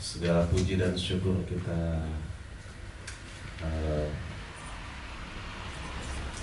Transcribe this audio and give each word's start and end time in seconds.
segala 0.00 0.48
puji 0.48 0.80
dan 0.80 0.96
syukur 0.96 1.38
kita 1.44 2.02
eh, 3.62 4.08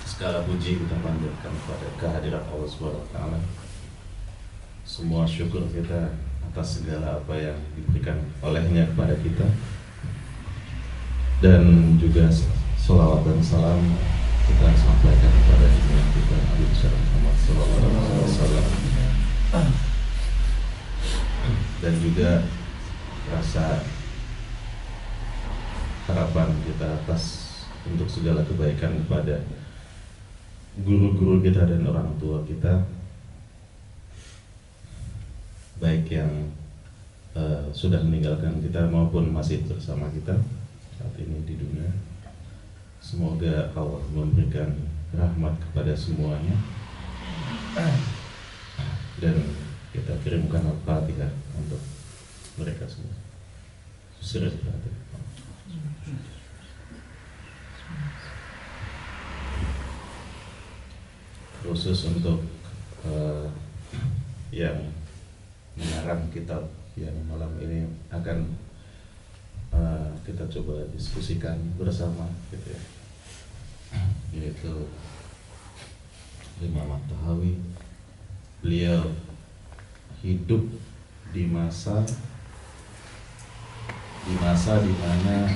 segala 0.06 0.46
puji 0.46 0.78
kita 0.78 0.96
panjatkan 1.02 1.52
kepada 1.52 1.86
kehadiran 1.98 2.44
Allah 2.48 2.70
Subhanahu 2.70 3.02
wa 3.02 3.10
taala. 3.10 3.63
Semua 4.94 5.26
syukur 5.26 5.66
kita 5.74 6.06
atas 6.46 6.78
segala 6.78 7.18
apa 7.18 7.34
yang 7.34 7.58
diberikan 7.74 8.14
olehnya 8.38 8.86
kepada 8.94 9.18
kita. 9.18 9.42
Dan 11.42 11.98
juga 11.98 12.30
salawat 12.78 13.26
dan 13.26 13.42
salam 13.42 13.82
kita 14.46 14.70
sampaikan 14.78 15.32
kepada 15.34 15.66
junjungan 15.66 16.08
kita 16.14 16.36
Nabi 16.46 16.64
Muhammad 16.70 17.36
Sallallahu 17.42 17.90
Alaihi 17.90 18.22
Wasallam. 18.22 18.66
Dan 21.82 21.94
juga 21.98 22.30
rasa 23.34 23.82
harapan 26.06 26.54
kita 26.70 26.86
atas 27.02 27.22
untuk 27.82 28.06
segala 28.06 28.46
kebaikan 28.46 28.94
kepada 29.02 29.42
guru-guru 30.86 31.42
kita 31.42 31.66
dan 31.66 31.82
orang 31.82 32.14
tua 32.22 32.46
kita 32.46 32.93
baik 35.84 36.08
yang 36.16 36.32
uh, 37.36 37.68
sudah 37.76 38.00
meninggalkan 38.00 38.56
kita 38.64 38.88
maupun 38.88 39.28
masih 39.28 39.60
bersama 39.68 40.08
kita 40.16 40.32
saat 40.96 41.12
ini 41.20 41.44
di 41.44 41.60
dunia. 41.60 41.92
Semoga 43.04 43.68
Allah 43.76 44.00
memberikan 44.16 44.72
rahmat 45.12 45.60
kepada 45.60 45.92
semuanya. 45.92 46.56
Dan 49.20 49.44
kita 49.92 50.16
kirimkan 50.24 50.64
al-fatihah 50.64 51.28
untuk 51.60 51.84
mereka 52.56 52.88
semua. 52.88 53.12
Al-fatihah 54.24 55.04
khusus 61.64 62.08
untuk 62.08 62.44
uh, 63.08 63.48
yang 64.52 64.76
mengarang 65.74 66.30
kitab 66.30 66.62
yang 66.94 67.14
malam 67.26 67.50
ini 67.58 67.82
akan 68.06 68.54
uh, 69.74 70.10
kita 70.22 70.46
coba 70.46 70.86
diskusikan 70.94 71.58
bersama 71.74 72.30
gitu 72.54 72.70
ya. 72.70 72.82
Yaitu 74.34 74.86
Imam 76.62 76.98
Tahawi. 77.10 77.58
Beliau 78.62 79.12
hidup 80.24 80.64
di 81.34 81.44
masa 81.50 82.00
di 84.24 84.34
masa 84.40 84.80
di 84.80 84.94
mana 84.96 85.52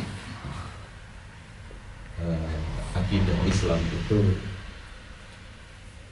uh, 2.20 2.52
akidah 2.98 3.38
Islam 3.48 3.80
itu 3.80 4.20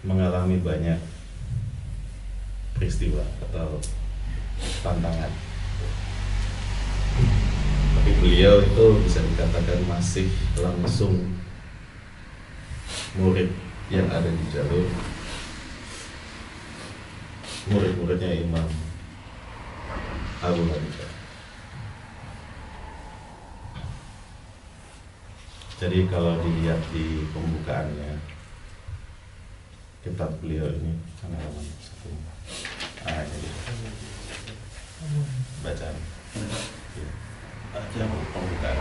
mengalami 0.07 0.63
banyak 0.63 1.16
peristiwa 2.77 3.25
atau 3.49 3.81
tantangan. 4.85 5.33
Tapi 7.97 8.11
beliau 8.21 8.61
itu 8.61 8.85
bisa 9.03 9.25
dikatakan 9.25 9.81
masih 9.89 10.29
langsung 10.61 11.41
murid 13.17 13.49
yang 13.89 14.07
ada 14.13 14.29
di 14.29 14.45
jalur 14.53 14.85
murid-muridnya 17.67 18.45
Imam 18.47 18.69
Abu 20.45 20.63
Hanifah. 20.71 21.13
Jadi 25.77 26.09
kalau 26.09 26.41
dilihat 26.41 26.81
di 26.93 27.27
pembukaannya 27.37 28.37
kitab 30.07 30.31
beliau 30.39 30.71
ini 30.71 30.95
halaman 31.19 31.67
ah 31.67 31.77
jadi 31.83 32.66
bacaan 33.07 33.23
ya. 35.95 37.07
baca 37.71 38.03
pembukaan 38.35 38.79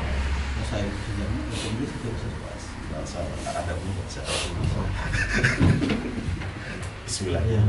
saya 0.65 0.89
kerja 0.89 1.25
bahasa 1.29 1.65
Inggris 1.69 1.93
itu 1.93 2.09
bisa 2.09 2.27
bahasa 2.41 2.69
bahasa 2.89 3.21
ada 3.53 3.73
pun 3.77 3.93
bahasa 4.01 4.25
Bismillah 7.05 7.45
Ya. 7.45 7.61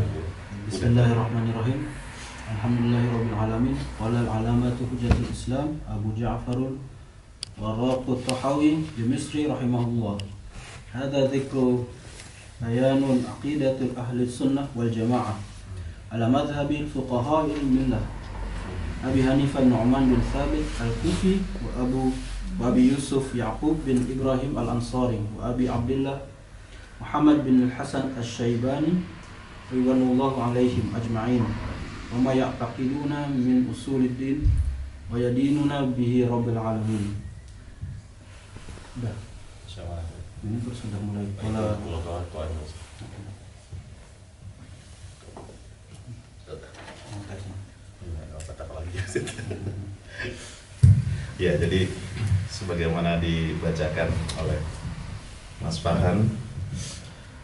Bismillahirrahmanirrahim. 0.67 1.93
Alhamdulillahirabbil 2.49 3.37
alamin. 3.37 3.77
Qala 4.01 4.25
al-alamatu 4.25 4.89
hujjatul 4.89 5.29
Islam 5.29 5.77
Abu 5.85 6.17
Ja'far 6.17 6.57
Warraq 7.61 8.09
al-Tahawi 8.09 8.81
Dimisri 8.97 9.45
rahimahullah. 9.45 10.17
Hada 10.91 11.29
dhikru 11.29 11.85
bayanun 12.59 13.21
aqidatul 13.29 13.93
ahli 13.93 14.25
sunnah 14.25 14.65
wal 14.73 14.89
jamaah 14.89 15.37
على 16.13 16.29
مذهب 16.29 16.71
الفقهاء 16.71 17.47
الملة 17.63 18.01
أبي 19.05 19.23
حنيفة 19.23 19.61
النعمان 19.63 20.05
بن 20.15 20.21
ثابت 20.33 20.65
الكوفي 20.81 21.37
وأبو 21.65 22.11
وأبي 22.61 22.93
يوسف 22.93 23.35
يعقوب 23.35 23.77
بن 23.87 24.07
إبراهيم 24.15 24.59
الأنصاري 24.59 25.21
وأبي 25.39 25.69
عبد 25.69 25.91
الله 25.91 26.21
محمد 27.01 27.45
بن 27.45 27.63
الحسن 27.63 28.05
الشيباني 28.19 28.93
رضوان 29.73 30.03
الله 30.03 30.43
عليهم 30.43 30.93
أجمعين 30.97 31.45
وما 32.15 32.33
يعتقدون 32.33 33.13
من 33.37 33.75
أصول 33.75 34.05
الدين 34.05 34.39
ويديننا 35.13 35.81
به 35.99 36.29
رب 36.31 36.49
العالمين 36.49 37.27
Sudah. 38.97 39.13
Ini 40.41 40.57
sudah 40.73 41.01
mulai 41.05 41.29
pola. 41.37 41.77
Ya, 51.37 51.53
jadi 51.61 51.85
sebagaimana 52.49 53.21
dibacakan 53.21 54.09
oleh 54.41 54.57
Mas 55.61 55.77
Farhan, 55.85 56.33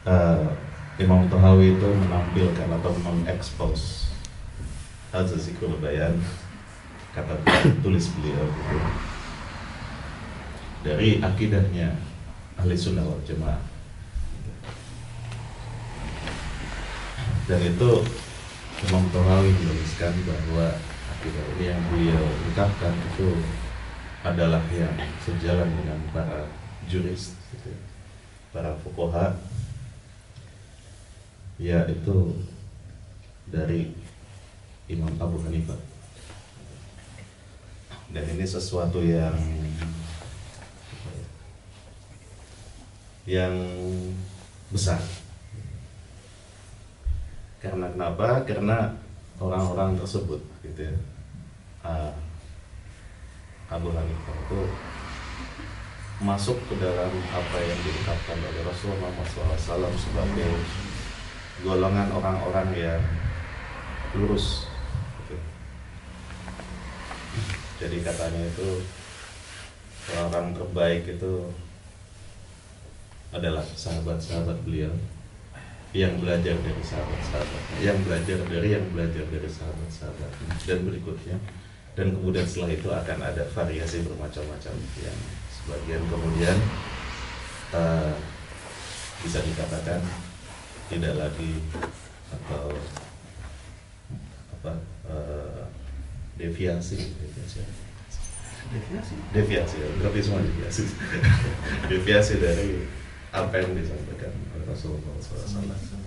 eh, 0.08 0.48
Imam 0.96 1.28
Tahawi 1.28 1.76
itu 1.76 1.88
menampilkan 1.88 2.68
atau 2.68 2.92
mengekspos 2.96 4.08
Hadza 5.12 5.36
Zikrul 5.36 5.76
Bayan 5.80 6.16
kata 7.12 7.36
tulis 7.84 8.08
beliau 8.16 8.48
gitu. 8.48 8.76
dari 10.80 11.20
akidahnya 11.20 11.92
ahli 12.56 12.72
sunnah 12.72 13.04
wal 13.04 13.20
jamaah 13.20 13.60
dan 17.44 17.60
itu 17.60 17.90
Imam 18.88 19.04
Tahawi 19.12 19.52
menuliskan 19.52 20.16
bahwa 20.24 20.80
akidah 21.22 21.46
ini 21.54 21.70
yang 21.70 21.82
beliau 21.86 22.24
ungkapkan 22.50 22.90
itu 23.14 23.30
adalah 24.26 24.58
yang 24.74 24.90
sejalan 25.22 25.70
dengan 25.70 26.02
para 26.10 26.50
juris 26.90 27.38
gitu 27.54 27.70
ya, 27.70 27.78
para 28.50 28.74
fukoha 28.82 29.30
yaitu 31.62 32.42
dari 33.46 33.94
Imam 34.90 35.14
Abu 35.22 35.38
Hanifah. 35.46 35.78
Dan 38.10 38.26
ini 38.26 38.42
sesuatu 38.42 38.98
yang 38.98 39.38
yang 43.30 43.54
besar. 44.74 44.98
Karena 47.62 47.94
kenapa? 47.94 48.42
Karena 48.42 48.90
orang-orang 49.38 49.94
tersebut 50.02 50.42
gitu 50.66 50.90
ya 50.90 51.11
ah, 51.82 52.14
Abu 53.72 53.88
Hanifah 53.90 54.36
itu 54.46 54.60
masuk 56.22 56.58
ke 56.70 56.78
dalam 56.78 57.10
apa 57.34 57.58
yang 57.58 57.78
diungkapkan 57.82 58.38
oleh 58.38 58.62
Rasulullah 58.62 59.10
SAW 59.58 59.90
sebagai 59.98 60.54
golongan 61.66 62.14
orang-orang 62.14 62.68
yang 62.78 63.02
lurus. 64.14 64.70
Jadi 67.82 67.98
katanya 68.06 68.46
itu 68.46 68.86
orang 70.14 70.54
terbaik 70.54 71.02
itu 71.18 71.50
adalah 73.34 73.64
sahabat-sahabat 73.64 74.62
beliau 74.62 74.92
yang 75.90 76.16
belajar 76.22 76.54
dari 76.62 76.82
sahabat-sahabat, 76.84 77.62
yang 77.82 77.98
belajar 78.06 78.38
dari 78.46 78.68
yang 78.78 78.86
belajar 78.94 79.24
dari 79.26 79.48
sahabat-sahabat 79.50 80.30
dan 80.62 80.78
berikutnya 80.86 81.36
dan 81.92 82.08
kemudian 82.16 82.46
setelah 82.48 82.72
itu 82.72 82.88
akan 82.88 83.18
ada 83.20 83.44
variasi 83.52 84.00
bermacam-macam 84.00 84.74
yang 85.04 85.18
sebagian 85.52 86.02
kemudian 86.08 86.56
uh, 87.76 88.16
bisa 89.20 89.38
dikatakan 89.44 90.00
tidak 90.88 91.14
lagi 91.20 91.60
atau 92.32 92.72
apa 94.60 94.72
uh, 95.08 95.68
deviasi 96.40 97.12
deviasi 97.20 97.60
Deviasi. 98.72 99.14
deviasi 99.36 99.76
berarti 100.00 100.20
semua 100.24 100.40
deviasi. 100.40 100.88
Deviasi 101.92 102.40
dari 102.40 102.88
apa 103.28 103.52
yang 103.60 103.76
disampaikan 103.76 104.32
oleh 104.56 104.64
Rasulullah 104.64 105.12
SAW 105.20 106.01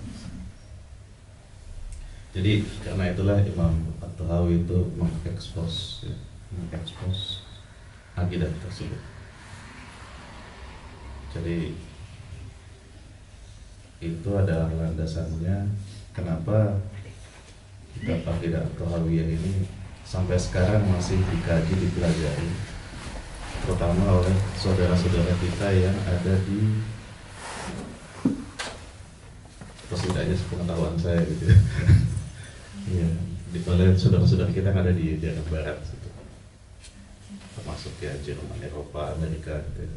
jadi 2.36 2.68
karena 2.84 3.16
itulah 3.16 3.40
Imam 3.48 3.96
At-Tahawi 4.04 4.68
itu 4.68 4.92
mengekspos 5.00 6.04
ya, 6.04 6.16
mengekspos 6.52 7.48
akidah 8.20 8.52
tersebut 8.60 9.00
jadi 11.32 11.72
itu 14.04 14.30
adalah 14.36 14.68
landasannya 14.68 15.72
kenapa 16.12 16.84
kitab 17.96 18.28
akidah 18.28 18.68
At-Tahawiyah 18.68 19.28
ini 19.32 19.64
sampai 20.04 20.36
sekarang 20.36 20.84
masih 20.92 21.24
dikaji 21.32 21.72
dipelajari 21.72 22.52
terutama 23.64 24.20
oleh 24.20 24.36
saudara-saudara 24.60 25.34
kita 25.40 25.68
yang 25.72 25.98
ada 26.04 26.36
di 26.44 26.84
atau 29.86 29.98
setidaknya 29.98 30.36
sepengetahuan 30.36 30.98
saya 31.00 31.22
gitu 31.24 31.46
ya. 31.50 31.58
Iya, 32.86 33.10
di 33.50 33.60
oleh 33.66 33.98
saudara-saudara 33.98 34.54
kita 34.54 34.70
yang 34.70 34.82
ada 34.86 34.94
di 34.94 35.18
daerah 35.18 35.42
barat 35.50 35.78
situ. 35.82 36.10
Termasuk 37.58 37.98
ya 37.98 38.14
Jerman, 38.22 38.62
Eropa, 38.62 39.18
Amerika 39.18 39.58
gitu. 39.74 39.90
ya. 39.90 39.94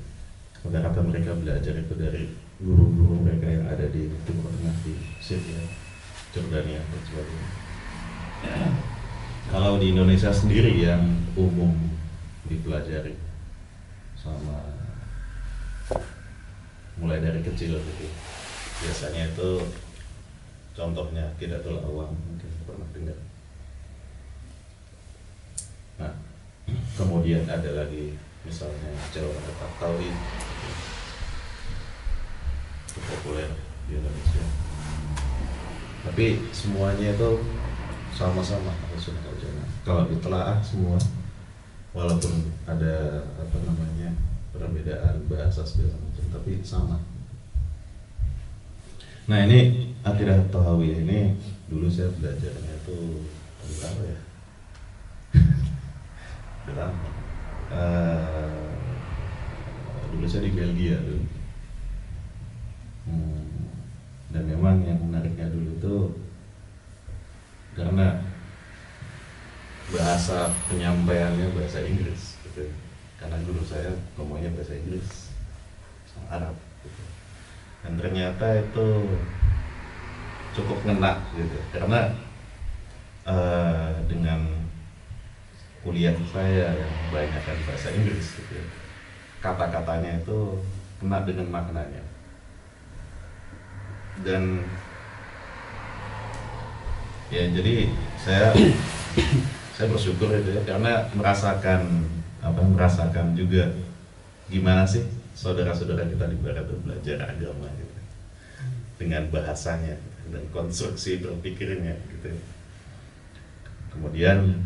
Rata-rata 0.58 1.00
mereka 1.04 1.36
belajar 1.36 1.74
itu 1.76 1.94
dari 1.94 2.32
guru-guru 2.58 3.22
mereka 3.22 3.46
yang 3.46 3.64
ada 3.68 3.86
di 3.92 4.10
Timur 4.26 4.50
Tengah 4.50 4.76
di 4.82 4.94
Syria, 5.22 5.62
Jordania 6.34 6.82
dan 6.82 7.00
sebagainya. 7.06 7.50
Kalau 9.48 9.80
di 9.80 9.96
Indonesia 9.96 10.28
sendiri 10.34 10.76
yang 10.76 11.24
umum 11.38 11.72
dipelajari 12.48 13.16
sama 14.18 14.60
mulai 16.98 17.22
dari 17.22 17.40
kecil 17.44 17.78
gitu 17.78 18.06
biasanya 18.82 19.30
itu 19.30 19.50
contohnya 20.74 21.30
Kidatul 21.38 21.78
Awam 21.78 22.10
mungkin 22.12 22.50
pernah 22.78 22.94
dengar. 22.94 23.18
Nah 25.98 26.14
kemudian 26.94 27.42
ada 27.50 27.70
lagi 27.74 28.14
misalnya 28.46 28.94
Jawa 29.10 29.34
Barat 29.34 29.72
Tauhid. 29.82 30.16
Itu 32.86 32.98
populer 33.02 33.50
di 33.90 33.98
Indonesia. 33.98 34.44
Tapi 36.06 36.26
semuanya 36.54 37.10
itu 37.10 37.42
sama-sama 38.14 38.70
kalau 39.82 40.04
ditelaah 40.04 40.60
semua 40.60 41.00
walaupun 41.96 42.52
ada 42.68 43.24
apa 43.40 43.56
namanya 43.64 44.12
perbedaan 44.52 45.24
bahasa 45.26 45.64
segala 45.64 45.96
macam 45.96 46.24
tapi 46.28 46.60
sama. 46.60 47.00
Nah 49.28 49.44
ini 49.48 49.92
akidah 50.04 50.44
Tahawiyah 50.52 51.04
ini 51.04 51.36
dulu 51.68 51.86
saya 51.88 52.08
belajarnya 52.16 52.72
itu 52.80 52.98
tahun 53.60 53.72
berapa 53.76 54.02
ya? 54.04 54.20
Berapa? 56.68 57.08
Uh, 57.68 58.72
dulu 60.12 60.24
saya 60.24 60.48
di 60.48 60.52
Belgia 60.56 60.96
dulu. 61.04 61.24
Hmm, 63.08 63.72
dan 64.32 64.42
memang 64.48 64.84
yang 64.84 65.00
menariknya 65.00 65.48
dulu 65.52 65.70
itu 65.76 65.96
karena 67.76 68.20
bahasa 69.88 70.52
penyampaiannya 70.72 71.52
bahasa 71.52 71.84
Inggris 71.84 72.40
gitu. 72.48 72.68
Karena 73.20 73.36
guru 73.44 73.60
saya 73.64 73.92
ngomongnya 74.16 74.52
bahasa 74.56 74.76
Inggris 74.76 75.32
sama 76.08 76.40
Arab 76.40 76.56
gitu 76.84 77.02
dan 77.88 77.92
ternyata 77.94 78.46
itu 78.58 78.88
cukup 80.58 80.78
ngena 80.82 81.22
gitu. 81.38 81.58
Karena 81.70 82.10
uh, 83.22 83.94
dengan 84.10 84.42
kuliah 85.86 86.12
saya 86.34 86.74
yang 86.74 86.94
banyak 87.14 87.42
kan 87.46 87.58
bahasa 87.64 87.94
Inggris 87.94 88.34
gitu 88.34 88.52
ya, 88.58 88.64
kata-katanya 89.38 90.18
itu 90.18 90.58
kena 90.98 91.22
dengan 91.22 91.46
maknanya. 91.54 92.02
Dan 94.26 94.66
ya 97.30 97.44
jadi 97.54 97.92
saya 98.18 98.50
saya 99.78 99.86
bersyukur 99.94 100.32
itu 100.34 100.58
ya 100.58 100.62
karena 100.66 101.06
merasakan 101.14 102.02
apa 102.42 102.60
merasakan 102.66 103.38
juga 103.38 103.70
gimana 104.50 104.82
sih 104.82 105.06
saudara-saudara 105.38 106.08
kita 106.08 106.26
di 106.26 106.38
barat 106.42 106.66
belajar 106.82 107.30
agama 107.30 107.70
gitu 107.78 107.94
dengan 108.98 109.30
bahasanya 109.30 109.94
dan 110.28 110.44
konstruksi 110.52 111.20
berpikirnya 111.20 111.96
gitu 112.12 112.36
kemudian 113.92 114.62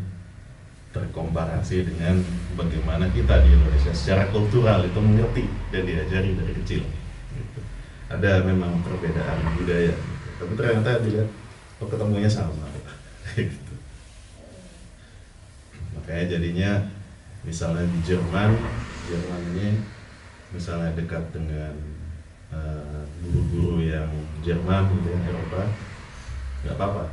terkomparasi 0.92 1.88
dengan 1.88 2.20
bagaimana 2.52 3.08
kita 3.16 3.40
di 3.48 3.56
Indonesia 3.56 3.96
secara 3.96 4.28
kultural 4.28 4.84
itu 4.84 5.00
mengerti 5.00 5.44
dan 5.72 5.88
diajari 5.88 6.36
dari 6.36 6.52
kecil 6.60 6.84
gitu. 7.32 7.60
ada 8.12 8.44
memang 8.44 8.84
perbedaan 8.84 9.56
budaya 9.56 9.96
gitu. 9.96 10.28
tapi 10.36 10.52
ternyata 10.52 11.00
dilihat 11.00 11.28
oh 11.80 11.88
ketemunya 11.88 12.28
sama 12.28 12.68
gitu. 13.40 13.74
makanya 15.96 16.24
jadinya 16.36 16.70
misalnya 17.42 17.88
di 17.88 17.98
Jerman 18.04 18.52
Jerman 19.08 19.42
ini 19.56 19.68
misalnya 20.52 20.92
dekat 20.92 21.24
dengan 21.32 21.72
uh, 22.52 23.02
guru-guru 23.24 23.82
yang 23.82 24.08
Jerman 24.44 24.92
gitu 24.92 25.08
yang 25.08 25.24
Eropa 25.26 25.62
nggak 26.62 26.76
apa-apa 26.78 27.04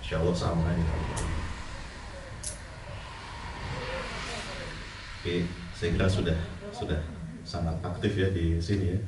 Insya 0.00 0.20
Allah 0.20 0.36
sama 0.36 0.64
aja 0.68 0.84
Oke, 5.24 5.48
saya 5.72 5.88
kira 5.96 6.04
sudah 6.04 6.36
sudah 6.68 7.00
sangat 7.44 7.76
aktif 7.80 8.12
ya 8.12 8.28
di 8.28 8.60
sini 8.60 8.92
ya 8.92 9.00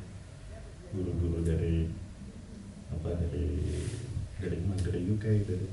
guru-guru 0.93 1.45
dari 1.45 1.93
apa 2.89 3.13
dari 3.21 3.45
dari 4.41 4.57
mana 4.65 4.81
dari 4.81 5.01
UK 5.05 5.25
dari 5.45 5.69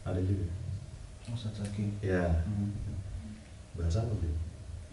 ada 0.00 0.20
juga 0.24 0.48
Ustaz 1.28 1.60
Zaki. 1.60 2.00
ya 2.00 2.40
Hmm. 2.48 2.72
bahasa 3.76 4.02
apa 4.08 4.16
dia 4.18 4.32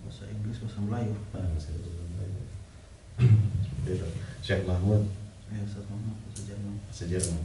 Bahasa 0.04 0.24
Inggris, 0.32 0.64
bahasa 0.64 0.80
Melayu. 0.80 1.14
Ah, 1.36 1.44
bahasa 1.52 1.68
Indonesia. 1.76 2.07
Seperti 3.18 3.98
itu. 3.98 4.08
Syekh 4.46 4.62
Mahmud. 4.70 5.02
Ya, 5.50 5.66
Ustaz 5.66 5.84
Muhammad, 5.90 6.16
bahasa 6.24 6.42
Jerman. 6.46 6.74
bahasa 6.86 7.06
Jerman. 7.10 7.44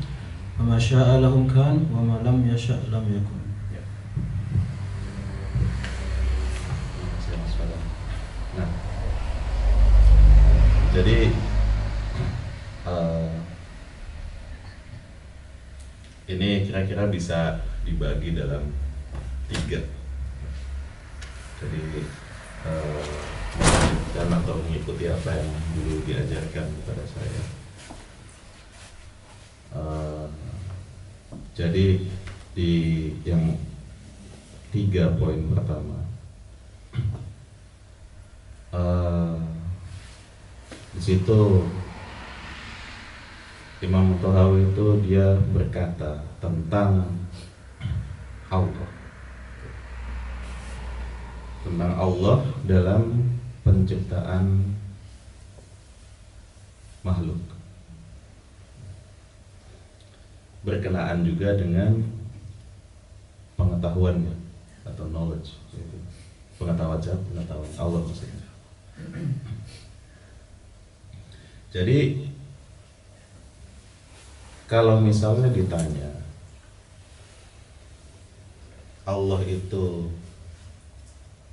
وما 0.60 0.80
شاء 0.80 1.20
لهم 1.20 1.48
كان 1.48 1.86
وما 1.94 2.18
لم 2.24 2.38
يشأ 2.56 2.80
لم 2.92 3.06
يكن. 3.12 3.40
Jadi 10.96 11.28
ini 16.26 16.66
kira-kira 16.66 17.10
bisa 17.10 17.62
dibagi 17.86 18.34
dalam 18.34 18.70
tiga. 19.50 19.82
Jadi 21.62 21.82
eh, 22.66 23.06
melanjutkan 23.56 24.28
atau 24.42 24.56
mengikuti 24.66 25.06
apa 25.08 25.30
yang 25.38 25.50
dulu 25.78 25.96
diajarkan 26.04 26.66
kepada 26.82 27.04
saya. 27.06 27.44
Eh, 29.76 30.28
jadi 31.56 31.88
di 32.56 32.72
yang 33.28 33.60
tiga 34.72 35.12
poin 35.16 35.40
pertama 35.52 36.06
Eh, 38.76 39.36
di 40.92 41.00
situ 41.00 41.42
Imam 43.86 44.18
Tohawi 44.18 44.66
itu 44.74 44.88
dia 45.06 45.38
berkata 45.54 46.18
tentang 46.42 47.06
Allah 48.50 48.90
tentang 51.62 51.94
Allah 51.94 52.38
dalam 52.66 53.30
penciptaan 53.62 54.74
makhluk 57.06 57.38
berkenaan 60.66 61.22
juga 61.22 61.54
dengan 61.54 62.02
pengetahuannya 63.54 64.34
atau 64.82 65.06
knowledge 65.14 65.62
pengetahuan 66.58 66.98
siapa? 66.98 67.22
pengetahuan 67.22 67.72
Allah 67.78 68.02
maksudnya 68.02 68.50
jadi 71.78 71.98
kalau 74.66 74.98
misalnya 74.98 75.54
ditanya 75.54 76.10
Allah 79.06 79.42
itu 79.46 80.10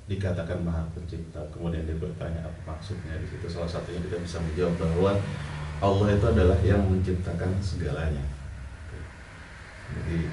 dikatakan 0.09 0.65
maha 0.65 0.83
pencipta 0.91 1.39
kemudian 1.53 1.85
dia 1.85 1.95
bertanya 1.95 2.43
apa 2.43 2.75
maksudnya 2.75 3.15
di 3.21 3.27
situ 3.29 3.47
salah 3.47 3.69
satunya 3.69 4.01
kita 4.03 4.19
bisa 4.19 4.41
menjawab 4.41 4.75
bahwa 4.81 5.11
Allah 5.83 6.07
itu 6.15 6.25
adalah 6.27 6.59
yang 6.63 6.83
menciptakan 6.87 7.59
segalanya. 7.59 8.23
Jadi 9.91 10.31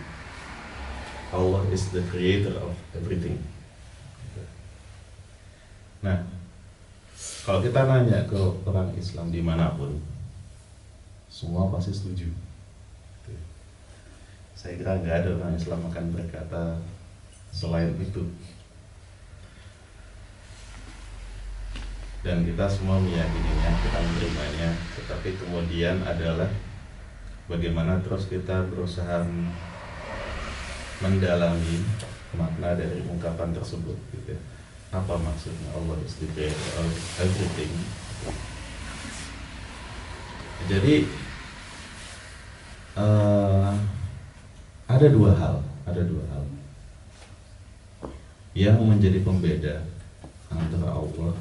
Allah 1.34 1.62
is 1.74 1.90
the 1.90 2.02
creator 2.06 2.54
of 2.62 2.74
everything. 2.94 3.38
Nah 6.02 6.22
kalau 7.44 7.60
kita 7.60 7.84
nanya 7.84 8.24
ke 8.26 8.40
orang 8.64 8.90
Islam 8.96 9.28
di 9.28 9.42
mana 9.44 9.74
pun 9.76 10.00
semua 11.30 11.70
pasti 11.70 11.94
setuju 11.94 12.49
saya 14.60 14.76
kira 14.76 14.92
nggak 15.00 15.16
ada 15.24 15.30
orang 15.40 15.56
Islam 15.56 15.80
akan 15.88 16.04
berkata 16.12 16.76
selain 17.48 17.96
itu. 17.96 18.28
Dan 22.20 22.44
kita 22.44 22.68
semua 22.68 23.00
meyakininya 23.00 23.72
kita 23.80 23.98
menerimanya. 24.04 24.76
Tetapi 25.00 25.40
kemudian 25.40 26.04
adalah 26.04 26.52
bagaimana 27.48 28.04
terus 28.04 28.28
kita 28.28 28.68
berusaha 28.68 29.24
mendalami 31.00 31.80
makna 32.36 32.76
dari 32.76 33.00
ungkapan 33.08 33.56
tersebut 33.56 33.96
gitu 34.12 34.36
ya. 34.36 34.40
apa 34.92 35.16
maksudnya? 35.16 35.72
Allah 35.72 35.96
is 36.04 36.20
the 36.20 36.28
creator 36.36 36.84
of 36.84 36.92
everything. 37.16 37.72
Jadi 40.68 41.08
eh, 43.00 43.49
ada 44.90 45.06
dua 45.06 45.30
hal 45.38 45.62
ada 45.86 46.02
dua 46.02 46.24
hal 46.34 46.44
yang 48.58 48.82
menjadi 48.82 49.22
pembeda 49.22 49.86
antara 50.50 50.90
Allah 50.90 51.38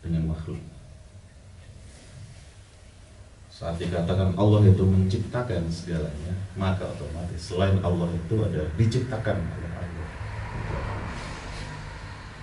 dengan 0.00 0.32
makhluk. 0.32 0.56
Saat 3.52 3.76
dikatakan 3.76 4.32
Allah 4.40 4.64
itu 4.64 4.80
menciptakan 4.80 5.68
segalanya, 5.68 6.32
maka 6.56 6.88
otomatis 6.88 7.36
selain 7.36 7.76
Allah 7.84 8.08
itu 8.16 8.34
ada 8.40 8.64
diciptakan 8.80 9.36
oleh 9.36 9.70
Allah. 9.76 10.08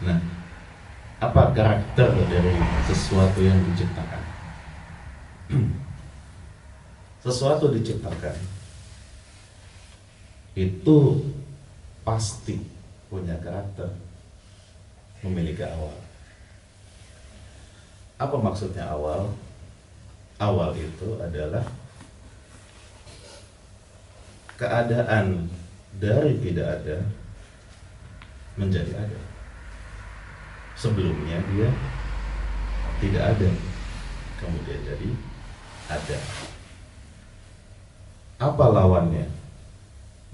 Nah, 0.05 0.17
apa 1.17 1.41
karakter 1.57 2.13
dari 2.29 2.53
sesuatu 2.85 3.41
yang 3.41 3.57
diciptakan? 3.73 4.23
sesuatu 7.25 7.73
diciptakan 7.73 8.56
itu 10.57 11.21
pasti 12.01 12.57
punya 13.13 13.37
karakter 13.37 13.93
memiliki 15.21 15.61
awal. 15.61 15.93
Apa 18.17 18.35
maksudnya 18.41 18.89
awal? 18.89 19.29
Awal 20.41 20.73
itu 20.73 21.21
adalah 21.21 21.61
keadaan 24.57 25.45
dari 26.01 26.41
tidak 26.41 26.81
ada 26.81 26.97
menjadi 28.57 28.97
ada. 28.97 29.21
Sebelumnya 30.73 31.37
dia 31.53 31.69
tidak 32.97 33.23
ada, 33.37 33.49
kemudian 34.41 34.81
jadi 34.81 35.09
ada. 35.89 36.17
Apa 38.41 38.65
lawannya? 38.73 39.36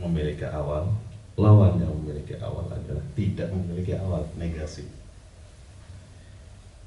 Memiliki 0.03 0.45
awal. 0.45 0.91
Lawannya 1.33 1.87
memiliki 1.89 2.37
awal 2.37 2.69
adalah 2.69 3.01
tidak 3.17 3.49
memiliki 3.49 3.97
awal, 3.97 4.27
negasi. 4.37 4.85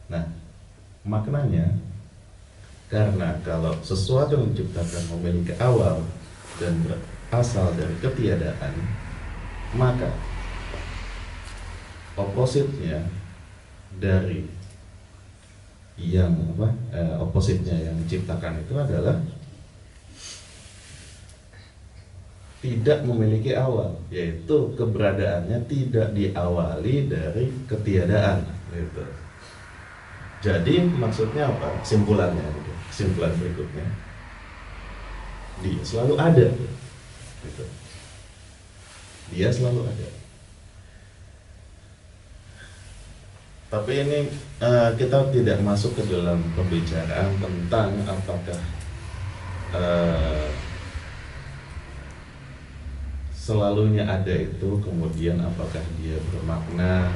Nah, 0.06 0.22
maknanya 1.02 1.74
karena 2.86 3.34
kalau 3.42 3.74
sesuatu 3.82 4.38
yang 4.38 4.54
diciptakan 4.54 5.18
memiliki 5.18 5.50
awal 5.58 6.06
dan 6.62 6.78
berasal 6.86 7.74
dari 7.74 7.94
ketiadaan 7.98 8.74
maka 9.74 10.14
opositnya 12.14 13.02
dari 13.98 14.46
yang 15.98 16.30
apa 16.54 16.68
eh, 16.94 17.16
opositnya 17.18 17.74
yang 17.74 17.96
diciptakan 18.06 18.62
itu 18.62 18.74
adalah 18.78 19.18
tidak 22.66 23.06
memiliki 23.06 23.54
awal 23.54 23.94
yaitu 24.10 24.74
keberadaannya 24.74 25.62
tidak 25.70 26.10
diawali 26.18 27.06
dari 27.06 27.46
ketiadaan 27.70 28.42
gitu. 28.74 29.06
Jadi 30.42 30.74
maksudnya 30.98 31.46
apa? 31.46 31.78
Kesimpulannya, 31.80 32.42
gitu. 32.42 32.72
kesimpulan 32.90 33.32
berikutnya, 33.38 33.86
dia 35.64 35.82
selalu 35.82 36.14
ada, 36.20 36.46
gitu. 37.42 37.64
Dia 39.32 39.48
selalu 39.50 39.80
ada. 39.90 40.08
Tapi 43.66 43.92
ini 44.06 44.20
eh, 44.62 44.90
kita 44.94 45.34
tidak 45.34 45.58
masuk 45.66 45.98
ke 45.98 46.02
dalam 46.06 46.38
pembicaraan 46.54 47.34
tentang 47.42 47.90
apakah 48.06 48.60
eh, 49.74 50.45
selalunya 53.46 54.02
ada 54.02 54.34
itu, 54.34 54.82
kemudian 54.82 55.38
apakah 55.38 55.78
dia 56.02 56.18
bermakna 56.34 57.14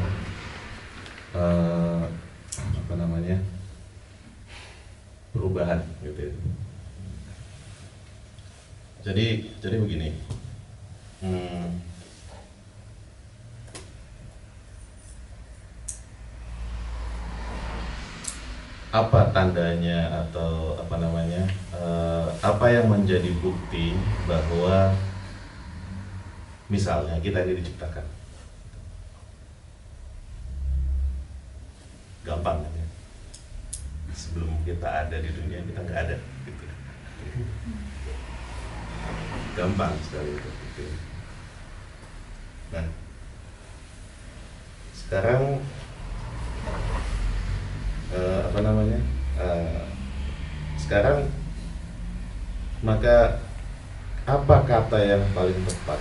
eh, 1.34 2.06
apa 2.54 2.94
namanya 2.94 3.42
perubahan 5.34 5.82
gitu 6.06 6.30
ya. 6.30 6.34
Jadi 9.10 9.26
jadi 9.58 9.76
begini. 9.82 10.14
Hmm, 11.18 11.82
apa 18.94 19.34
tandanya 19.34 20.26
atau 20.26 20.78
apa 20.78 20.94
namanya 20.94 21.42
eh, 21.75 22.26
apa 22.38 22.66
yang 22.70 22.87
menjadi 22.87 23.34
bukti 23.42 23.99
bahwa 24.30 24.94
misalnya 26.71 27.19
kita 27.19 27.43
ini 27.43 27.59
diciptakan. 27.59 28.07
Gampang 32.23 32.62
kan 32.62 32.73
ya? 32.79 32.87
Sebelum 34.15 34.55
kita 34.62 34.87
ada 34.87 35.17
di 35.19 35.31
dunia 35.35 35.67
kita 35.67 35.83
nggak 35.83 36.00
ada 36.07 36.17
gitu. 36.47 36.65
Gampang 39.59 39.93
sekali 40.07 40.31
itu. 40.39 40.50
Gitu. 40.79 40.85
nah 42.71 42.87
sekarang 44.95 45.59
eh, 48.15 48.41
apa 48.47 48.59
namanya? 48.62 49.00
Eh, 49.43 49.83
sekarang 50.79 51.27
maka 52.87 53.43
apa 54.23 54.57
kata 54.62 54.99
yang 55.03 55.27
paling 55.35 55.59
tepat 55.67 55.99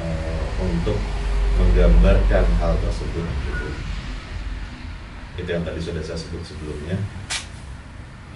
eh, 0.00 0.44
untuk 0.60 0.98
menggambarkan 1.60 2.44
hal 2.58 2.72
tersebut 2.80 3.26
gitu. 3.44 3.68
itu 5.44 5.48
yang 5.48 5.64
tadi 5.64 5.80
sudah 5.80 6.02
saya 6.04 6.18
sebut 6.18 6.42
sebelumnya 6.44 6.96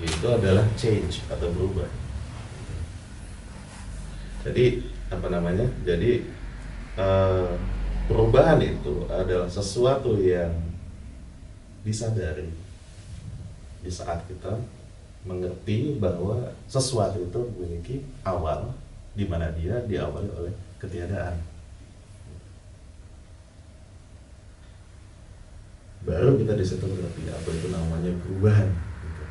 itu 0.04 0.26
adalah 0.28 0.64
change 0.76 1.24
atau 1.32 1.48
berubah 1.52 1.88
jadi 4.44 4.84
apa 5.08 5.26
namanya 5.32 5.66
jadi 5.88 6.20
eh, 7.00 7.52
perubahan 8.04 8.60
itu 8.60 9.08
adalah 9.08 9.48
sesuatu 9.48 10.20
yang 10.20 10.52
disadari 11.84 12.48
di 13.84 13.90
saat 13.92 14.24
kita 14.28 14.56
mengerti 15.24 15.96
bahwa 15.96 16.52
sesuatu 16.68 17.20
itu 17.20 17.40
memiliki 17.56 17.96
awal 18.24 18.72
di 19.16 19.24
mana 19.24 19.48
dia 19.56 19.80
diawali 19.84 20.28
oleh 20.36 20.52
ketiadaan. 20.76 21.36
Baru 26.04 26.36
kita 26.36 26.52
di 26.52 26.64
situ 26.64 26.84
mengerti 26.84 27.32
apa 27.32 27.48
itu 27.48 27.72
namanya 27.72 28.12
perubahan. 28.20 28.68
gitu. 29.00 29.24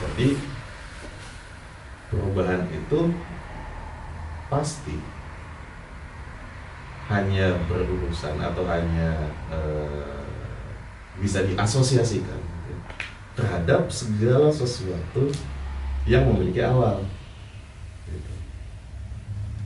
Jadi 0.00 0.28
perubahan 2.08 2.64
itu 2.72 3.00
pasti 4.48 4.96
hanya 7.12 7.56
berurusan 7.68 8.40
atau 8.40 8.64
hanya 8.68 9.32
eh, 9.52 10.24
bisa 11.20 11.44
diasosiasikan 11.44 12.40
gitu, 12.40 12.72
terhadap 13.36 13.92
segala 13.92 14.48
sesuatu 14.48 15.28
yang 16.08 16.24
memiliki 16.24 16.64
awal. 16.64 17.04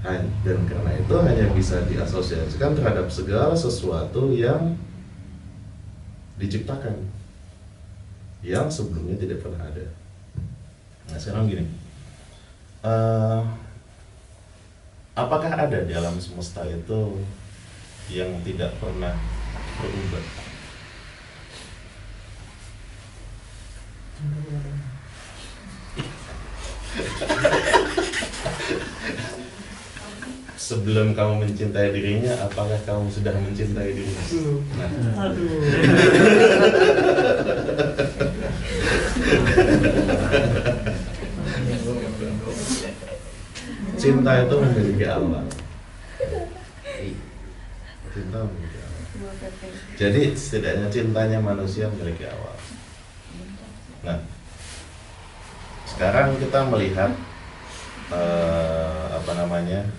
Dan 0.03 0.67
karena 0.67 0.99
itu 0.99 1.15
hanya 1.23 1.47
bisa 1.55 1.79
diasosiasikan 1.87 2.75
terhadap 2.75 3.07
segala 3.07 3.55
sesuatu 3.55 4.35
yang 4.35 4.75
diciptakan 6.43 7.07
yang 8.43 8.67
sebelumnya 8.67 9.15
tidak 9.15 9.47
pernah 9.47 9.63
ada. 9.63 9.87
Nah 11.07 11.19
sekarang 11.23 11.47
gini, 11.47 11.63
eh, 12.83 13.41
apakah 15.15 15.55
ada 15.55 15.87
di 15.87 15.95
alam 15.95 16.19
semesta 16.19 16.67
itu 16.67 17.23
yang 18.11 18.43
tidak 18.43 18.75
pernah 18.83 19.15
berubah? 19.79 20.25
Sebelum 30.63 31.11
kamu 31.11 31.43
mencintai 31.43 31.91
dirinya, 31.91 32.39
apakah 32.47 32.79
kamu 32.87 33.11
sudah 33.11 33.35
mencintai 33.35 33.99
dirinya? 33.99 34.23
Nah, 34.79 34.95
cinta 43.99 44.31
itu 44.47 44.55
memiliki 44.55 45.05
awal. 45.11 45.43
Cinta 48.15 48.39
memiliki 48.47 48.79
awal. 48.87 49.03
Jadi 49.99 50.23
setidaknya 50.39 50.87
cintanya 50.95 51.43
manusia 51.43 51.91
memiliki 51.91 52.31
awal. 52.31 52.55
Nah, 54.07 54.23
sekarang 55.91 56.39
kita 56.39 56.71
melihat 56.71 57.11
eh, 58.15 59.05
apa 59.11 59.33
namanya 59.35 59.91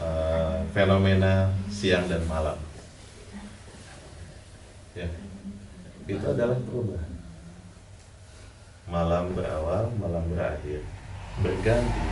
eh, 0.00 0.56
fenomena 0.72 1.52
siang 1.68 2.08
dan 2.08 2.24
malam. 2.26 2.56
Ya, 4.96 5.06
itu 6.08 6.24
adalah 6.24 6.58
perubahan. 6.66 7.12
Malam 8.90 9.24
berawal, 9.38 9.92
malam 10.02 10.24
berakhir, 10.32 10.82
berganti. 11.44 12.04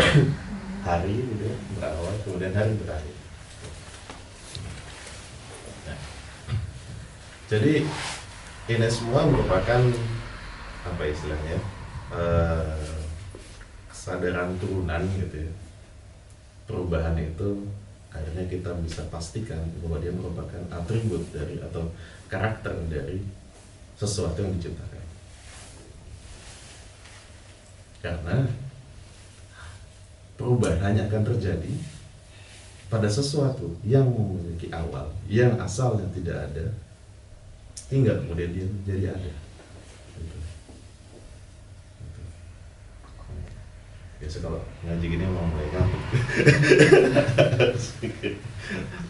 hari 0.86 1.12
gitu 1.12 1.44
ya, 1.44 1.56
berawal, 1.76 2.14
kemudian 2.24 2.54
hari 2.56 2.72
berakhir. 2.78 3.16
Nah, 5.84 5.98
jadi 7.50 7.84
ini 8.70 8.88
semua 8.88 9.26
merupakan 9.26 9.82
apa 10.80 11.02
istilahnya 11.04 11.58
eh, 12.16 12.96
kesadaran 13.92 14.56
turunan 14.56 15.04
gitu 15.20 15.44
ya 15.44 15.52
perubahan 16.70 17.18
itu 17.18 17.66
akhirnya 18.14 18.46
kita 18.46 18.70
bisa 18.86 19.02
pastikan 19.10 19.58
bahwa 19.82 19.98
dia 19.98 20.14
merupakan 20.14 20.62
atribut 20.70 21.26
dari 21.34 21.58
atau 21.58 21.90
karakter 22.30 22.74
dari 22.86 23.18
sesuatu 23.98 24.38
yang 24.38 24.54
diciptakan. 24.54 25.04
Karena 28.00 28.46
perubahan 30.38 30.80
hanya 30.80 31.10
akan 31.10 31.22
terjadi 31.34 31.74
pada 32.86 33.10
sesuatu 33.10 33.74
yang 33.82 34.06
memiliki 34.06 34.70
awal 34.70 35.10
yang 35.26 35.58
asalnya 35.58 36.06
tidak 36.14 36.48
ada 36.50 36.66
hingga 37.90 38.18
kemudian 38.24 38.50
dia 38.50 38.66
menjadi 38.66 39.14
ada 39.14 39.32
Gitu. 40.20 40.38
Gitu. 42.02 42.22
Biasa 44.20 44.44
kalau 44.44 44.60
ngaji 44.84 45.06
gini 45.08 45.24
emang 45.24 45.48
mulai 45.48 45.68
ngantuk. 45.72 46.02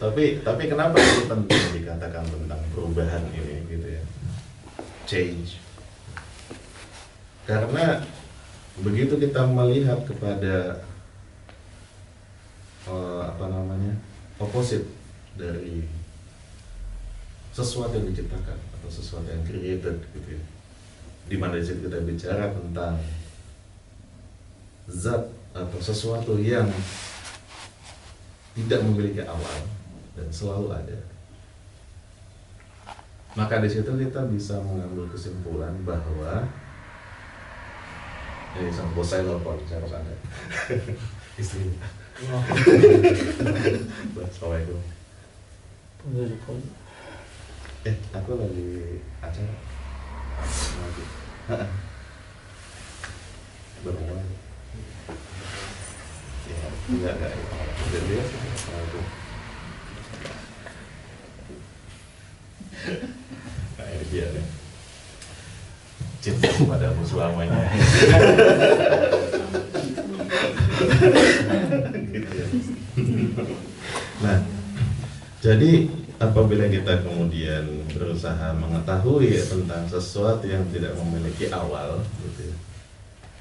Tapi 0.01 0.41
tapi 0.41 0.63
kenapa 0.65 0.97
itu 0.97 1.29
penting 1.29 1.61
dikatakan 1.77 2.25
tentang 2.25 2.57
perubahan 2.73 3.21
ini 3.35 3.61
gitu 3.69 3.85
ya? 3.85 4.01
Change. 5.05 5.61
Karena 7.45 8.01
begitu 8.81 9.21
kita 9.21 9.45
melihat 9.45 10.01
kepada 10.07 10.81
eh, 12.89 13.21
apa 13.21 13.45
namanya 13.51 13.93
opposite 14.41 14.89
dari 15.37 15.85
sesuatu 17.53 17.93
yang 17.99 18.09
diciptakan 18.09 18.57
atau 18.57 18.89
sesuatu 18.89 19.27
yang 19.29 19.45
created 19.45 20.01
gitu 20.17 20.29
ya. 20.39 20.43
Di 21.29 21.37
mana 21.37 21.61
kita 21.61 22.01
bicara 22.01 22.49
tentang 22.49 22.97
zat 24.91 25.23
atau 25.55 25.79
sesuatu 25.79 26.35
yang 26.35 26.67
tidak 28.51 28.83
memiliki 28.83 29.23
awal 29.23 29.63
dan 30.19 30.27
selalu 30.27 30.75
ada. 30.75 30.99
Maka 33.31 33.63
di 33.63 33.71
situ 33.71 33.87
kita 33.87 34.27
bisa 34.27 34.59
mengambil 34.59 35.07
kesimpulan 35.07 35.71
bahwa 35.87 36.43
ini 38.59 38.67
sang 38.67 38.91
bos 38.91 39.07
saya 39.07 39.23
telepon 39.23 39.55
saya 39.63 39.79
harus 39.79 39.95
ada 39.95 40.11
istri 41.39 41.71
Assalamualaikum. 44.19 44.83
Eh 47.87 47.95
aku 48.11 48.31
lagi 48.35 48.99
acara 49.23 49.55
baru 53.81 53.97
mulai 53.97 54.29
ya 56.45 56.69
nih 56.91 56.99
cinta 66.21 66.47
selamanya 67.07 67.71
gitu 72.11 72.29
ya. 72.29 72.47
nah 74.21 74.37
jadi 75.41 75.89
apabila 76.21 76.69
kita 76.69 77.01
kemudian 77.01 77.65
berusaha 77.89 78.53
mengetahui 78.53 79.33
tentang 79.47 79.89
sesuatu 79.89 80.45
yang 80.45 80.61
tidak 80.69 80.93
memiliki 81.01 81.49
awal 81.49 82.05
gitu 82.21 82.53
ya, 82.53 82.55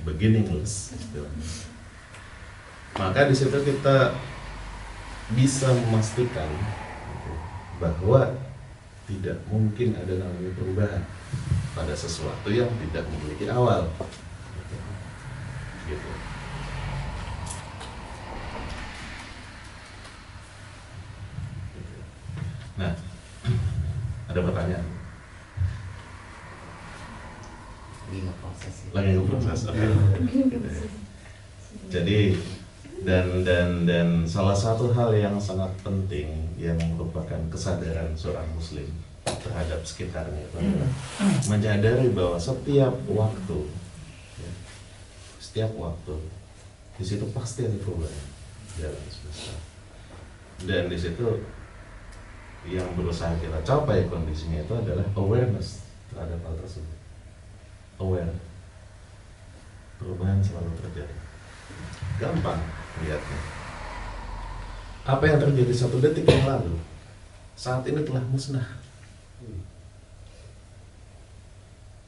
beginningless 0.08 0.96
istilahnya. 0.96 1.69
Maka 2.98 3.28
di 3.30 3.34
situ 3.36 3.54
kita 3.54 4.18
bisa 5.36 5.70
memastikan 5.70 6.50
gitu, 6.50 7.32
bahwa 7.78 8.34
tidak 9.06 9.38
mungkin 9.46 9.94
ada 9.94 10.18
namanya 10.18 10.50
perubahan 10.58 11.02
pada 11.74 11.94
sesuatu 11.94 12.50
yang 12.50 12.70
tidak 12.88 13.06
memiliki 13.10 13.46
awal 13.46 13.86
gitu. 15.86 16.10
Nah, 22.78 22.94
ada 24.30 24.40
pertanyaan? 24.40 25.00
lagi 28.10 28.26
ngeproses 28.26 28.74
ya. 28.82 28.90
Lagi 28.90 29.10
ngeproses, 29.14 29.60
oke. 29.70 29.78
Ya. 29.78 29.90
Jadi 31.90 32.18
dan 33.00 33.40
dan 33.40 33.88
dan 33.88 34.08
salah 34.28 34.52
satu 34.52 34.92
hal 34.92 35.08
yang 35.16 35.40
sangat 35.40 35.72
penting 35.80 36.28
yang 36.60 36.76
merupakan 36.92 37.40
kesadaran 37.48 38.12
seorang 38.12 38.44
muslim 38.52 38.84
terhadap 39.24 39.80
sekitarnya 39.80 40.44
itu 40.44 40.56
adalah 40.60 40.90
menyadari 41.48 42.12
bahwa 42.12 42.36
setiap 42.36 42.92
waktu 43.08 43.58
ya, 44.36 44.52
setiap 45.40 45.72
waktu 45.80 46.16
di 47.00 47.04
situ 47.08 47.24
pasti 47.32 47.64
ada 47.64 47.76
perubahan 47.80 48.26
dalam 48.76 49.04
semesta. 49.08 49.56
Dan 50.60 50.92
di 50.92 50.98
situ 51.00 51.24
yang 52.68 52.84
berusaha 52.92 53.32
kita 53.40 53.64
capai 53.64 54.04
kondisinya 54.12 54.60
itu 54.60 54.76
adalah 54.76 55.08
awareness 55.16 55.88
terhadap 56.12 56.36
hal 56.44 56.54
tersebut. 56.60 56.98
Aware. 57.96 58.36
Perubahan 59.96 60.44
selalu 60.44 60.76
terjadi. 60.84 61.16
Gampang 62.20 62.60
lihatnya 62.98 63.40
apa 65.10 65.24
yang 65.24 65.38
terjadi 65.40 65.72
satu 65.74 65.96
detik 65.98 66.28
yang 66.28 66.44
lalu 66.44 66.76
saat 67.60 67.84
ini 67.84 68.00
telah 68.04 68.24
musnah. 68.28 68.64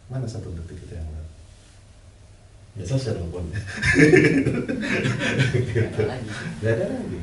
Mana 0.09 0.25
satu 0.29 0.49
detik 0.53 0.81
itu 0.81 0.93
yang 0.97 1.09
lalu? 1.09 1.31
Biasa 2.73 2.97
saya 2.97 3.21
telepon 3.21 3.53
gitu. 3.53 3.61
Ada 5.77 6.05
lagi. 6.09 6.29
Gak 6.65 6.73
ada 6.73 6.85
lagi. 6.89 7.19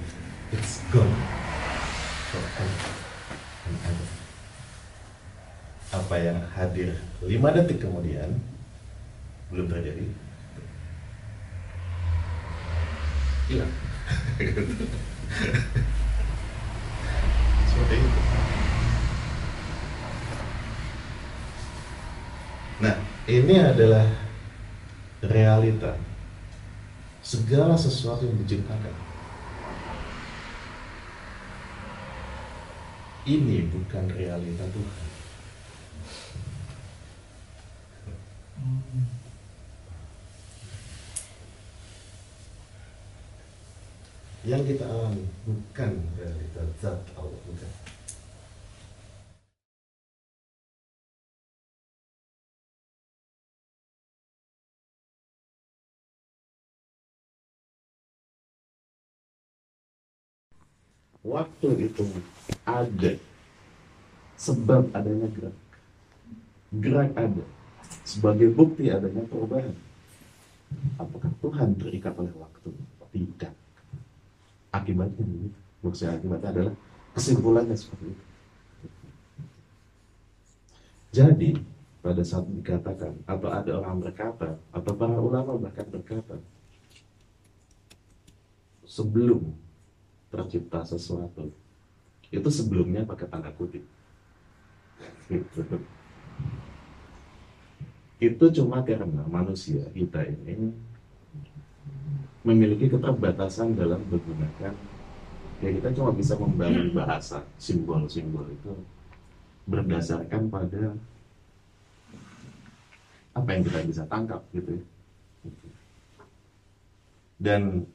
It's 0.53 0.81
gone. 0.93 1.13
Forever 2.29 2.69
and 3.65 3.77
ever. 3.81 4.09
Apa 5.89 6.15
yang 6.21 6.37
hadir 6.53 6.93
lima 7.25 7.49
detik 7.49 7.81
kemudian 7.81 8.37
belum 9.49 9.65
terjadi 9.73 10.05
hilang 13.49 13.73
seperti 17.69 17.95
itu. 17.97 18.21
Nah 22.79 22.95
ini 23.25 23.55
adalah 23.57 24.05
realita. 25.25 25.97
Segala 27.25 27.77
sesuatu 27.77 28.25
yang 28.25 28.37
diciptakan. 28.41 28.95
Ini 33.29 33.69
bukan 33.69 34.09
realita 34.09 34.65
Tuhan 34.73 35.08
yang 44.47 44.63
kita 44.63 44.87
alami 44.87 45.27
bukan 45.43 45.99
realita 46.15 46.63
zat 46.79 47.01
Allah 47.19 47.39
bukan 47.43 47.69
waktu 61.29 61.91
itu 61.91 62.03
ada 62.63 63.13
sebab 64.39 64.87
adanya 64.95 65.27
gerak. 65.35 65.57
Gerak 66.79 67.11
ada 67.17 67.45
sebagai 68.05 68.49
bukti 68.53 68.87
adanya 68.87 69.25
perubahan. 69.27 69.75
Apakah 71.01 71.33
Tuhan 71.41 71.75
terikat 71.81 72.13
oleh 72.15 72.33
waktu? 72.37 72.69
Tidak 73.09 73.68
akibatnya 74.69 75.23
begitu 75.25 75.57
maksudnya 75.81 76.15
akibatnya 76.17 76.49
adalah 76.53 76.75
kesimpulannya 77.15 77.75
seperti 77.75 78.05
itu. 78.13 78.23
Jadi 81.09 81.49
pada 81.99 82.21
saat 82.21 82.45
dikatakan 82.47 83.17
atau 83.25 83.49
ada 83.49 83.71
orang 83.81 83.97
berkata 83.99 84.55
atau 84.71 84.91
para 84.93 85.17
ulama 85.17 85.57
bahkan 85.57 85.83
berkata 85.89 86.37
sebelum 88.85 89.51
tercipta 90.29 90.85
sesuatu 90.85 91.49
itu 92.29 92.49
sebelumnya 92.53 93.03
pakai 93.09 93.25
tanda 93.25 93.49
kutip. 93.53 93.81
Itu 98.21 98.45
cuma 98.53 98.85
karena 98.85 99.25
manusia 99.25 99.89
kita 99.89 100.25
ini 100.29 100.69
memiliki 102.49 102.89
keterbatasan 102.89 103.77
dalam 103.77 104.01
menggunakan 104.09 104.73
ya 105.61 105.69
kita 105.69 105.89
cuma 105.93 106.09
bisa 106.15 106.33
membangun 106.39 106.89
bahasa 106.95 107.45
simbol-simbol 107.61 108.47
itu 108.49 108.73
berdasarkan 109.69 110.49
pada 110.49 110.97
apa 113.37 113.49
yang 113.53 113.61
kita 113.61 113.79
bisa 113.85 114.03
tangkap 114.09 114.41
gitu 114.49 114.81
ya. 114.81 114.83
Dan 117.39 117.85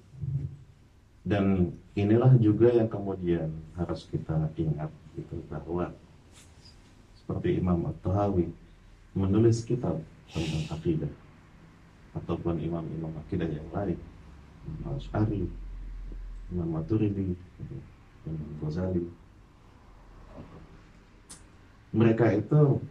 dan 1.27 1.75
inilah 1.99 2.33
juga 2.39 2.71
yang 2.71 2.87
kemudian 2.89 3.51
harus 3.75 4.07
kita 4.09 4.49
ingat 4.55 4.89
gitu 5.19 5.43
bahwa 5.51 5.91
seperti 7.19 7.59
Imam 7.59 7.91
At-Tahawi 7.91 8.53
menulis 9.17 9.65
kitab 9.67 9.99
tentang 10.31 10.65
akidah 10.69 11.13
ataupun 12.15 12.63
imam-imam 12.63 13.11
akidah 13.27 13.49
yang 13.51 13.69
lain 13.75 13.99
Imam 14.65 14.97
Ash'ari 14.97 15.45
Imam 16.53 16.69
Maturidi 16.69 17.37
Imam 18.25 18.51
Ghazali. 18.61 19.05
Mereka 21.95 22.27
itu 22.43 22.83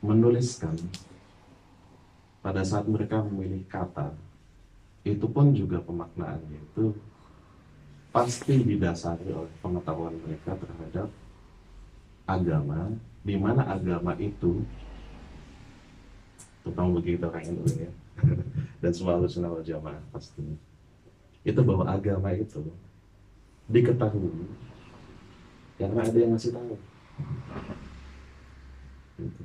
menuliskan 0.00 0.74
pada 2.42 2.64
saat 2.66 2.88
mereka 2.90 3.22
memilih 3.22 3.62
kata 3.70 4.10
itu 5.02 5.26
pun 5.30 5.54
juga 5.54 5.82
pemaknaannya 5.82 6.58
itu 6.58 6.94
pasti 8.14 8.62
didasari 8.62 9.30
oleh 9.30 9.50
pengetahuan 9.62 10.14
mereka 10.26 10.58
terhadap 10.58 11.08
agama 12.26 12.94
di 13.22 13.34
mana 13.38 13.66
agama 13.66 14.14
itu 14.18 14.62
kita 16.62 17.26
orang 17.26 17.42
Indo 17.42 17.66
ya. 17.74 17.90
Dan 18.82 18.90
semua 18.94 19.18
wal 19.18 19.62
jamaah 19.66 19.98
pasti 20.14 20.42
itu 21.42 21.60
bahwa 21.62 21.84
agama 21.90 22.30
itu 22.34 22.62
diketahui 23.66 24.30
karena 25.78 26.00
ada 26.06 26.18
yang 26.18 26.32
ngasih 26.34 26.54
tahu 26.54 26.76
Gitu. 29.20 29.42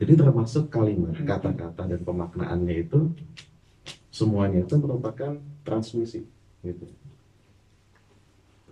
jadi 0.00 0.12
termasuk 0.18 0.72
kalimat 0.72 1.14
kata-kata 1.14 1.82
dan 1.84 2.00
pemaknaannya 2.02 2.74
itu 2.88 3.12
semuanya 4.08 4.64
itu 4.64 4.74
merupakan 4.80 5.36
transmisi 5.62 6.24
gitu 6.64 6.86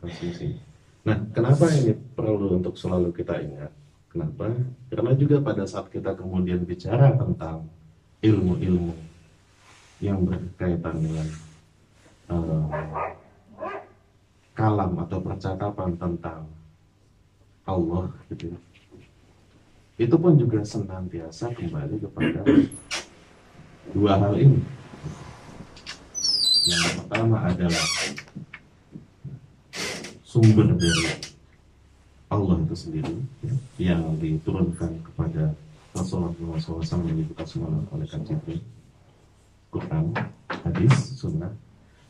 transmisi 0.01 0.59
Nah, 1.07 1.23
kenapa 1.31 1.71
ini 1.71 1.95
perlu 1.95 2.59
untuk 2.59 2.75
selalu 2.75 3.15
kita 3.15 3.39
ingat? 3.39 3.71
Kenapa? 4.11 4.51
Karena 4.91 5.15
juga 5.15 5.39
pada 5.39 5.63
saat 5.63 5.87
kita 5.87 6.19
kemudian 6.19 6.67
bicara 6.67 7.15
tentang 7.15 7.71
ilmu-ilmu 8.27 9.06
yang 10.01 10.29
berkaitan 10.29 10.97
dengan 11.01 11.29
eh, 12.29 12.67
kalam 14.57 14.93
atau 15.05 15.19
percakapan 15.21 15.91
tentang 15.97 16.43
Allah 17.65 18.09
gitu 18.33 18.53
ya. 18.53 18.59
Itu 19.97 20.17
pun 20.21 20.37
juga 20.37 20.61
senantiasa 20.61 21.57
kembali 21.57 21.97
kepada 22.05 22.41
dua 23.97 24.13
hal 24.21 24.37
ini. 24.37 24.61
Yang 26.67 27.01
pertama 27.01 27.47
adalah 27.49 27.87
sumber 30.21 30.77
dari 30.77 31.33
Allah 32.29 32.57
itu 32.61 32.77
sendiri 32.77 33.17
yang 33.81 34.03
diturunkan 34.21 35.01
kepada 35.01 35.55
Rasulullah 35.97 36.61
SAW 36.61 36.85
yang 37.09 37.17
dibuka 37.17 37.47
semua 37.49 37.73
oleh 37.95 38.05
Jibril 38.05 38.61
Quran, 39.77 40.17
hadis, 40.49 41.21
sunnah 41.21 41.53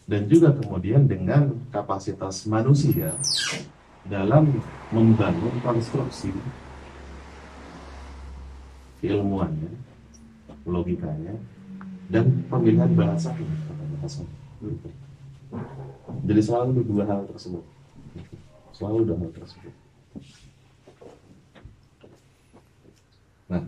dan 0.07 0.31
juga 0.31 0.55
kemudian 0.55 1.03
dengan 1.11 1.51
kapasitas 1.75 2.47
manusia 2.47 3.11
dalam 4.07 4.55
membangun 4.95 5.51
konstruksi 5.67 6.31
keilmuannya, 9.03 9.75
logikanya, 10.63 11.35
dan 12.07 12.47
pemilihan 12.47 12.91
bahasanya. 12.95 13.51
Jadi 16.23 16.41
selalu 16.43 16.87
dua 16.87 17.03
hal 17.11 17.27
tersebut. 17.27 17.67
Selalu 18.71 19.11
dua 19.11 19.17
hal 19.19 19.31
tersebut. 19.35 19.75
Nah, 23.51 23.63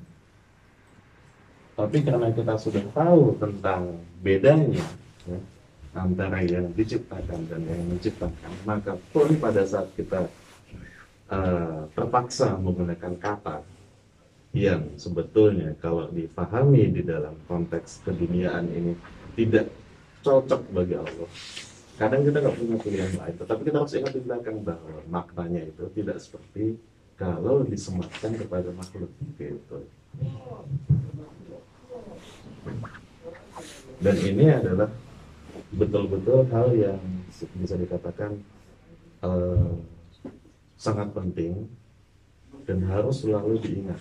tapi 1.79 2.03
karena 2.03 2.35
kita 2.35 2.59
sudah 2.59 2.83
tahu 2.91 3.39
tentang 3.39 4.03
bedanya 4.19 4.83
ya, 5.31 5.39
antara 5.95 6.43
yang 6.43 6.75
diciptakan 6.75 7.47
dan 7.47 7.63
yang 7.71 7.87
menciptakan, 7.87 8.51
maka 8.67 8.99
pun 9.15 9.31
pada 9.39 9.63
saat 9.63 9.87
kita 9.95 10.27
uh, 11.31 11.87
terpaksa 11.95 12.59
menggunakan 12.59 13.15
kata 13.23 13.63
yang 14.59 14.91
sebetulnya 14.99 15.79
kalau 15.79 16.11
dipahami 16.11 16.91
di 16.91 17.07
dalam 17.07 17.39
konteks 17.47 18.03
keduniaan 18.03 18.67
ini 18.75 18.99
tidak 19.39 19.71
cocok 20.27 20.75
bagi 20.75 20.99
Allah. 20.99 21.31
Kadang 21.95 22.27
kita 22.27 22.43
nggak 22.43 22.57
punya 22.59 22.77
pilihan 22.83 23.13
lain, 23.23 23.35
tetapi 23.39 23.61
kita 23.63 23.77
harus 23.79 23.95
ingat 23.95 24.13
di 24.19 24.23
belakang 24.27 24.59
bahwa 24.67 24.99
maknanya 25.07 25.63
itu 25.63 25.87
tidak 25.95 26.19
seperti 26.19 26.75
kalau 27.15 27.63
disematkan 27.63 28.35
kepada 28.35 28.67
makhluk 28.75 29.15
gitu. 29.39 29.79
Dan 33.99 34.17
ini 34.23 34.47
adalah 34.47 34.89
betul-betul 35.75 36.47
hal 36.49 36.69
yang 36.73 37.01
bisa 37.59 37.75
dikatakan 37.75 38.39
uh, 39.27 39.75
sangat 40.79 41.11
penting 41.11 41.67
dan 42.65 42.85
harus 42.87 43.27
selalu 43.27 43.59
diingat. 43.59 43.99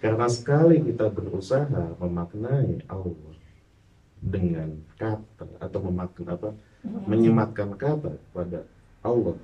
Karena 0.00 0.26
sekali 0.32 0.80
kita 0.80 1.12
berusaha 1.12 1.94
memaknai 2.00 2.82
Allah 2.88 3.36
dengan 4.20 4.80
kata 4.96 5.48
atau 5.60 5.80
memaknai 5.88 6.28
apa 6.32 6.50
menyematkan 7.08 7.76
kata 7.76 8.16
pada 8.32 8.64
Allah 9.04 9.36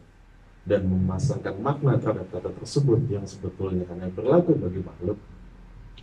dan 0.66 0.82
memasangkan 0.88 1.56
makna 1.60 2.00
terhadap 2.00 2.28
kata 2.32 2.50
tersebut 2.60 3.04
yang 3.08 3.24
sebetulnya 3.24 3.84
hanya 3.92 4.08
berlaku 4.10 4.56
bagi 4.56 4.80
makhluk 4.82 5.20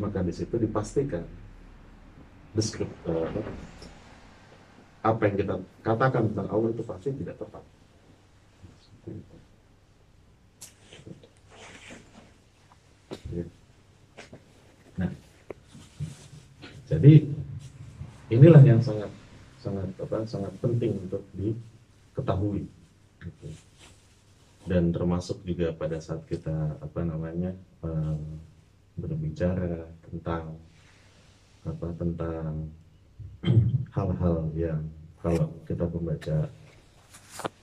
maka 0.02 0.26
di 0.26 0.34
situ 0.34 0.58
dipastikan 0.58 1.22
deskriptor 2.54 3.30
apa, 3.30 3.42
apa 5.04 5.22
yang 5.30 5.36
kita 5.38 5.56
katakan 5.86 6.30
tentang 6.32 6.48
Allah 6.50 6.70
itu 6.74 6.84
pasti 6.86 7.10
tidak 7.14 7.38
tepat 7.38 7.64
ya. 13.34 13.46
Nah, 15.02 15.12
jadi 16.88 17.14
inilah 18.30 18.62
yang 18.62 18.80
sangat 18.80 19.10
sangat 19.60 19.90
apa 19.98 20.28
sangat 20.28 20.54
penting 20.60 21.00
untuk 21.08 21.24
diketahui. 21.34 22.70
Gitu. 23.24 23.48
Dan 24.64 24.96
termasuk 24.96 25.44
juga 25.44 25.76
pada 25.76 26.00
saat 26.00 26.24
kita 26.28 26.80
apa 26.80 27.02
namanya 27.04 27.52
um, 27.84 28.40
berbicara 28.98 29.90
tentang 30.06 30.58
apa 31.64 31.88
tentang 31.98 32.70
hal-hal 33.96 34.52
yang 34.54 34.82
kalau 35.24 35.48
kita 35.64 35.88
membaca 35.88 36.38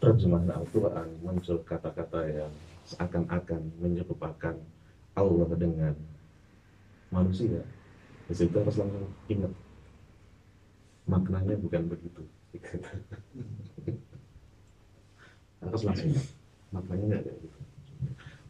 terjemahan 0.00 0.50
Al-Quran 0.56 1.08
muncul 1.20 1.60
kata-kata 1.62 2.20
yang 2.26 2.52
seakan-akan 2.88 3.62
menyerupakan 3.78 4.56
Allah 5.14 5.50
dengan 5.54 5.94
manusia. 7.12 7.62
Di 8.26 8.34
situ 8.34 8.56
harus 8.56 8.80
langsung 8.80 9.06
ingat. 9.28 9.52
Maknanya 11.06 11.58
bukan 11.58 11.90
begitu. 11.90 12.22
Harus 15.60 15.82
langsung 15.84 16.08
ingat. 16.14 16.26
Maknanya 16.70 17.04
nggak 17.10 17.22
kayak 17.26 17.38
gitu 17.42 17.59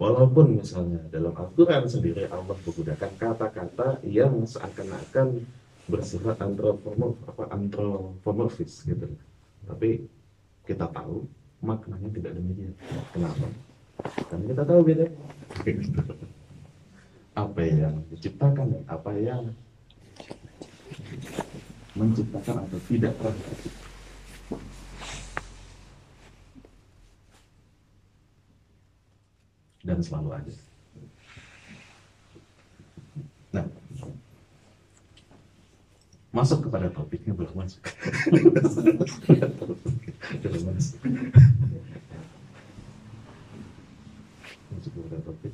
walaupun 0.00 0.64
misalnya 0.64 1.04
dalam 1.12 1.36
Al-Quran 1.36 1.84
sendiri 1.84 2.24
Allah 2.32 2.56
menggunakan 2.56 3.12
kata-kata 3.20 4.00
yang 4.08 4.48
seakan-akan 4.48 5.44
bersifat 5.92 6.40
antropomorf 6.40 7.20
apa 7.28 7.44
antropomorfis 7.52 8.88
gitu. 8.88 9.04
Tapi 9.68 10.08
kita 10.64 10.88
tahu 10.88 11.28
maknanya 11.60 12.08
tidak 12.16 12.32
demikian. 12.32 12.72
Kenapa? 13.12 13.46
Karena 14.32 14.44
kita 14.56 14.62
tahu 14.64 14.80
beda 14.80 15.06
apa 17.36 17.60
yang 17.62 17.94
diciptakan 18.08 18.66
dan 18.72 18.84
apa 18.88 19.10
yang 19.20 19.42
menciptakan 21.92 22.64
atau 22.64 22.78
tidak 22.88 23.12
pernah 23.20 23.48
dan 29.80 29.98
selalu 30.04 30.28
ada. 30.36 30.52
Nah, 33.50 33.66
masuk 36.30 36.68
kepada 36.68 36.92
topiknya 36.92 37.32
belum 37.34 37.54
masuk. 37.56 37.82
belum 40.44 40.62
masuk. 40.70 40.98
Topik. 45.20 45.52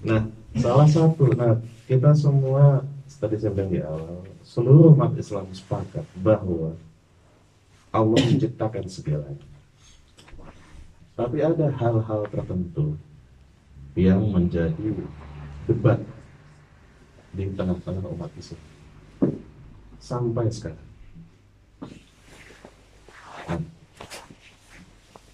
Nah, 0.00 0.22
salah 0.56 0.88
satu, 0.88 1.24
nah 1.34 1.58
kita 1.90 2.14
semua 2.14 2.84
tadi 3.20 3.36
saya 3.36 3.52
bilang 3.52 3.72
di 3.72 3.80
awal, 3.82 4.22
seluruh 4.46 4.96
umat 4.96 5.12
Islam 5.18 5.50
sepakat 5.52 6.06
bahwa 6.22 6.72
Allah 7.90 8.20
menciptakan 8.22 8.86
segalanya. 8.86 9.44
Tapi 11.18 11.42
ada 11.44 11.68
hal-hal 11.74 12.22
tertentu 12.32 12.96
yang 13.98 14.22
menjadi 14.30 14.94
debat 15.66 15.98
di 17.34 17.46
tengah-tengah 17.54 18.06
umat 18.14 18.30
Islam 18.38 18.62
sampai 19.98 20.46
sekarang. 20.50 20.88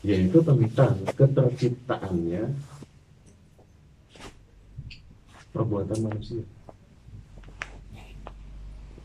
Yaitu 0.07 0.39
tentang 0.39 1.03
keterciptaannya 1.19 2.55
perbuatan 5.51 5.99
manusia. 6.05 6.45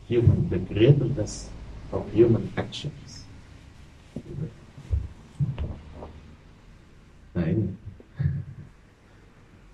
Human, 0.06 0.46
the 0.52 0.60
greatness 0.60 1.48
of 1.90 2.04
human 2.12 2.52
actions. 2.54 3.24
Nah 7.32 7.48
ini 7.48 7.72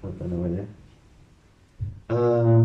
apa 0.08 0.24
namanya? 0.24 0.64
Uh, 2.08 2.64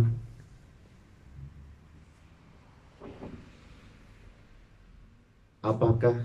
apakah 5.60 6.15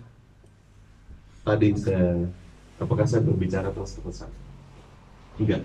tadi 1.43 1.75
saya 1.75 2.31
apakah 2.79 3.07
saya 3.07 3.27
berbicara 3.27 3.75
terus 3.75 3.99
terusan? 3.99 4.31
Enggak 5.39 5.63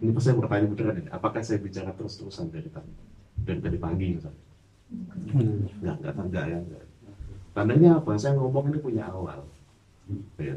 ini 0.00 0.10
pas 0.12 0.22
saya 0.22 0.36
bertanya 0.36 0.66
beneran 0.68 0.96
ini, 1.00 1.08
apakah 1.08 1.40
saya 1.40 1.58
bicara 1.60 1.90
terus-terusan 1.96 2.52
dari 2.52 2.68
tadi 2.68 2.92
dari 3.40 3.60
tadi 3.64 3.78
pagi 3.80 4.06
misalnya 4.16 4.44
hmm. 5.32 5.80
nggak 5.80 5.96
nggak 6.04 6.14
enggak 6.20 6.44
ya 6.44 6.58
enggak. 6.60 6.84
tandanya 7.56 7.90
apa 7.96 8.10
saya 8.20 8.36
ngomong 8.36 8.68
ini 8.72 8.78
punya 8.80 9.08
awal 9.08 9.48
ya. 10.36 10.56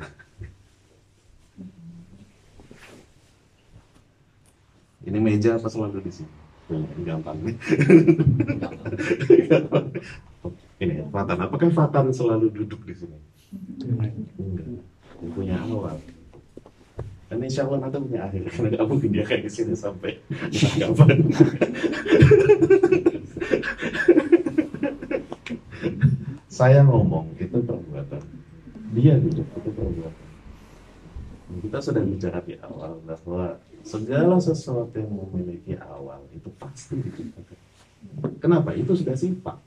Ini 5.06 5.18
meja 5.20 5.56
apa 5.56 5.68
selalu 5.72 6.04
di 6.04 6.12
sini? 6.12 6.32
Gampang 7.06 7.38
nih. 7.44 7.56
Ini 10.80 11.04
Fatan. 11.12 11.38
Apakah 11.44 11.70
Fatan 11.76 12.14
selalu 12.16 12.52
duduk 12.56 12.88
di 12.88 12.96
sini? 12.96 13.18
Enggak. 13.84 14.68
Punya 15.36 15.60
awal 15.60 16.00
dan 17.30 17.46
insya 17.46 17.62
Allah 17.70 17.86
nanti 17.86 18.02
punya 18.02 18.26
akhir. 18.26 18.42
Karena 18.50 18.74
gak 18.74 18.88
mungkin 18.90 19.10
dia 19.14 19.22
kayak 19.22 19.54
sini 19.54 19.78
sampai 19.78 20.18
kapan. 20.82 21.30
Saya 26.50 26.84
ngomong 26.84 27.40
itu 27.40 27.56
perbuatan, 27.56 28.20
dia 28.92 29.16
duduk 29.16 29.48
itu 29.48 29.70
perbuatan. 29.72 30.28
kita 31.50 31.80
sudah 31.82 32.04
bicara 32.04 32.44
di 32.44 32.60
awal 32.62 33.00
bahwa 33.08 33.58
segala 33.84 34.38
sesuatu 34.40 34.96
yang 34.96 35.12
memiliki 35.12 35.76
awal 35.80 36.24
itu 36.36 36.50
pasti 36.60 37.00
diciptakan. 37.00 37.58
Kenapa? 38.40 38.72
Itu 38.76 38.96
sudah 38.96 39.16
sifat. 39.16 39.58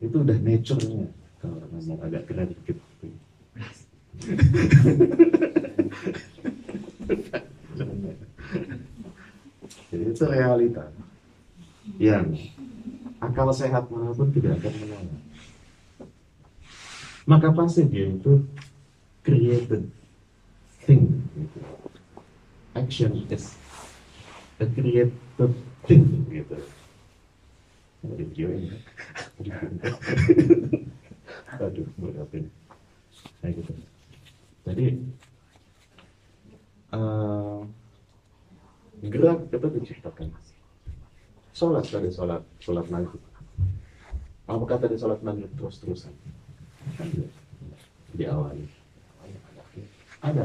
Itu 0.00 0.20
udah 0.20 0.36
nature-nya. 0.36 1.08
Kalau 1.40 1.60
ngomong 1.72 2.00
agak 2.04 2.28
keren 2.28 2.52
dikit. 2.52 2.76
Jadi 9.92 10.04
itu 10.10 10.24
realita 10.26 10.90
yang 12.00 12.32
akal 13.20 13.52
sehat 13.52 13.86
mana 13.92 14.10
pun 14.12 14.28
tidak 14.32 14.58
akan 14.60 14.72
menolak. 14.82 15.22
Maka 17.24 17.48
pasti 17.56 17.88
dia 17.88 18.12
itu 18.12 18.44
created 19.24 19.88
thing. 20.84 21.24
Gitu. 21.32 21.58
Action 22.76 23.12
is 23.32 23.56
a 24.60 24.66
created 24.68 25.52
thing 25.88 26.04
gitu. 26.28 26.58
Video. 28.04 28.48
Aduh, 31.56 31.88
berat 31.96 32.30
ini. 32.36 32.50
Kayak 33.40 33.52
gitu. 33.64 33.72
Jadi 34.64 34.86
uh, 36.92 37.64
gerak 39.04 39.48
itu 39.48 39.66
diciptakan. 39.80 40.28
Sholat 41.54 41.86
tadi 41.88 42.10
sholat 42.12 42.42
sholat 42.60 42.86
maghrib. 42.92 43.22
Apakah 44.44 44.76
tadi 44.76 45.00
sholat 45.00 45.24
maghrib 45.24 45.48
terus 45.56 45.80
terusan? 45.80 46.12
Ada 50.24 50.42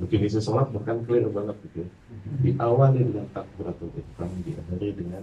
definisi 0.00 0.40
sholat 0.40 0.72
bahkan 0.72 1.04
clear 1.04 1.28
banget 1.28 1.56
gitu. 1.68 1.84
Diawali 2.40 3.00
dengan 3.12 3.28
takbiratul 3.36 3.92
ihram 3.92 4.30
diakhiri 4.40 4.88
dengan 4.96 5.22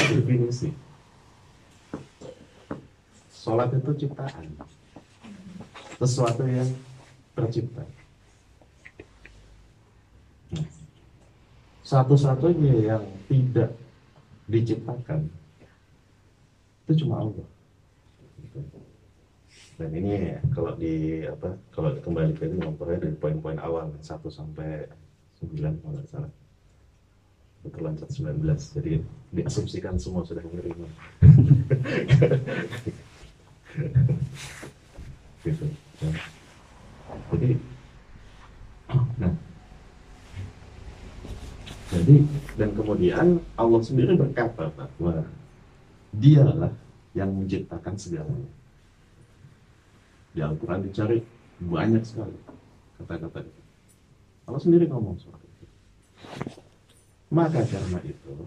definisi. 0.00 0.72
Sholat 3.28 3.76
itu 3.76 3.92
ciptaan. 4.08 4.56
Sesuatu 6.00 6.48
yang 6.48 6.68
tercipta. 7.36 7.84
Satu-satunya 11.86 12.74
yang 12.82 13.04
tidak 13.30 13.70
diciptakan 14.50 15.30
itu 16.86 17.02
cuma 17.02 17.22
Allah 17.22 17.46
dan 19.76 19.92
ini 19.92 20.32
ya, 20.32 20.40
kalau 20.56 20.72
di 20.72 21.20
apa 21.28 21.52
kalau 21.68 21.92
kembali 22.00 22.32
ke 22.32 22.48
ini 22.48 22.64
memperoleh 22.64 22.96
dari 22.96 23.12
poin-poin 23.20 23.60
awal 23.60 23.92
1 23.92 24.08
sampai 24.32 24.88
9 25.44 25.52
kalau 25.84 25.92
tidak 26.00 26.08
salah. 26.08 26.32
Lancar 27.66 28.08
19 28.08 28.46
jadi 28.78 29.02
diasumsikan 29.36 30.00
semua 30.00 30.24
sudah 30.24 30.40
menerima. 30.48 30.86
Gitu 35.44 35.62
ya. 36.02 36.10
jadi 37.30 37.50
nah. 39.20 39.34
Jadi 41.92 42.16
dan 42.56 42.70
kemudian 42.72 43.26
Allah 43.60 43.80
sendiri 43.84 44.16
berkata 44.16 44.72
bahwa 44.72 45.22
dialah 46.16 46.72
yang 47.12 47.28
menciptakan 47.36 47.94
segalanya 48.00 48.55
di 50.36 50.44
Al-Quran 50.44 50.84
dicari 50.84 51.24
banyak 51.64 52.04
sekali 52.04 52.36
kata-kata 53.00 53.40
itu. 53.40 53.62
Allah 54.44 54.60
sendiri 54.60 54.84
ngomong 54.92 55.16
soal 55.16 55.40
itu. 55.40 55.64
Maka 57.32 57.64
karena 57.64 57.98
itu, 58.04 58.44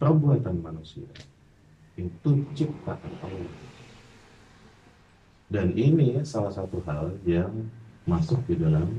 perbuatan 0.00 0.56
manusia 0.64 1.04
itu 2.00 2.30
ciptaan 2.56 3.12
Allah. 3.20 3.52
Dan 5.52 5.76
ini 5.76 6.24
salah 6.24 6.50
satu 6.50 6.80
hal 6.88 7.12
yang 7.28 7.52
masuk 8.08 8.40
di 8.48 8.56
dalam 8.56 8.98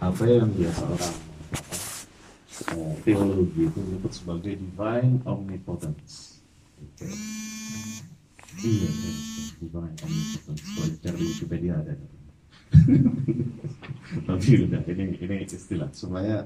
apa 0.00 0.24
yang 0.24 0.48
biasa 0.56 0.82
orang 0.88 1.16
uh, 2.72 2.94
teologi 3.04 3.68
itu 3.68 3.76
disebut 3.76 4.12
sebagai 4.14 4.54
divine 4.56 5.20
omnipotence. 5.28 6.40
Okay. 6.96 7.12
Iya, 9.62 9.70
divine 9.70 9.94
omnipotence. 10.02 10.62
Kalau 10.74 10.94
cari 10.98 11.16
di 11.16 11.24
Wikipedia 11.30 11.74
ada. 11.78 11.94
Tapi 14.26 14.48
udah, 14.66 14.82
ini 14.90 15.04
ini 15.22 15.34
istilah. 15.46 15.90
Supaya 15.94 16.42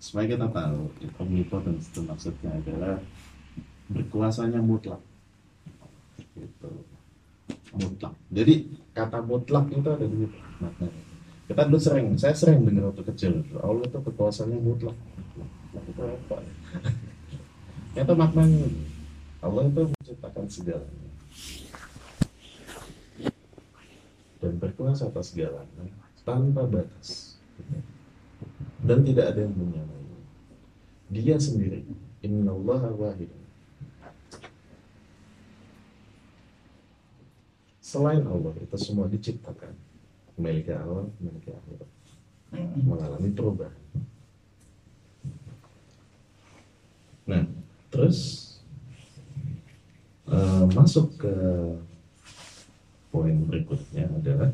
supaya 0.00 0.24
kita 0.32 0.48
tahu 0.48 0.80
omnipotence 1.20 1.92
itu 1.92 2.00
maksudnya 2.08 2.50
adalah 2.56 2.96
berkuasanya 3.92 4.64
mutlak. 4.64 5.00
Gitu. 6.32 6.70
Mutlak. 7.76 8.14
Jadi 8.32 8.54
kata 8.96 9.20
mutlak 9.20 9.68
itu 9.68 9.88
ada 9.88 10.06
di 10.08 10.24
maknanya. 10.56 11.02
Kita 11.44 11.68
dulu 11.68 11.76
sering, 11.76 12.16
saya 12.16 12.32
sering 12.32 12.64
dengar 12.64 12.88
waktu 12.88 13.04
kecil, 13.12 13.44
Allah 13.60 13.84
itu 13.84 14.00
kekuasaannya 14.00 14.58
mutlak. 14.64 14.96
Mutlak 15.36 15.84
itu 15.92 16.00
apa? 16.00 16.36
Itu 17.92 18.12
maknanya. 18.16 18.64
Allah 19.44 19.68
itu 19.68 19.82
menciptakan 19.92 20.48
segalanya 20.48 21.03
dan 24.44 24.60
berkuasa 24.60 25.08
atas 25.08 25.32
segalanya 25.32 25.88
tanpa 26.24 26.68
batas. 26.68 27.40
Dan 28.84 29.00
tidak 29.00 29.32
ada 29.32 29.40
yang 29.48 29.56
menyamai. 29.56 30.04
Dia 31.08 31.40
sendiri 31.40 31.88
innallaha 32.20 32.92
wahid. 32.92 33.32
Selain 37.80 38.20
Allah 38.26 38.52
itu 38.60 38.76
semua 38.76 39.08
diciptakan. 39.08 39.72
Memiliki 40.34 40.74
awal 40.74 41.08
memiliki 41.22 41.54
akhir 41.54 41.86
mengalami 42.82 43.30
perubahan. 43.30 43.82
Nah 47.24 47.46
terus 47.88 48.18
uh, 50.26 50.66
masuk 50.74 51.14
ke 51.14 51.34
poin 53.14 53.46
berikutnya 53.46 54.10
adalah 54.10 54.50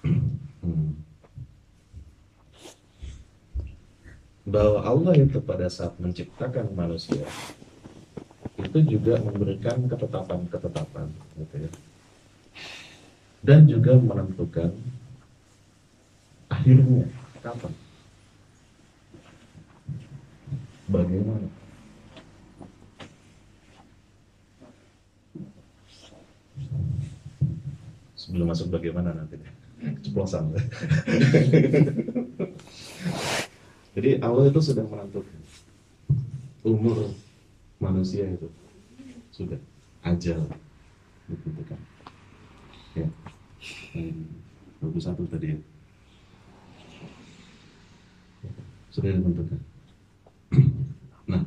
bahwa 4.48 4.80
Allah 4.80 5.12
itu 5.20 5.36
pada 5.44 5.68
saat 5.68 5.92
menciptakan 6.00 6.72
manusia 6.72 7.28
itu 8.56 8.96
juga 8.96 9.20
memberikan 9.20 9.84
ketetapan-ketetapan 9.84 11.12
gitu 11.36 11.68
ya. 11.68 11.70
Dan 13.44 13.68
juga 13.68 14.00
menentukan 14.00 14.72
akhirnya 16.48 17.04
kapan. 17.44 17.74
Bagaimana 20.88 21.50
sebelum 28.26 28.50
masuk 28.50 28.74
bagaimana 28.74 29.14
nanti? 29.14 29.38
Ceplosan. 30.02 30.50
Jadi 33.96 34.10
Allah 34.20 34.50
itu 34.50 34.60
sudah 34.60 34.84
menentukan 34.84 35.38
umur 36.66 37.14
manusia 37.78 38.26
itu. 38.26 38.50
Sudah 39.30 39.62
ajal. 40.02 40.42
Begitu 41.30 41.62
kan 41.70 41.78
ya 42.96 43.08
hmm, 43.92 44.96
satu 44.96 45.28
tadi? 45.28 45.52
Ya. 45.52 45.58
Sudah 48.88 49.12
ditentukan. 49.12 49.60
Nah 51.28 51.42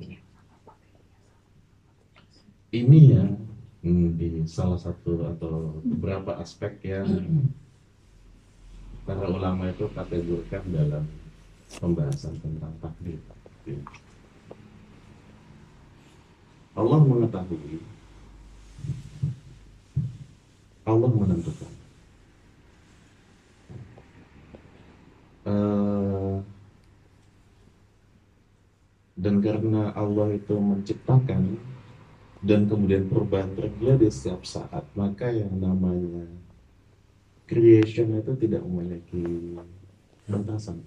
ini 2.69 2.99
yang 3.17 3.48
di 3.79 4.43
salah 4.43 4.75
satu 4.75 5.23
atau 5.35 5.79
beberapa 5.87 6.35
aspek 6.35 6.83
yang 6.83 7.07
para 9.07 9.23
ulama 9.31 9.71
itu 9.71 9.87
kategorikan 9.95 10.63
dalam 10.67 11.07
pembahasan 11.79 12.35
tentang 12.43 12.73
takdir. 12.83 13.19
Allah 16.75 16.99
mengetahui, 17.03 17.79
Allah 20.83 21.09
menentukan. 21.11 21.73
Uh, 25.49 26.43
dan 29.17 29.41
karena 29.41 29.91
Allah 29.97 30.37
itu 30.37 30.55
menciptakan 30.55 31.57
dan 32.39 32.71
kemudian 32.71 33.07
perubahan 33.11 33.51
terjadi 33.55 34.07
setiap 34.07 34.47
saat. 34.47 34.83
Maka 34.95 35.31
yang 35.31 35.51
namanya 35.59 36.27
creation 37.49 38.15
itu 38.15 38.33
tidak 38.39 38.63
memiliki 38.63 39.55
batasan. 40.29 40.79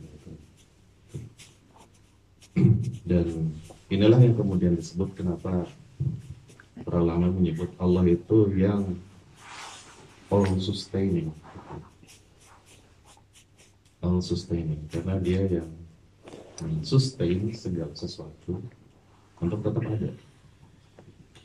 Dan 3.09 3.53
inilah 3.89 4.21
yang 4.21 4.37
kemudian 4.37 4.77
disebut 4.77 5.17
kenapa 5.17 5.65
para 6.85 6.99
ulama 7.01 7.29
menyebut 7.33 7.73
Allah 7.81 8.05
itu 8.09 8.53
yang 8.57 8.97
all 10.33 10.49
sustaining 10.57 11.29
all 14.03 14.19
sustaining 14.19 14.83
karena 14.91 15.21
dia 15.23 15.45
yang 15.47 15.71
sustain 16.83 17.53
segala 17.55 17.95
sesuatu 17.95 18.59
untuk 19.39 19.61
tetap 19.63 19.85
ada 19.87 20.11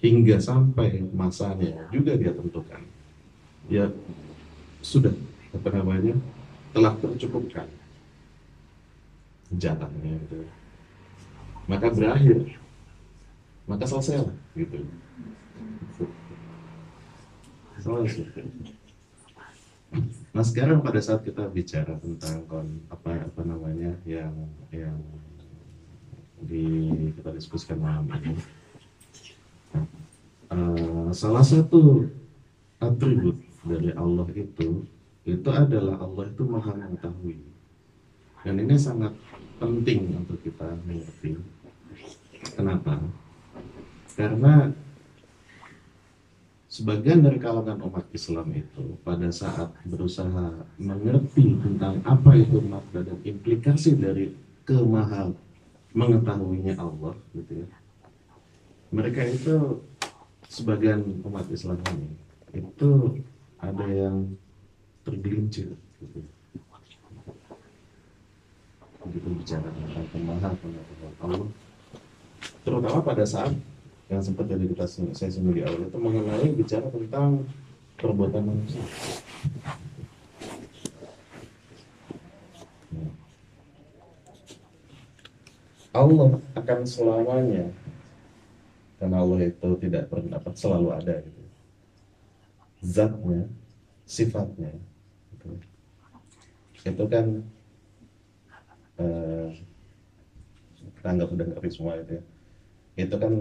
hingga 0.04 0.38
sampai 0.38 1.04
masanya 1.14 1.90
juga 1.90 2.14
dia 2.18 2.32
tentukan. 2.34 2.82
Ya 3.68 3.92
sudah 4.82 5.14
apa 5.52 5.70
namanya 5.74 6.16
telah 6.72 6.94
tercukupkan. 7.02 7.68
Jatahnya 9.48 10.20
gitu 10.28 10.44
maka 11.68 11.92
berakhir. 11.92 12.56
Maka 13.68 13.84
selesai 13.84 14.24
lah 14.24 14.38
gitu. 14.56 14.80
Selesai. 17.84 18.48
Nah 20.32 20.44
sekarang 20.44 20.80
pada 20.80 21.00
saat 21.04 21.24
kita 21.28 21.52
bicara 21.52 22.00
tentang 22.00 22.48
kon 22.48 22.68
apa 22.88 23.28
apa 23.28 23.42
namanya 23.44 23.92
yang 24.08 24.32
yang 24.72 24.96
di 26.44 26.88
kita 27.20 27.36
diskusikan 27.36 27.80
malam 27.80 28.08
ini 28.24 28.36
uh, 30.52 31.10
salah 31.12 31.44
satu 31.44 32.08
atribut 32.78 33.38
dari 33.66 33.92
Allah 33.96 34.28
itu 34.36 34.86
itu 35.28 35.50
adalah 35.52 36.00
Allah 36.00 36.24
itu 36.32 36.44
maha 36.48 36.72
mengetahui. 36.72 37.36
Dan 38.48 38.64
ini 38.64 38.80
sangat 38.80 39.12
penting 39.60 40.16
untuk 40.16 40.40
kita 40.40 40.72
mengerti. 40.88 41.36
Kenapa? 42.56 42.96
Karena 44.16 44.72
sebagian 46.72 47.28
dari 47.28 47.44
kalangan 47.44 47.84
umat 47.92 48.08
Islam 48.16 48.56
itu 48.56 48.96
pada 49.04 49.28
saat 49.34 49.76
berusaha 49.84 50.64
mengerti 50.80 51.60
tentang 51.60 52.00
apa 52.08 52.32
itu 52.40 52.64
makna 52.64 53.04
dan 53.04 53.20
implikasi 53.28 54.00
dari 54.00 54.32
kemahal 54.64 55.36
mengetahuinya 55.92 56.80
Allah 56.80 57.20
gitu 57.36 57.66
ya. 57.66 57.68
Mereka 58.96 59.22
itu 59.28 59.84
sebagian 60.48 61.22
umat 61.28 61.46
Islam 61.52 61.80
ini 61.94 62.10
itu 62.56 63.22
ada 63.60 63.86
yang 63.88 64.36
tergelincir 65.04 65.76
gitu. 66.00 66.20
Begitu 69.08 69.28
bicara 69.40 69.68
tentang 69.72 70.08
kemahal 70.12 70.54
pengetahuan. 70.60 71.14
Allah 71.24 71.48
terutama 72.64 73.00
pada 73.00 73.24
saat 73.24 73.56
yang 74.08 74.24
sempat 74.24 74.48
jadi 74.48 74.68
kita 74.72 74.88
saya 74.88 75.32
di 75.32 75.62
awal 75.64 75.88
itu 75.88 76.00
mengenai 76.00 76.48
bicara 76.56 76.88
tentang 76.92 77.44
perbuatan 78.00 78.44
manusia. 78.44 78.84
Allah 85.98 86.38
akan 86.54 86.80
selamanya 86.86 87.74
karena 88.98 89.18
Allah 89.22 89.40
itu 89.46 89.70
tidak 89.78 90.10
pernah 90.10 90.42
selalu 90.58 90.90
ada 90.94 91.16
gitu. 91.22 91.42
Zatnya, 92.82 93.50
sifatnya 94.06 94.74
gitu. 95.34 95.50
itu 96.88 97.04
kan 97.10 97.26
eh, 99.02 99.50
kita 100.98 101.08
anggap 101.14 101.30
udah 101.34 101.46
ngerti 101.54 101.70
semua 101.74 101.98
itu 102.02 102.18
ya. 102.18 102.24
Itu 102.98 103.16
kan 103.22 103.34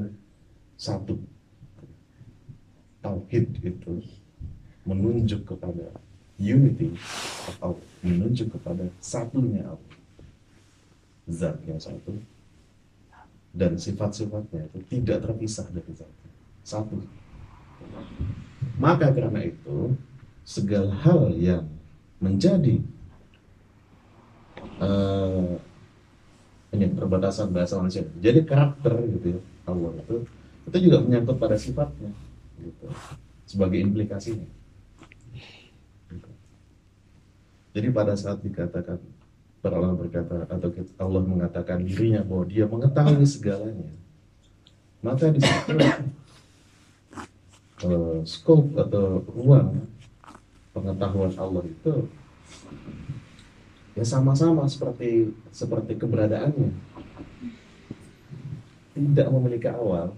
satu 0.76 1.16
tauhid 3.00 3.46
itu 3.64 3.94
menunjuk 4.84 5.48
kepada 5.48 5.88
unity 6.36 6.92
atau 7.57 7.80
menunjuk 8.04 8.52
kepada 8.52 8.84
satunya 9.00 9.64
Allah 9.64 9.96
zat 11.26 11.59
yang 11.66 11.80
satu 11.80 12.14
dan 13.57 13.80
sifat-sifatnya 13.80 14.68
itu 14.68 15.00
tidak 15.00 15.24
terpisah 15.24 15.64
dari 15.72 15.92
zat. 15.96 16.12
Satu. 16.61 17.00
Maka 18.76 19.09
karena 19.16 19.40
itu 19.48 19.96
segala 20.44 20.92
hal 21.00 21.32
yang 21.32 21.64
menjadi 22.20 22.84
uh, 24.76 25.57
perbatasan 26.76 27.48
bahasa 27.57 27.80
manusia. 27.80 28.04
Jadi 28.20 28.44
karakter 28.44 28.92
gitu 29.16 29.40
ya 29.40 29.40
Allah 29.64 29.96
itu 30.04 30.16
itu 30.66 30.76
juga 30.90 31.00
menyangkut 31.00 31.40
pada 31.40 31.57
sifatnya 31.57 32.12
gitu. 32.61 32.86
Sebagai 33.48 33.80
implikasinya. 33.80 34.46
Gitu. 36.07 36.30
jadi 37.74 37.88
pada 37.90 38.14
saat 38.14 38.40
dikatakan 38.40 38.98
para 39.66 39.82
ulama 39.82 39.98
berkata 39.98 40.46
atau 40.46 40.70
Allah 41.02 41.22
mengatakan 41.26 41.82
dirinya 41.82 42.22
bahwa 42.22 42.46
dia 42.46 42.70
mengetahui 42.70 43.26
segalanya 43.26 43.90
maka 45.02 45.34
di 45.34 45.42
situ 45.42 45.74
uh, 47.82 48.22
scope 48.22 48.78
atau 48.78 49.26
ruang 49.26 49.82
pengetahuan 50.70 51.34
Allah 51.34 51.66
itu 51.66 52.06
ya 53.98 54.06
sama-sama 54.06 54.70
seperti 54.70 55.34
seperti 55.50 55.98
keberadaannya 55.98 56.70
tidak 58.94 59.26
memiliki 59.34 59.66
awal 59.66 60.14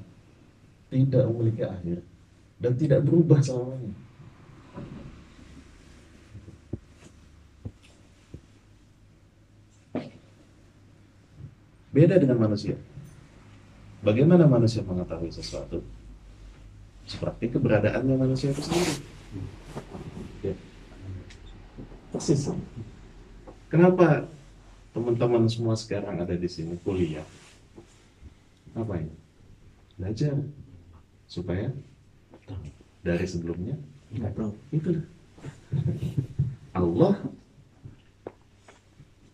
tidak 0.92 1.24
memiliki 1.24 1.64
akhir 1.64 2.04
dan 2.58 2.72
tidak 2.76 3.00
berubah 3.00 3.40
selamanya. 3.40 4.07
Beda 11.98 12.14
dengan 12.14 12.46
manusia. 12.46 12.78
Bagaimana 14.06 14.46
manusia 14.46 14.86
mengetahui 14.86 15.34
sesuatu? 15.34 15.82
Seperti 17.10 17.50
keberadaannya 17.50 18.14
manusia 18.14 18.54
itu 18.54 18.62
sendiri. 18.62 18.94
Ya. 20.46 20.54
Persis. 22.14 22.54
Kenapa 23.66 24.30
teman-teman 24.94 25.50
semua 25.50 25.74
sekarang 25.74 26.22
ada 26.22 26.38
di 26.38 26.46
sini 26.46 26.78
kuliah? 26.86 27.26
Apa 28.78 29.02
ini? 29.02 29.18
Belajar 29.98 30.38
supaya 31.26 31.66
dari 33.02 33.26
sebelumnya 33.26 33.74
nggak 34.14 34.38
tahu 34.38 34.52
itu 34.70 35.02
Allah 36.78 37.18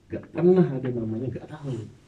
nggak 0.09 0.25
pernah 0.33 0.67
ada 0.67 0.89
namanya 0.89 1.29
nggak 1.29 1.47
tahu 1.53 2.04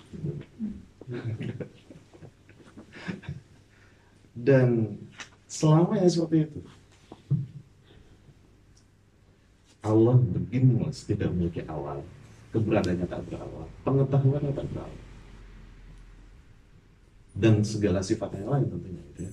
dan 4.37 4.99
selama 5.47 5.97
yang 5.97 6.11
seperti 6.11 6.51
itu 6.51 6.61
Allah 9.87 10.19
beginningless 10.19 11.07
tidak 11.07 11.31
memiliki 11.31 11.63
awal. 11.71 12.03
Keberadaannya 12.51 13.07
tak 13.07 13.23
berawal. 13.31 13.71
Pengetahuannya 13.87 14.51
tak 14.51 14.67
berawal. 14.75 14.99
Dan 17.39 17.63
segala 17.63 18.03
sifat 18.03 18.35
yang 18.35 18.51
lain 18.51 18.67
tentunya 18.67 19.03
itu 19.15 19.21
ya. 19.31 19.33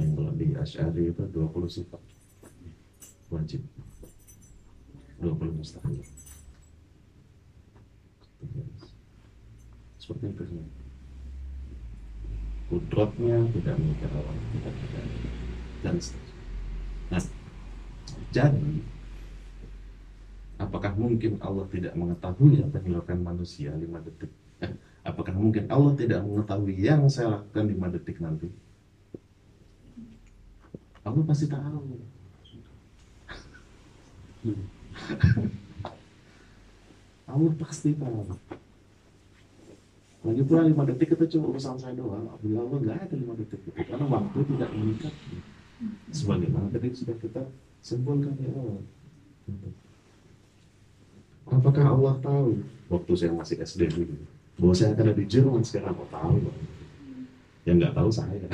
Yang 0.00 0.10
kalau 0.16 0.32
di 0.32 0.46
Asy'ari 0.56 1.02
itu 1.12 1.22
20 1.28 1.68
sifat. 1.68 2.00
Wajib. 3.28 3.60
20 5.20 5.52
mustahil 5.52 6.00
seperti 10.10 10.50
sih 10.50 10.58
kudrotnya 12.66 13.38
tidak 13.54 13.74
memiliki 13.78 14.06
awal 14.10 14.34
tidak 14.34 14.74
tidak 14.74 15.06
dan 15.86 15.94
seterusnya 16.02 16.38
nah 17.10 17.22
jadi 18.34 18.70
apakah 20.58 20.92
mungkin 20.98 21.38
Allah 21.38 21.66
tidak 21.70 21.94
mengetahui 21.94 22.58
apa 22.62 22.74
yang 22.82 22.86
dilakukan 22.90 23.20
manusia 23.22 23.70
lima 23.78 24.02
detik 24.02 24.30
eh, 24.66 24.74
apakah 25.06 25.34
mungkin 25.34 25.70
Allah 25.70 25.94
tidak 25.94 26.26
mengetahui 26.26 26.74
yang 26.74 27.06
saya 27.06 27.38
lakukan 27.38 27.70
lima 27.70 27.86
detik 27.90 28.18
nanti 28.18 28.50
Allah 31.00 31.24
pasti 31.24 31.48
tahu. 31.48 31.96
Allah 37.30 37.52
pasti 37.56 37.96
tahu. 37.96 38.36
Lagi 40.20 40.42
pula 40.44 40.68
lima 40.68 40.84
detik 40.84 41.16
itu 41.16 41.24
cuma 41.36 41.48
urusan 41.56 41.80
saya 41.80 41.96
doang. 41.96 42.28
Bila 42.44 42.60
Allah 42.60 42.78
nggak 42.84 42.98
ada 43.08 43.14
lima 43.16 43.32
detik 43.40 43.64
itu 43.64 43.72
karena 43.72 44.04
waktu 44.04 44.38
tidak 44.44 44.70
mengikat. 44.76 45.14
Sebagaimana 46.12 46.68
tadi 46.68 46.92
sudah 46.92 47.16
kita 47.16 47.40
simpulkan 47.80 48.36
ya 48.36 48.52
Allah. 48.52 48.84
Apakah 51.48 51.84
Allah 51.96 52.14
tahu 52.20 52.60
waktu 52.92 53.12
saya 53.16 53.32
masih 53.32 53.64
SD 53.64 53.88
dulu 53.88 54.20
bahwa 54.60 54.76
saya 54.76 54.92
akan 54.92 55.08
ada 55.08 55.16
di 55.16 55.24
Jerman 55.24 55.64
sekarang? 55.64 55.96
Apa 55.96 56.04
tahu? 56.12 56.36
Pak? 56.44 56.56
Yang 57.64 57.76
nggak 57.80 57.94
tahu 57.96 58.10
saya. 58.12 58.44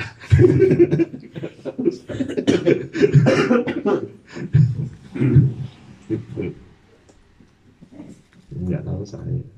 nggak 8.55 8.83
tahu 8.87 9.03
saya. 9.03 9.56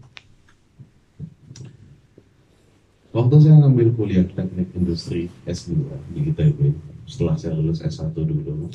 Waktu 3.19 3.35
saya 3.43 3.59
ngambil 3.59 3.99
kuliah 3.99 4.23
teknik 4.31 4.71
industri 4.71 5.27
S2 5.43 5.75
di 6.15 6.31
ITB, 6.31 6.71
setelah 7.03 7.35
saya 7.35 7.51
lulus 7.51 7.83
S1 7.83 8.15
dulu, 8.15 8.71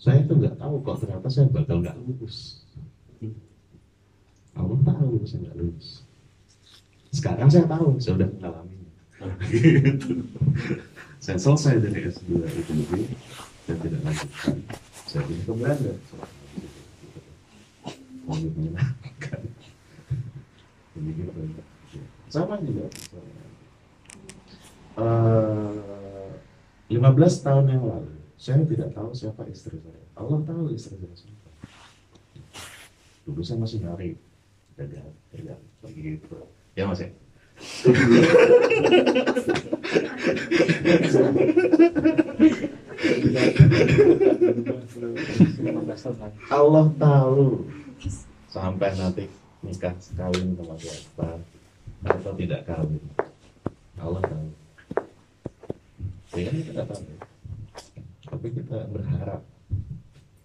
saya 0.00 0.24
tuh 0.24 0.40
nggak 0.40 0.56
tahu 0.56 0.80
kok 0.80 1.04
ternyata 1.04 1.28
saya 1.28 1.44
bakal 1.52 1.84
nggak 1.84 1.92
lulus. 2.00 2.64
Allah 4.56 4.80
tahu 4.80 5.28
saya 5.28 5.44
nggak 5.44 5.56
lulus. 5.60 6.08
Sekarang 7.12 7.52
saya 7.52 7.68
tahu, 7.68 8.00
saya 8.00 8.16
udah 8.16 8.28
mengalami. 8.32 8.80
gitu. 9.52 10.24
Saya 11.24 11.40
selesai 11.40 11.80
dari 11.80 12.04
S2 12.04 12.36
itu, 12.44 12.72
saya 13.64 13.76
tidak 13.80 14.00
lanjutkan. 14.04 14.56
Saya 15.08 15.24
pindah 15.24 15.44
ke 15.48 15.52
Belanda. 15.56 15.92
Mau 18.28 18.36
menyenangkan. 18.36 19.40
Jadi 20.92 21.10
gitu. 21.16 21.73
Sama 22.28 22.58
juga. 22.62 22.86
Eh, 24.94 26.30
15 26.94 27.42
tahun 27.42 27.66
yang 27.66 27.82
lalu, 27.82 28.14
saya 28.38 28.62
tidak 28.62 28.94
tahu 28.94 29.10
siapa 29.10 29.42
istri 29.50 29.80
saya. 29.82 30.02
Allah 30.14 30.38
tahu 30.46 30.70
istri 30.70 30.94
saya 30.94 31.14
siapa. 31.16 31.50
Dulu 33.26 33.40
saya 33.42 33.58
masih 33.58 33.82
nyari 33.82 34.14
dagang, 34.78 35.10
dagang, 35.32 35.62
begitu. 35.82 36.36
Ya 36.78 36.86
mas 36.86 37.02
ya. 37.02 37.10
Allah 46.50 46.84
tahu 46.98 47.64
sampai 48.50 48.90
nanti 48.98 49.24
nikah 49.62 49.94
kawin 50.14 50.54
sama 50.54 50.74
siapa 50.78 51.28
atau 52.04 52.32
tidak 52.36 52.60
kawin. 52.68 53.02
Allah 53.98 54.22
tahu. 54.22 54.48
Ya 56.36 56.50
kita 56.50 56.70
tidak 56.70 56.86
tahu. 56.92 57.02
Tapi 58.28 58.46
kita 58.52 58.78
berharap. 58.92 59.40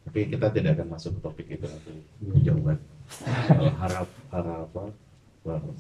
Tapi 0.10 0.20
kita 0.32 0.48
tidak 0.56 0.72
akan 0.80 0.88
masuk 0.96 1.12
ke 1.18 1.20
topik 1.22 1.48
itu 1.52 1.66
nanti 1.68 1.94
jawaban. 2.42 2.78
Harap 3.78 4.08
harap 4.32 4.70
apa? 4.72 4.84
Harap? 5.46 5.76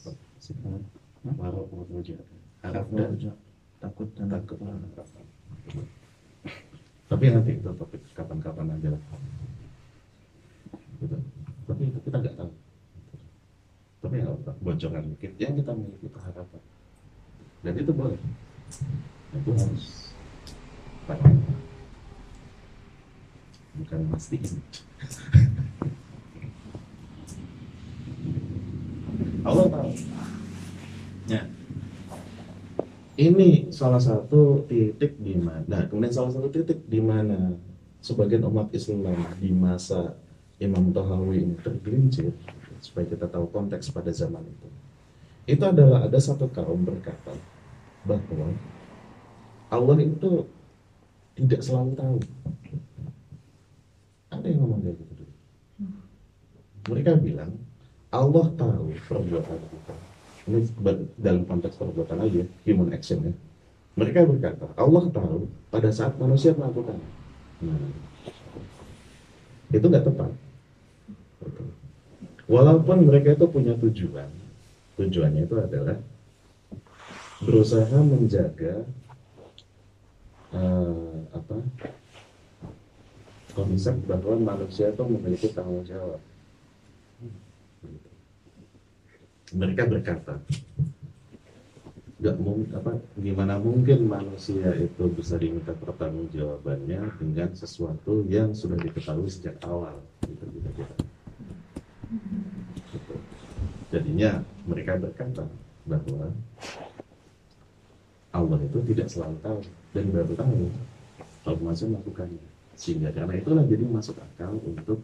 Harap 1.39 1.65
harap 2.59 2.85
dan 2.91 3.15
takut 3.79 4.07
dan 4.15 4.27
takut 4.27 4.59
tapi 7.09 7.25
nanti 7.33 7.57
itu 7.57 7.71
topik 7.73 8.01
kapan-kapan 8.13 8.69
aja 8.77 8.89
lah 8.93 9.01
gitu. 11.01 11.17
tapi 11.65 11.81
itu 11.89 11.99
kita 12.05 12.17
nggak 12.21 12.35
tahu 12.37 12.51
tapi 13.99 14.23
nggak 14.23 14.31
apa 14.31 14.51
bocoran 14.63 15.03
dikit. 15.15 15.35
Yang 15.35 15.63
kita 15.63 15.71
miliki 15.75 16.07
harapan. 16.15 16.61
Dan 17.59 17.73
itu 17.75 17.91
boleh. 17.91 18.19
Itu 19.35 19.51
harus. 19.51 19.85
Bukan 23.79 23.99
mastiin. 24.11 24.63
Allah 29.43 29.65
tahu. 29.71 29.91
Ya. 31.27 31.41
Ini 33.19 33.67
salah 33.75 33.99
satu 33.99 34.63
titik 34.63 35.19
di 35.19 35.35
mana 35.35 35.67
nah, 35.67 35.83
kemudian 35.91 36.15
salah 36.15 36.31
satu 36.31 36.47
titik 36.47 36.87
di 36.87 37.03
mana 37.03 37.51
sebagian 37.99 38.47
umat 38.47 38.71
Islam 38.71 39.11
di 39.43 39.51
masa 39.51 40.15
Imam 40.55 40.95
Tahawi 40.95 41.43
ini 41.43 41.55
tergelincir 41.59 42.31
supaya 42.81 43.05
kita 43.07 43.27
tahu 43.27 43.47
konteks 43.51 43.91
pada 43.91 44.11
zaman 44.11 44.43
itu. 44.43 44.67
Itu 45.49 45.63
adalah 45.65 46.05
ada 46.05 46.19
satu 46.21 46.45
kaum 46.51 46.85
berkata 46.85 47.33
bahwa 48.05 48.53
Allah 49.69 49.97
itu 50.01 50.45
tidak 51.37 51.61
selalu 51.61 51.91
tahu. 51.97 52.17
Ada 54.29 54.45
yang 54.45 54.59
ngomong 54.65 54.81
kayak 54.85 54.95
gitu 54.97 55.13
dulu. 55.23 55.33
Mereka 56.89 57.11
bilang 57.21 57.51
Allah 58.09 58.45
tahu 58.57 58.93
perbuatan 59.05 59.59
kita. 59.69 59.95
Ini 60.49 60.59
dalam 61.17 61.43
konteks 61.45 61.77
perbuatan 61.77 62.25
aja 62.25 62.43
human 62.65 62.89
action 62.93 63.21
ya. 63.25 63.33
Mereka 63.97 64.25
berkata 64.25 64.69
Allah 64.77 65.05
tahu 65.11 65.49
pada 65.69 65.89
saat 65.91 66.17
manusia 66.17 66.55
melakukan. 66.55 66.97
Nah, 67.59 67.75
itu 69.69 69.85
nggak 69.85 70.05
tepat 70.07 70.31
walaupun 72.49 73.05
mereka 73.05 73.37
itu 73.37 73.45
punya 73.45 73.77
tujuan 73.77 74.27
tujuannya 74.97 75.45
itu 75.45 75.55
adalah 75.55 75.97
berusaha 77.45 77.97
menjaga 78.03 78.83
uh, 80.51 81.23
apa 81.31 81.55
konsep 83.53 83.95
bahwa 84.09 84.35
manusia 84.57 84.91
itu 84.91 85.03
memiliki 85.05 85.47
tanggung 85.53 85.85
jawab 85.85 86.19
mereka 89.53 89.85
berkata 89.85 90.35
nggak 92.19 92.35
mungkin 92.35 92.69
apa 92.75 92.91
gimana 93.15 93.55
mungkin 93.55 94.03
manusia 94.03 94.75
itu 94.75 95.07
bisa 95.15 95.39
diminta 95.39 95.71
pertanggungjawabannya 95.71 97.15
dengan 97.15 97.49
sesuatu 97.55 98.27
yang 98.27 98.51
sudah 98.51 98.75
diketahui 98.75 99.31
sejak 99.31 99.55
awal 99.63 100.03
gitu 100.27 100.43
gitu, 100.51 100.83
gitu. 100.83 101.08
Jadinya 103.89 104.41
mereka 104.65 104.97
berkata 104.97 105.45
bahwa 105.85 106.33
Allah 108.29 108.59
itu 108.61 108.77
tidak 108.93 109.07
selalu 109.09 109.37
tahu. 109.41 109.59
Dan 109.89 110.13
baru 110.13 110.33
tahu 110.37 110.69
kalau 111.45 111.57
manusia 111.65 111.89
melakukannya. 111.89 112.45
Sehingga 112.77 113.09
karena 113.09 113.33
itulah 113.37 113.65
jadi 113.65 113.83
masuk 113.89 114.17
akal 114.21 114.57
untuk 114.61 115.01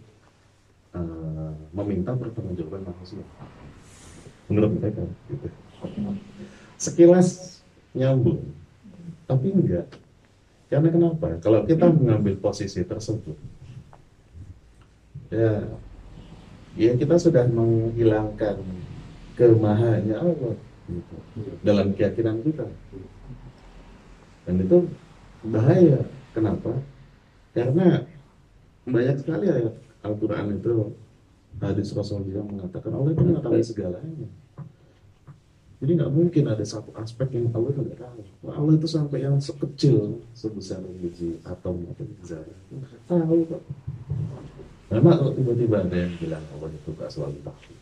uh, 0.93 1.53
meminta 1.73 2.13
pertanggungjawaban 2.13 2.85
manusia. 2.85 3.25
Menurut 4.45 4.77
mereka 4.77 5.01
gitu. 5.29 5.49
sekilas 6.77 7.61
nyambung 7.97 8.45
tapi 9.25 9.49
enggak. 9.49 9.89
Karena 10.69 10.89
kenapa? 10.89 11.37
Kalau 11.41 11.65
kita 11.65 11.89
mengambil 11.89 12.37
posisi 12.37 12.81
tersebut 12.85 13.37
ya 15.33 15.65
ya 16.75 16.91
kita 16.95 17.15
sudah 17.19 17.47
menghilangkan 17.47 18.59
kemahannya 19.35 20.15
Allah 20.15 20.55
gitu, 20.87 21.15
dalam 21.63 21.91
keyakinan 21.95 22.43
kita 22.43 22.67
dan 24.45 24.55
itu 24.61 24.77
bahaya 25.43 25.99
kenapa 26.35 26.77
karena 27.55 28.03
banyak 28.85 29.17
sekali 29.17 29.49
ayat 29.49 29.73
Al-Quran 30.05 30.61
itu 30.61 30.93
hadis 31.57 31.89
Rasulullah 31.95 32.45
mengatakan 32.45 32.91
Allah 32.93 33.11
itu 33.15 33.23
mengetahui 33.25 33.63
segalanya. 33.65 34.29
Jadi 35.75 35.91
nggak 36.01 36.13
mungkin 36.13 36.43
ada 36.47 36.63
satu 36.63 36.93
aspek 36.95 37.35
yang 37.35 37.51
Allah 37.51 37.75
tidak 37.75 37.99
tahu. 37.99 38.21
Allah 38.47 38.73
itu 38.79 38.87
sampai 38.87 39.27
yang 39.27 39.37
sekecil 39.41 40.23
sebesar 40.31 40.79
biji 40.81 41.41
atom 41.43 41.83
atau 41.91 42.05
zarah 42.23 42.59
tahu 43.09 43.43
kok. 43.49 43.61
Karena 44.85 45.11
kalau 45.17 45.33
tiba-tiba 45.33 45.81
ada 45.81 45.97
yang 45.97 46.13
bilang 46.21 46.45
Allah 46.53 46.69
itu 46.69 46.89
gak 46.93 47.09
selalu 47.09 47.39
tahu. 47.41 47.73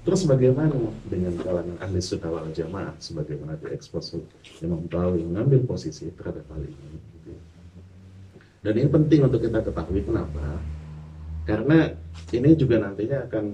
Terus 0.00 0.24
bagaimana 0.26 0.74
dengan 1.06 1.36
kalangan 1.38 1.76
ahli 1.78 2.00
sunnah 2.00 2.32
wal 2.32 2.50
jamaah 2.50 2.96
sebagaimana 2.98 3.54
diekspos 3.60 4.16
Imam 4.64 4.88
yang 4.90 5.28
mengambil 5.30 5.60
posisi 5.68 6.08
terhadap 6.16 6.42
hal 6.50 6.66
ini. 6.66 6.98
Dan 8.60 8.74
ini 8.76 8.88
penting 8.88 9.20
untuk 9.28 9.40
kita 9.44 9.60
ketahui 9.64 10.02
kenapa? 10.04 10.60
Karena 11.48 11.94
ini 12.32 12.50
juga 12.58 12.80
nantinya 12.80 13.28
akan 13.28 13.44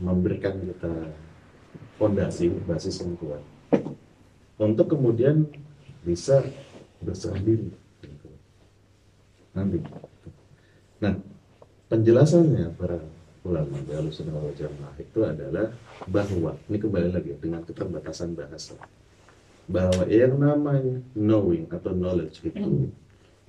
memberikan 0.00 0.56
kita 0.62 0.94
fondasi 2.00 2.50
basis 2.64 2.98
yang 3.04 3.14
kuat 3.20 3.42
untuk 4.58 4.94
kemudian 4.94 5.46
bisa 6.02 6.42
berserah 7.02 7.38
diri 7.38 7.70
nanti. 9.52 9.78
Nah, 11.02 11.14
penjelasannya 11.92 12.72
para 12.76 13.00
ulama 13.42 13.74
dari 13.82 14.10
sunnah 14.14 14.38
wal 14.38 14.54
jamaah 14.54 14.94
itu 15.02 15.18
adalah 15.26 15.66
bahwa 16.06 16.54
ini 16.70 16.78
kembali 16.78 17.08
lagi 17.10 17.34
dengan 17.42 17.66
keterbatasan 17.66 18.38
bahasa 18.38 18.78
bahwa 19.66 20.06
yang 20.06 20.38
namanya 20.38 21.02
knowing 21.18 21.66
atau 21.70 21.90
knowledge 21.94 22.42
itu 22.46 22.90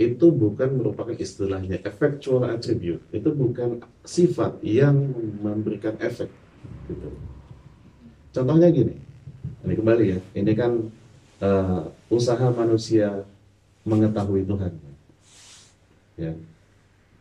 itu 0.01 0.26
bukan 0.34 0.82
merupakan 0.82 1.14
istilahnya 1.14 1.78
effectual 1.86 2.49
attribute 2.49 3.06
itu 3.14 3.30
bukan 3.30 3.86
sifat 4.01 4.58
yang 4.66 4.97
memberikan 5.41 5.93
efek 6.01 6.34
gitu. 6.89 7.10
contohnya 8.34 8.74
gini 8.74 8.97
ini 9.62 9.74
kembali 9.78 10.04
ya 10.10 10.20
ini 10.34 10.51
kan 10.58 10.89
uh, 11.38 11.86
usaha 12.10 12.49
manusia 12.49 13.22
mengetahui 13.86 14.41
Tuhan 14.49 14.74
ya. 16.20 16.34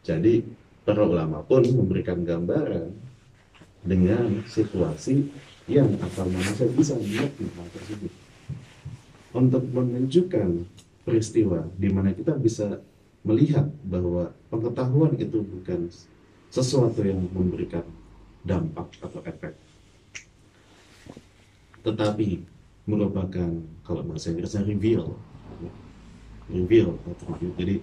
Jadi 0.03 0.43
para 0.83 1.07
ulama 1.07 1.47
pun 1.47 1.63
memberikan 1.63 2.27
gambaran 2.27 2.91
dengan 3.87 4.43
situasi 4.47 5.31
yang 5.71 5.95
akal 6.03 6.27
manusia 6.27 6.67
bisa 6.71 6.99
mengerti 6.99 7.47
hal 7.55 7.69
tersebut. 7.71 8.13
Untuk 9.33 9.65
menunjukkan 9.71 10.69
peristiwa 11.07 11.65
di 11.79 11.89
mana 11.89 12.13
kita 12.13 12.37
bisa 12.37 12.83
melihat 13.23 13.71
bahwa 13.87 14.35
pengetahuan 14.51 15.15
itu 15.17 15.41
bukan 15.41 15.89
sesuatu 16.51 17.01
yang 17.07 17.23
memberikan 17.31 17.87
dampak 18.43 18.91
atau 19.01 19.23
efek. 19.23 19.55
Tetapi 21.83 22.43
merupakan 22.87 23.51
kalau 23.87 24.03
bahasa 24.03 24.35
Inggrisnya 24.35 24.67
reveal. 24.67 25.15
Reveal 26.51 26.99
atau 27.07 27.25
reveal 27.33 27.53
jadi 27.55 27.75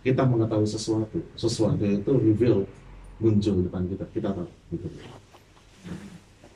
kita 0.00 0.22
mengetahui 0.24 0.68
sesuatu 0.68 1.18
sesuatu 1.36 1.84
itu 1.84 2.10
reveal 2.10 2.64
muncul 3.20 3.52
di 3.60 3.62
depan 3.68 3.82
kita. 3.88 4.04
Kita 4.12 4.28
tahu 4.32 4.48
gitu. 4.72 4.86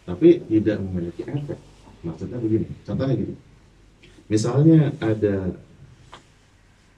Tapi 0.05 0.29
tidak 0.49 0.77
memiliki 0.81 1.23
efek. 1.25 1.59
Maksudnya 2.05 2.39
begini 2.41 2.67
contohnya 2.85 3.15
gini. 3.17 3.35
Misalnya 4.29 4.93
ada 5.01 5.37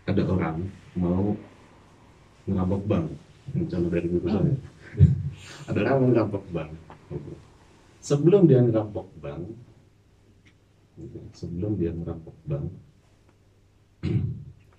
ada 0.07 0.22
orang 0.26 0.57
mau 0.94 1.34
ngerampok 2.47 2.82
bank. 2.86 3.07
Contoh 3.55 3.90
dari 3.90 4.07
buku 4.11 4.28
saya. 4.30 4.55
Ada 5.70 5.78
orang 5.82 5.97
mau 5.99 6.09
ngerampok 6.14 6.44
bank. 6.55 6.70
Sebelum 8.03 8.47
dia 8.47 8.62
ngerampok 8.62 9.07
bank 9.18 9.42
sebelum 11.36 11.76
dia 11.76 11.92
ngerampok 11.92 12.36
bank 12.49 12.66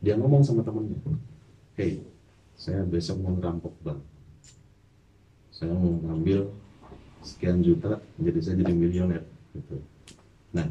dia 0.03 0.17
ngomong 0.17 0.41
sama 0.41 0.65
temennya 0.65 0.97
hey 1.77 2.01
saya 2.57 2.81
besok 2.81 3.21
mau 3.21 3.37
ngerampok 3.37 3.73
bank. 3.85 4.01
Saya 5.53 5.77
mau 5.77 5.93
ngambil 5.93 6.49
sekian 7.21 7.61
juta 7.61 8.01
jadi 8.17 8.39
saya 8.41 8.55
jadi 8.65 8.73
miliuner 8.73 9.23
gitu. 9.53 9.77
Nah 10.57 10.65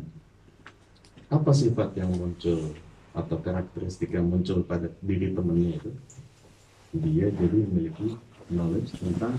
apa 1.31 1.51
sifat 1.55 1.95
yang 1.95 2.11
muncul 2.11 2.75
atau 3.15 3.37
karakteristik 3.39 4.13
yang 4.13 4.27
muncul 4.27 4.67
pada 4.67 4.91
diri 4.99 5.31
temennya 5.31 5.79
itu? 5.79 5.91
Dia 6.99 7.31
jadi 7.31 7.59
memiliki 7.71 8.19
knowledge 8.51 8.99
tentang 8.99 9.35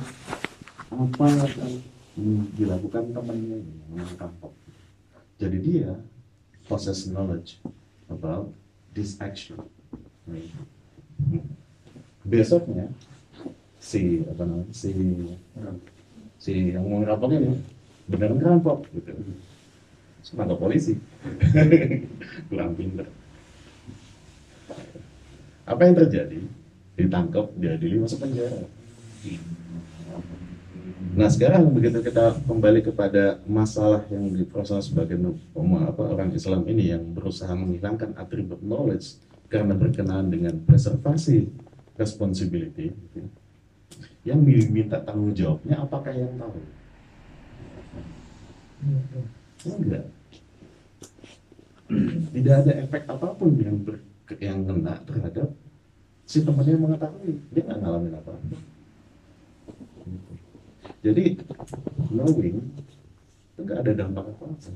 apa 0.87 1.25
yang 1.35 1.83
dilakukan 2.55 3.11
temannya 3.11 3.59
yang 3.91 4.09
rampok 4.17 4.55
jadi 5.37 5.57
dia 5.61 5.91
possess 6.65 7.05
knowledge 7.05 7.61
about 8.09 8.49
this 8.97 9.21
action 9.21 9.61
besoknya 12.27 12.91
si 13.79 14.27
apa 14.27 14.43
namanya 14.43 14.75
si 14.75 14.91
si 16.35 16.75
yang 16.75 16.83
mau 16.83 16.99
ngerampok 16.99 17.31
ini 17.31 17.55
beneran 18.11 18.37
ngerampok 18.37 18.83
gitu. 18.91 19.11
Sama 20.21 20.43
polisi. 20.59 20.99
Kurang 22.51 22.75
pintar 22.75 23.07
apa 25.67 25.81
yang 25.83 25.95
terjadi? 25.99 26.39
Ditangkap 26.97 27.51
diadili 27.59 27.99
masuk 27.99 28.23
penjara. 28.23 28.63
Nah 31.17 31.29
sekarang 31.29 31.67
begitu 31.75 31.99
kita 31.99 32.39
kembali 32.47 32.81
kepada 32.87 33.43
masalah 33.43 34.07
yang 34.07 34.31
diproses 34.31 34.87
sebagai 34.87 35.19
apa, 35.19 36.03
orang 36.07 36.31
Islam 36.31 36.63
ini 36.65 36.95
yang 36.95 37.03
berusaha 37.11 37.51
menghilangkan 37.51 38.15
atribut 38.15 38.63
knowledge 38.63 39.19
karena 39.51 39.75
berkenaan 39.75 40.31
dengan 40.31 40.55
preservasi 40.63 41.51
responsibility 41.97 42.93
gitu. 42.93 43.27
yang 44.23 44.45
diminta 44.45 45.01
tanggung 45.01 45.33
jawabnya 45.33 45.81
apakah 45.81 46.13
yang 46.13 46.31
tahu? 46.37 46.59
Enggak. 49.65 50.05
Tidak 52.35 52.55
ada 52.61 52.73
efek 52.83 53.03
apa 53.07 53.27
pun 53.33 53.55
yang 53.57 53.81
ber, 53.81 54.03
yang 54.37 54.67
kena 54.67 55.01
terhadap 55.07 55.49
si 56.27 56.43
temannya 56.43 56.75
yang 56.75 56.83
mengetahui. 56.83 57.33
Dia 57.51 57.61
nggak 57.65 57.79
ngalamin 57.79 58.13
apa 58.19 58.31
apa 58.35 58.57
jadi 61.01 61.37
knowing 62.11 62.57
itu 63.53 63.59
nggak 63.61 63.79
ada 63.85 63.91
dampak 63.93 64.25
apa 64.27 64.43
apa 64.49 64.71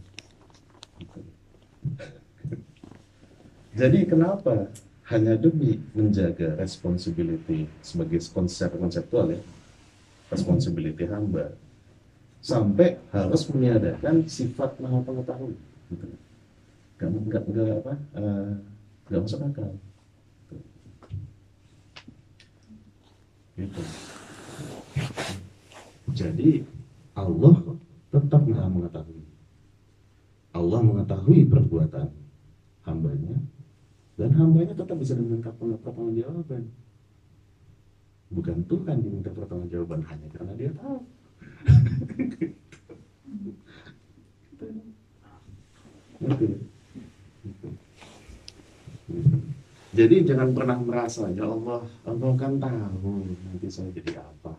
jadi 3.80 4.00
kenapa 4.06 4.70
hanya 5.12 5.36
demi 5.36 5.76
menjaga 5.92 6.56
responsibility 6.56 7.68
sebagai 7.84 8.24
konsep 8.32 8.72
konseptual 8.72 9.36
ya. 9.36 9.42
Responsibility 10.32 11.04
hamba. 11.12 11.52
Sampai 12.40 12.98
harus 13.12 13.46
meniadakan 13.52 14.26
sifat 14.26 14.80
maha 14.80 15.04
pengetahui 15.04 15.54
gitu. 15.92 16.08
Nggak 16.98 17.10
nggak 17.28 17.44
nggak 17.52 17.68
apa 17.84 17.94
uh, 18.18 18.50
nggak 19.12 19.22
masuk 19.28 19.40
akal. 19.46 19.72
Gitu. 23.60 23.82
Jadi 26.16 26.50
Allah 27.14 27.56
tetap 28.10 28.42
maha 28.48 28.68
mengetahui. 28.72 29.24
Allah 30.56 30.80
mengetahui 30.82 31.46
perbuatan 31.52 32.08
hambanya 32.88 33.38
dan 34.22 34.38
hambanya 34.38 34.78
tetap 34.78 35.02
bisa 35.02 35.18
diminta 35.18 35.50
pertanggungjawaban 35.58 36.70
bukan 38.32 38.58
Tuhan 38.70 39.04
diminta 39.04 39.34
pertanggungjawaban 39.34 40.06
hanya 40.08 40.28
karena 40.32 40.54
dia 40.56 40.72
tahu. 40.78 41.00
Jadi 49.92 50.16
jangan 50.24 50.56
pernah 50.56 50.80
merasa 50.80 51.28
ya 51.36 51.44
Allah, 51.44 51.84
Allah 52.08 52.32
kan 52.40 52.56
tahu 52.56 53.28
nanti 53.28 53.68
saya 53.68 53.92
jadi 53.92 54.24
apa. 54.24 54.56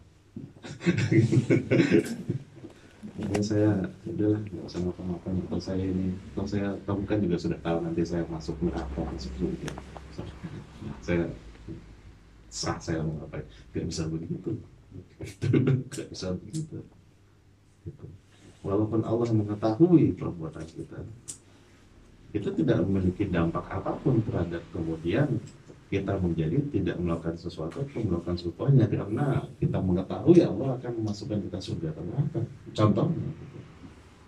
Mungkin 3.12 3.42
saya 3.44 3.76
udahlah 4.08 4.40
nggak 4.40 4.64
usah 4.64 4.80
ngapa-ngapain 4.88 5.36
kalau 5.44 5.60
saya 5.60 5.84
ini 5.84 6.16
kalau 6.32 6.48
saya 6.48 6.68
kamu 6.88 7.02
kan 7.04 7.18
juga 7.20 7.36
sudah 7.36 7.58
tahu 7.60 7.78
nanti 7.84 8.02
saya 8.08 8.24
masuk 8.32 8.56
neraka 8.64 9.00
masuk 9.04 9.32
surga. 9.36 9.70
Saya 11.04 11.24
sah 12.52 12.76
saya 12.76 13.00
mau 13.00 13.16
ngapain 13.16 13.48
nggak 13.72 13.86
bisa 13.88 14.04
begitu 14.12 14.60
nggak 15.88 16.08
bisa 16.12 16.36
begitu 16.36 16.84
gitu. 17.88 18.06
walaupun 18.60 19.00
Allah 19.00 19.32
mengetahui 19.32 20.12
perbuatan 20.20 20.68
kita 20.68 21.00
itu 22.36 22.48
tidak 22.60 22.84
memiliki 22.84 23.24
dampak 23.24 23.64
apa 23.72 23.96
pun 24.04 24.20
terhadap 24.20 24.60
kemudian 24.68 25.40
kita 25.92 26.16
menjadi 26.16 26.56
tidak 26.72 26.96
melakukan 26.96 27.36
sesuatu 27.36 27.84
atau 27.84 28.00
melakukan 28.00 28.32
sesuatu 28.32 28.64
hanya 28.64 28.88
karena 28.88 29.44
kita 29.60 29.76
mengetahui 29.76 30.40
Allah 30.40 30.80
akan 30.80 30.92
memasukkan 31.04 31.44
kita 31.44 31.60
surga 31.60 31.92
atau 31.92 32.02
neraka. 32.08 32.40
Contohnya, 32.72 33.28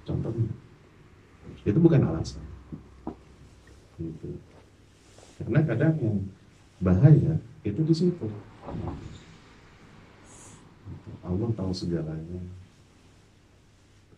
contohnya 0.04 0.52
itu 1.64 1.78
bukan 1.80 2.04
alasan. 2.04 2.44
Gitu. 3.96 4.28
Karena 5.40 5.64
kadang 5.64 5.96
yang 6.04 6.20
bahaya 6.84 7.40
itu 7.64 7.80
di 7.80 7.94
situ. 7.96 8.28
Allah 11.24 11.48
tahu 11.56 11.72
segalanya. 11.72 12.44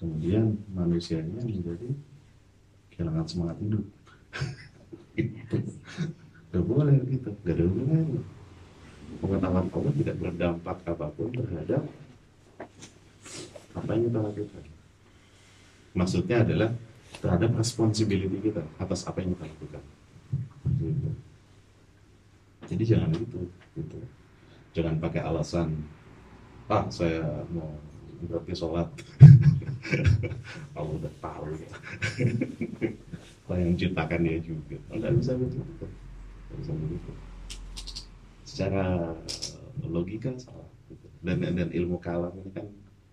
Kemudian 0.02 0.58
manusianya 0.74 1.46
menjadi 1.46 1.94
kehilangan 2.90 3.26
semangat 3.30 3.56
hidup 3.62 3.84
gak 6.52 6.64
boleh 6.64 6.96
gitu. 7.10 7.30
Gak 7.42 7.54
ada 7.56 7.64
hubungannya. 7.66 8.22
Pengetahuan 9.16 9.66
Allah 9.70 9.92
tidak 9.96 10.16
berdampak 10.20 10.76
apa 10.84 11.06
pun 11.14 11.30
terhadap 11.32 11.82
apa 13.76 13.90
yang 13.96 14.02
kita 14.10 14.18
lakukan. 14.20 14.64
Maksudnya 15.96 16.36
adalah 16.44 16.70
terhadap 17.22 17.50
responsibility 17.56 18.38
kita 18.52 18.62
atas 18.76 19.08
apa 19.08 19.24
yang 19.24 19.32
kita 19.36 19.44
lakukan. 19.48 19.84
Gitu. 20.76 21.10
jadi 22.66 22.82
jangan 22.84 23.14
itu 23.14 23.40
gitu. 23.78 23.98
Jangan 24.74 24.98
pakai 24.98 25.22
alasan 25.22 25.86
ah 26.66 26.84
saya 26.90 27.46
mau 27.54 27.70
berarti 28.26 28.52
sholat. 28.52 28.90
Allah 30.76 30.94
udah 30.98 31.14
tahu 31.22 31.46
ya. 31.54 31.72
yang 33.56 33.70
menciptakan 33.72 34.20
dia 34.26 34.38
juga. 34.42 34.76
Nggak 34.90 35.12
bisa 35.22 35.32
begitu 35.38 35.86
begitu 36.54 37.12
secara 38.46 39.12
logika 39.84 40.32
salah 40.40 40.64
gitu. 40.88 41.06
dan 41.20 41.44
dan 41.44 41.68
ilmu 41.68 42.00
kalam 42.00 42.32
ini 42.40 42.50
kan 42.54 42.66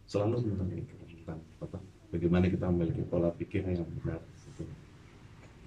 selalu 0.08 0.46
tentang 0.46 0.70
itu 0.72 0.94
tentang 1.20 1.40
apa 1.60 1.78
bagaimana 2.14 2.46
kita 2.48 2.70
memiliki 2.70 3.04
pola 3.10 3.34
pikir 3.36 3.66
yang 3.68 3.84
benar 4.00 4.22
gitu. 4.56 4.64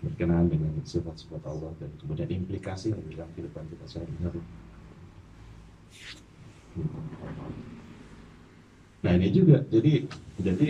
berkenaan 0.00 0.48
dengan 0.48 0.72
sifat-sifat 0.80 1.42
Allah 1.44 1.74
dan 1.82 1.90
kemudian 2.00 2.30
implikasi 2.30 2.94
yang 2.94 3.02
dalam 3.12 3.28
kehidupan 3.36 3.64
kita 3.74 3.84
sehari-hari 3.84 4.40
nah 9.04 9.12
ini 9.12 9.28
juga 9.28 9.60
jadi 9.68 10.08
jadi 10.40 10.68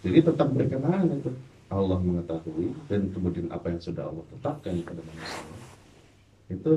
jadi 0.00 0.18
tetap 0.26 0.48
berkenaan 0.50 1.06
itu 1.12 1.30
Allah 1.70 2.02
mengetahui 2.02 2.74
dan 2.90 3.14
kemudian 3.14 3.46
apa 3.54 3.70
yang 3.70 3.78
sudah 3.78 4.10
Allah 4.10 4.26
tetapkan 4.26 4.74
pada 4.82 5.02
manusia 5.06 5.69
itu 6.50 6.72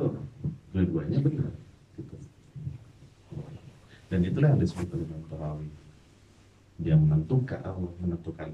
dua-duanya 0.70 1.18
benar 1.18 1.54
gitu. 1.98 2.16
dan 4.14 4.20
itulah 4.22 4.50
yang 4.54 4.62
disebut 4.62 4.88
dengan 4.94 5.22
tarawih 5.28 5.74
dia 6.78 6.96
menentukan 6.98 7.60
Allah 7.66 7.94
menentukan 8.02 8.50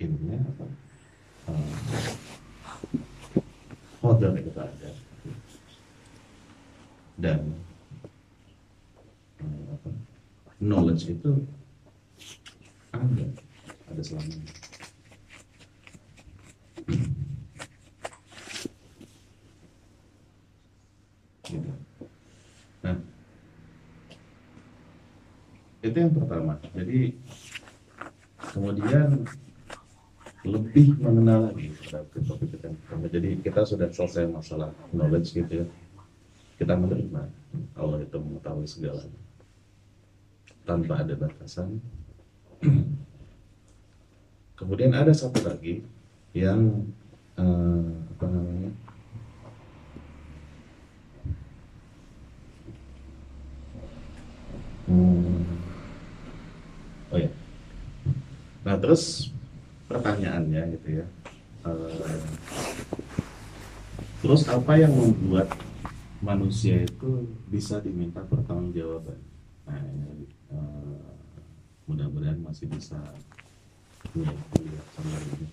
ininya 0.00 0.38
apa? 0.40 0.66
Uh, 1.50 1.74
qadar 4.00 4.32
itu 4.40 4.50
ada. 4.56 4.90
Dan 7.20 7.52
apa, 9.44 9.90
knowledge 10.56 11.12
itu 11.12 11.44
ada 12.96 13.26
ada 13.92 14.00
selamanya 14.00 14.59
gitu. 21.50 21.70
Nah, 22.86 22.96
itu 25.80 25.96
yang 25.96 26.12
pertama. 26.12 26.54
Jadi 26.76 27.16
kemudian 28.54 29.24
lebih 30.40 30.96
mengenal 30.96 31.52
lagi 31.52 31.68
terhadap 31.76 32.08
topik 32.24 32.48
kita. 32.56 32.72
Jadi 33.12 33.30
kita 33.44 33.60
sudah 33.68 33.88
selesai 33.92 34.28
masalah 34.28 34.72
knowledge 34.94 35.36
gitu 35.36 35.64
ya. 35.64 35.66
Kita 36.56 36.76
menerima 36.76 37.24
Allah 37.76 38.04
itu 38.04 38.16
mengetahui 38.20 38.68
segalanya 38.68 39.20
tanpa 40.64 41.00
ada 41.00 41.14
batasan. 41.16 41.80
Kemudian 44.54 44.92
ada 44.92 45.12
satu 45.16 45.40
lagi 45.40 45.80
yang 46.36 46.84
uh, 47.40 47.90
apa 48.12 48.26
namanya 48.28 48.70
oh 57.10 57.18
ya 57.18 57.30
nah 58.66 58.76
terus 58.76 59.30
pertanyaannya 59.86 60.62
gitu 60.76 60.88
ya 61.02 61.06
uh, 61.64 62.18
terus 64.20 64.44
apa 64.50 64.76
yang 64.76 64.92
membuat 64.92 65.48
manusia 66.20 66.84
itu 66.84 67.24
bisa 67.48 67.80
diminta 67.80 68.20
pertanggungjawaban? 68.28 69.16
Nah 69.64 69.80
uh, 70.52 71.08
mudah-mudahan 71.88 72.38
masih 72.44 72.68
bisa 72.68 73.00
melihat 74.12 74.86
sama 74.92 75.16
ini. 75.16 75.46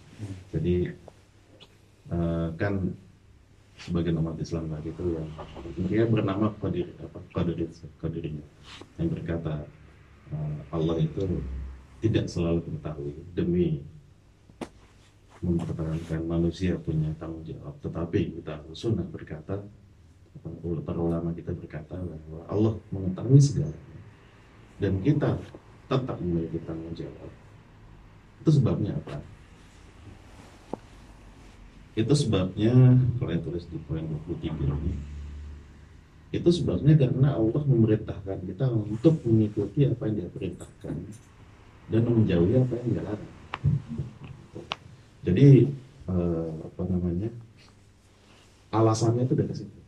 Jadi 0.51 0.75
uh, 2.11 2.51
kan 2.59 2.91
sebagai 3.77 4.11
umat 4.17 4.37
Islam 4.41 4.73
tadi 4.73 4.89
itu 4.89 5.05
yang 5.13 5.29
dia 5.85 6.03
bernama 6.09 6.49
Qadir 6.57 6.89
apa 6.97 7.21
Qadirin 7.33 7.69
Qadirnya 8.01 8.45
yang 8.97 9.07
berkata 9.13 9.63
uh, 10.33 10.57
Allah 10.73 10.97
itu 10.97 11.41
tidak 12.01 12.25
selalu 12.29 12.61
mengetahui 12.65 13.13
demi 13.33 13.81
mempertahankan 15.41 16.25
manusia 16.25 16.77
punya 16.81 17.13
tanggung 17.21 17.45
jawab. 17.45 17.77
Tetapi 17.81 18.41
kita 18.41 18.65
sunnah 18.73 19.05
berkata 19.05 19.61
para 20.85 20.99
ulama 21.01 21.33
kita 21.33 21.53
berkata 21.53 21.97
bahwa 21.97 22.41
Allah 22.49 22.73
mengetahui 22.93 23.41
segalanya. 23.41 23.97
Dan 24.77 25.01
kita 25.01 25.37
tetap 25.89 26.17
memiliki 26.21 26.61
tanggung 26.65 26.93
jawab. 26.93 27.31
Itu 28.41 28.49
sebabnya 28.53 28.97
apa 28.97 29.21
itu 31.97 32.13
sebabnya 32.13 32.93
kalau 33.17 33.31
yang 33.33 33.41
tulis 33.41 33.65
di 33.73 33.81
poin 33.89 34.05
23 34.05 34.53
ini 34.53 34.93
itu 36.29 36.49
sebabnya 36.53 36.93
karena 36.93 37.33
Allah 37.33 37.63
memerintahkan 37.65 38.45
kita 38.45 38.69
untuk 38.69 39.17
mengikuti 39.25 39.87
apa 39.89 40.05
yang 40.05 40.15
dia 40.21 40.29
perintahkan 40.29 40.95
dan 41.87 42.01
menjauhi 42.03 42.53
apa 42.59 42.73
yang 42.83 42.87
dia 42.91 43.03
larang. 43.07 43.33
Jadi 45.23 45.47
eh, 46.11 46.51
apa 46.67 46.81
namanya 46.85 47.31
alasannya 48.75 49.23
itu 49.23 49.35
dari 49.39 49.55
situ. 49.55 49.79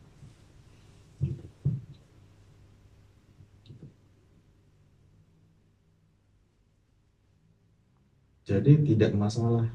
Jadi 8.49 8.71
tidak 8.81 9.13
masalah 9.13 9.69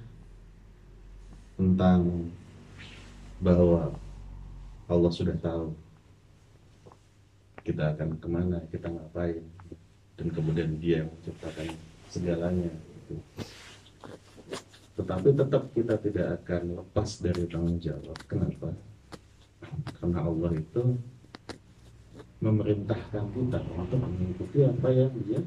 tentang 1.55 2.31
bahwa 3.39 3.95
Allah 4.91 5.13
sudah 5.13 5.37
tahu 5.39 5.73
kita 7.65 7.97
akan 7.97 8.21
ke 8.21 8.29
mana, 8.29 8.59
kita 8.69 8.93
ngapain, 8.93 9.41
dan 10.21 10.27
kemudian 10.29 10.77
Dia 10.77 11.03
yang 11.03 11.11
menciptakan 11.11 11.69
segalanya. 12.13 12.69
Gitu. 12.71 13.15
Tetapi 14.95 15.29
tetap 15.35 15.63
kita 15.75 15.95
tidak 15.99 16.27
akan 16.43 16.63
lepas 16.85 17.11
dari 17.25 17.43
tanggung 17.49 17.81
jawab. 17.81 18.19
Kenapa? 18.29 18.71
Karena 19.99 20.21
Allah 20.23 20.51
itu 20.55 20.83
memerintahkan 22.45 23.25
kita 23.33 23.59
untuk 23.75 24.01
mengikuti 24.05 24.59
apa 24.63 24.89
yang 24.93 25.11
Dia 25.25 25.41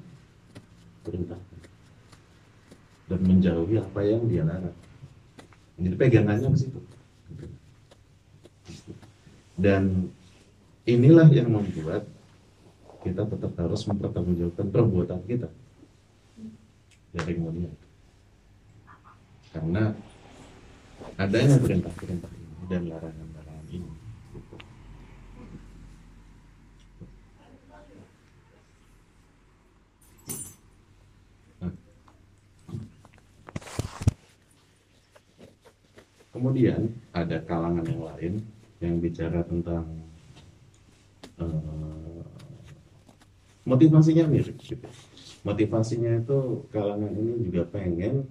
perintahkan 1.06 1.60
dan 3.08 3.20
menjauhi 3.24 3.76
apa 3.80 4.00
yang 4.04 4.26
Dia 4.26 4.44
larang. 4.44 4.87
Jadi 5.78 5.96
pegangannya 5.96 6.50
ke 6.50 6.58
situ. 6.58 6.80
Dan 9.58 10.10
inilah 10.90 11.30
yang 11.30 11.54
membuat 11.54 12.10
kita 13.06 13.24
tetap 13.30 13.54
harus 13.62 13.82
mempertanggungjawabkan 13.86 14.68
perbuatan 14.74 15.22
kita 15.30 15.50
dari 17.14 17.34
mulia. 17.38 17.72
Karena 19.54 19.94
adanya 21.18 21.58
perintah-perintah 21.62 22.30
ini 22.34 22.66
dan 22.70 22.82
larangan-larangan 22.90 23.68
ini. 23.70 23.92
Kemudian 36.38 36.94
ada 37.18 37.42
kalangan 37.42 37.82
yang 37.82 38.04
lain 38.14 38.34
yang 38.78 39.02
bicara 39.02 39.42
tentang 39.42 39.90
uh, 41.42 42.22
motivasinya 43.66 44.30
mirip 44.30 44.54
gitu. 44.62 44.86
Motivasinya 45.42 46.22
itu 46.22 46.62
kalangan 46.70 47.10
ini 47.10 47.50
juga 47.50 47.66
pengen 47.74 48.30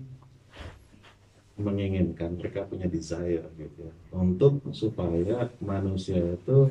menginginkan 1.59 2.39
mereka 2.39 2.63
punya 2.71 2.87
desire 2.87 3.43
gitu 3.59 3.91
ya 3.91 3.93
untuk 4.15 4.63
supaya 4.71 5.51
manusia 5.59 6.39
itu 6.39 6.71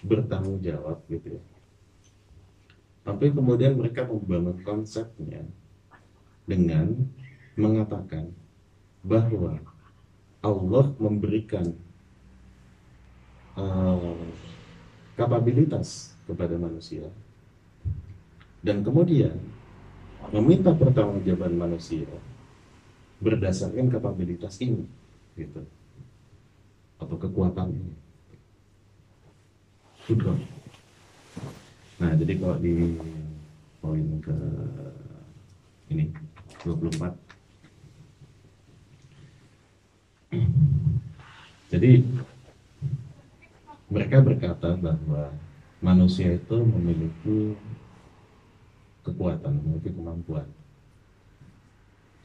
bertanggung 0.00 0.64
jawab 0.64 1.04
gitu 1.12 1.36
ya. 1.36 1.42
Tapi 3.04 3.28
kemudian 3.28 3.76
mereka 3.76 4.08
membangun 4.08 4.56
konsepnya 4.64 5.44
dengan 6.48 6.96
mengatakan 7.60 8.32
bahwa 9.04 9.60
Allah 10.40 10.88
memberikan 10.96 11.68
uh, 13.60 14.16
kapabilitas 15.16 16.16
kepada 16.24 16.56
manusia. 16.56 17.04
Dan 18.60 18.84
kemudian 18.84 19.36
meminta 20.32 20.72
pertanggungjawaban 20.72 21.56
manusia 21.56 22.08
berdasarkan 23.20 23.92
kapabilitas 23.92 24.56
ini 24.64 24.84
gitu. 25.36 25.60
Atau 27.00 27.16
kekuatan 27.20 27.72
ini. 27.72 27.94
Sudah. 30.08 30.36
nah 32.00 32.16
jadi 32.16 32.32
kalau 32.40 32.56
di 32.56 32.96
poin 33.84 34.06
ke 34.24 34.36
ini 35.92 36.08
24 36.64 37.29
Jadi 41.70 42.02
mereka 43.86 44.18
berkata 44.18 44.74
bahwa 44.74 45.30
manusia 45.78 46.34
itu 46.34 46.56
memiliki 46.66 47.54
kekuatan, 49.06 49.54
memiliki 49.62 49.94
kemampuan 49.94 50.46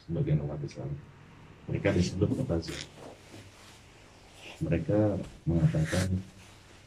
sebagian 0.05 0.41
umat 0.45 0.57
Islam. 0.65 0.89
Mereka 1.69 1.93
disebut 1.93 2.29
mutazil. 2.33 2.77
Mereka 4.61 5.21
mengatakan 5.45 6.09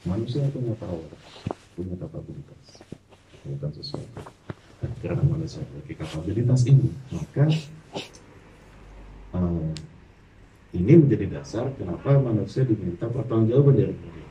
manusia 0.03 0.47
punya 0.51 0.75
power, 0.79 1.11
punya 1.79 1.95
kapabilitas, 1.95 2.83
bukan 3.47 3.71
sesuatu. 3.75 4.19
Karena 5.03 5.23
manusia 5.27 5.63
memiliki 5.63 5.95
kapabilitas 5.99 6.63
ini, 6.67 6.95
maka 7.11 7.51
ini 10.77 10.93
menjadi 11.01 11.41
dasar 11.41 11.73
kenapa 11.81 12.21
manusia 12.21 12.61
diminta 12.65 13.09
pertanggungjawaban 13.09 13.75
dari 13.77 13.95
Allah. 13.97 14.29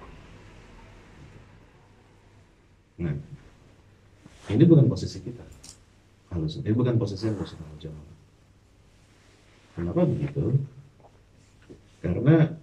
Nah, 2.98 3.16
ini 4.54 4.64
bukan 4.66 4.86
posisi 4.86 5.18
kita. 5.22 5.46
Halus, 6.30 6.62
ini 6.62 6.72
bukan 6.74 6.98
posisi 7.02 7.26
yang 7.26 7.38
harus 7.42 7.58
tanggung 7.58 7.82
jawab. 7.82 8.06
Kenapa 9.78 10.02
begitu? 10.06 10.46
Karena 12.02 12.54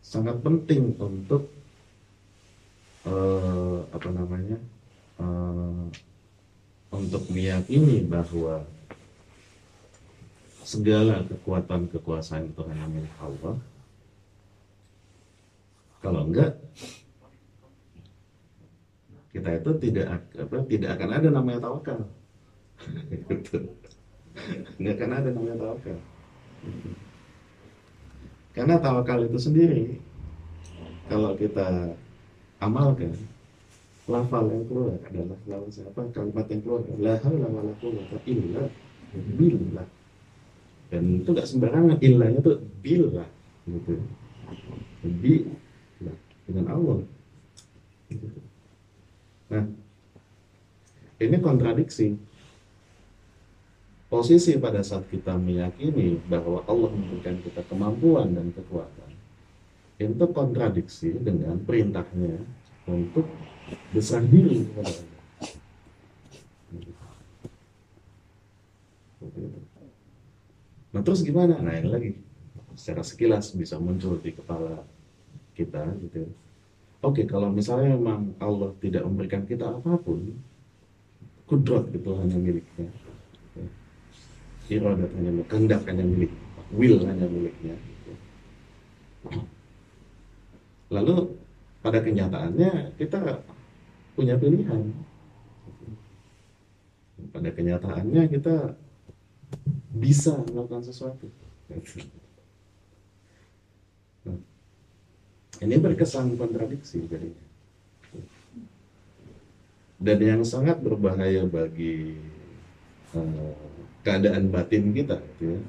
sangat 0.00 0.40
penting 0.40 0.96
untuk 0.96 1.48
uh, 3.08 3.84
apa 3.92 4.08
namanya 4.12 4.56
uh, 5.20 5.88
untuk 6.92 7.24
meyakini 7.32 8.04
bahwa 8.04 8.64
segala 10.62 11.26
kekuatan 11.26 11.90
kekuasaan 11.90 12.50
itu 12.50 12.62
hanya 12.66 12.86
milik 12.90 13.14
Allah. 13.18 13.58
Kalau 16.02 16.26
enggak, 16.26 16.58
kita 19.32 19.48
itu 19.58 19.70
tidak 19.88 20.06
apa 20.36 20.56
tidak 20.68 20.90
akan 21.00 21.10
ada 21.16 21.28
namanya 21.32 21.60
tawakal 21.64 22.00
gitu. 23.32 23.58
nggak 24.76 24.94
akan 25.00 25.10
ada 25.16 25.28
namanya 25.32 25.56
tawakal 25.56 25.98
karena 28.52 28.74
tawakal 28.76 29.18
itu 29.24 29.38
sendiri 29.40 29.86
kalau 31.08 31.32
kita 31.40 31.96
amalkan 32.60 33.16
lafal 34.04 34.44
yang 34.52 34.64
keluar 34.68 35.00
adalah 35.00 35.40
lafal 35.48 35.64
siapa 35.72 36.00
kalimat 36.12 36.46
yang 36.52 36.60
keluar 36.60 36.80
la 37.00 37.14
haula 37.24 37.48
wala 37.48 37.72
quwwata 37.80 38.20
illa 38.28 38.68
billah 39.16 39.88
dan 40.92 41.24
itu 41.24 41.32
gak 41.32 41.48
sembarangan 41.48 41.96
illahnya 42.04 42.44
tuh 42.44 42.60
billah 42.84 43.24
gitu 43.64 43.96
billah 45.08 46.16
dengan 46.44 46.66
Allah. 46.68 46.96
Nah, 49.52 49.64
ini 51.16 51.36
kontradiksi. 51.40 52.16
Posisi 54.12 54.60
pada 54.60 54.84
saat 54.84 55.08
kita 55.08 55.40
meyakini 55.40 56.20
bahwa 56.28 56.60
Allah 56.68 56.92
memberikan 56.92 57.40
kita 57.40 57.64
kemampuan 57.64 58.36
dan 58.36 58.52
kekuatan, 58.52 59.08
itu 59.96 60.26
kontradiksi 60.36 61.16
dengan 61.16 61.56
perintahnya 61.64 62.36
untuk 62.84 63.24
besar 63.96 64.20
diri 64.28 64.68
kepada. 64.68 65.11
Nah 70.92 71.00
terus 71.00 71.24
gimana? 71.24 71.56
Nah 71.58 71.72
ini 71.72 71.88
lagi 71.88 72.10
secara 72.76 73.04
sekilas 73.04 73.52
bisa 73.56 73.80
muncul 73.80 74.20
di 74.20 74.32
kepala 74.32 74.84
kita 75.56 75.92
gitu. 76.00 76.28
Oke, 77.02 77.26
kalau 77.26 77.50
misalnya 77.50 77.98
memang 77.98 78.30
Allah 78.38 78.70
tidak 78.78 79.02
memberikan 79.02 79.42
kita 79.42 79.66
apa 79.66 79.98
pun, 79.98 80.38
kudrat 81.50 81.90
itu 81.90 82.10
hanya 82.14 82.38
miliknya. 82.38 82.88
Iradat 84.70 85.10
hanya 85.18 85.30
milik, 85.34 85.48
kehendak 85.50 85.82
hanya 85.90 86.04
milik, 86.06 86.32
will 86.70 87.02
hanya 87.02 87.26
miliknya. 87.26 87.74
Lalu 90.94 91.34
pada 91.82 91.98
kenyataannya 91.98 92.94
kita 93.00 93.42
punya 94.14 94.38
pilihan. 94.38 94.94
Pada 97.34 97.50
kenyataannya 97.50 98.22
kita 98.30 98.78
bisa 99.92 100.32
melakukan 100.48 100.80
sesuatu. 100.80 101.28
Ini 105.62 105.76
berkesan 105.78 106.34
kontradiksi 106.34 107.04
jadinya. 107.06 107.44
Dan 110.02 110.18
yang 110.18 110.42
sangat 110.42 110.82
berbahaya 110.82 111.46
bagi 111.46 112.18
uh, 113.14 113.54
keadaan 114.02 114.50
batin 114.50 114.90
kita, 114.90 115.22
gitu 115.38 115.54
ya, 115.54 115.60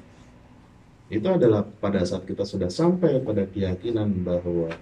itu 1.14 1.28
adalah 1.30 1.62
pada 1.78 2.02
saat 2.02 2.26
kita 2.26 2.42
sudah 2.42 2.66
sampai 2.66 3.22
pada 3.22 3.46
keyakinan 3.46 4.10
bahwa 4.26 4.74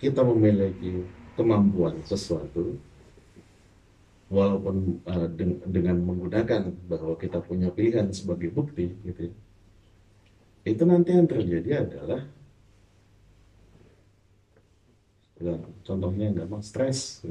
kita 0.00 0.24
memiliki 0.24 1.04
kemampuan 1.36 2.00
sesuatu, 2.08 2.80
walaupun 4.28 5.00
uh, 5.08 5.28
dengan 5.68 5.96
menggunakan 6.04 6.68
bahwa 6.88 7.16
kita 7.16 7.40
punya 7.40 7.72
pilihan 7.72 8.12
sebagai 8.12 8.52
bukti, 8.52 8.92
gitu 9.04 9.32
ya, 9.32 9.34
itu 10.68 10.82
nanti 10.84 11.16
yang 11.16 11.28
terjadi 11.28 11.88
adalah 11.88 12.22
ya, 15.40 15.56
contohnya 15.84 16.32
gampang 16.36 16.60
stres. 16.60 17.24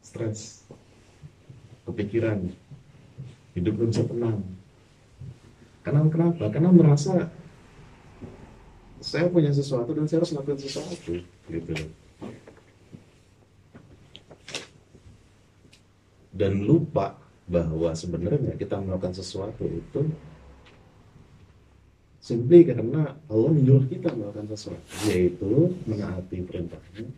Stres. 0.00 0.64
Kepikiran. 1.84 2.48
Hidup 3.52 3.76
belum 3.76 3.90
bisa 3.92 4.08
tenang 4.08 4.40
karena 5.88 6.04
kenapa? 6.12 6.44
Karena 6.52 6.68
merasa 6.68 7.32
saya 9.00 9.24
punya 9.32 9.48
sesuatu 9.48 9.96
dan 9.96 10.04
saya 10.04 10.20
harus 10.20 10.36
melakukan 10.36 10.60
sesuatu 10.60 11.12
gitu 11.48 11.72
dan 16.38 16.62
lupa 16.62 17.18
bahwa 17.50 17.90
sebenarnya 17.98 18.54
kita 18.54 18.78
melakukan 18.78 19.18
sesuatu 19.18 19.66
itu 19.66 20.06
Simply 22.28 22.60
karena 22.60 23.16
Allah 23.24 23.50
menyuruh 23.56 23.88
kita 23.88 24.12
melakukan 24.12 24.52
sesuatu, 24.52 24.84
yaitu 25.08 25.72
menaati 25.88 26.44
perintahnya 26.44 27.08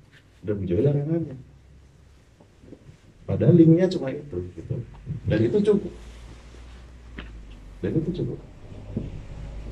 dan 0.47 0.55
menjauhi 0.55 0.87
larangannya. 0.87 1.37
Padahal 3.27 3.59
linknya 3.59 3.91
cuma 3.91 4.14
itu, 4.14 4.39
gitu. 4.55 4.75
Dan 5.27 5.51
itu 5.51 5.59
cukup. 5.66 5.93
Dan 7.83 7.91
itu 7.99 8.11
cukup. 8.23 8.39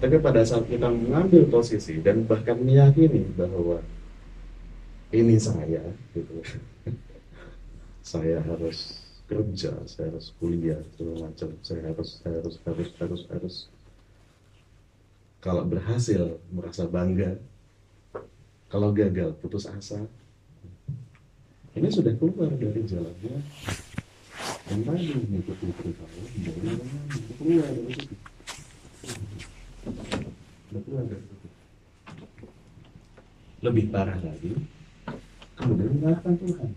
Tapi 0.03 0.16
pada 0.18 0.42
saat 0.42 0.66
kita 0.66 0.90
mengambil 0.90 1.46
posisi 1.46 2.03
dan 2.03 2.26
bahkan 2.26 2.59
meyakini 2.59 3.22
bahwa 3.38 3.78
ini 5.14 5.38
saya, 5.38 5.86
gitu. 6.18 6.34
saya 8.11 8.42
harus 8.42 9.07
kerja, 9.28 9.76
saya 9.84 10.08
harus 10.08 10.32
kuliah, 10.40 10.80
segala 10.96 11.28
macam, 11.28 11.48
saya 11.60 11.82
harus, 11.84 12.18
saya 12.24 12.40
harus, 12.40 12.56
harus, 12.64 12.90
harus, 12.96 13.22
harus. 13.28 13.56
Kalau 15.44 15.62
berhasil 15.68 16.40
merasa 16.50 16.88
bangga. 16.88 17.38
Kalau 18.68 18.92
gagal 18.92 19.32
putus 19.40 19.64
asa. 19.64 20.02
Ini 21.72 21.88
sudah 21.88 22.12
keluar 22.18 22.52
dari 22.52 22.84
jalannya. 22.84 23.36
Yang 24.68 24.80
tadi 24.84 25.04
mengikuti 25.14 25.66
perintah 25.72 26.08
dari 26.10 26.28
situ? 26.28 26.50
Keluar 27.38 27.68
dari 27.70 27.94
situ. 27.96 28.16
Lebih 33.62 33.84
parah 33.88 34.18
lagi 34.20 34.52
kemudian 35.58 35.90
menyalahkan 35.98 36.34
Tuhan 36.38 36.70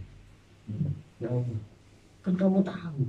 ya 1.21 1.29
Allah 1.29 1.59
kan 2.21 2.33
kamu 2.37 2.59
tahu 2.61 3.01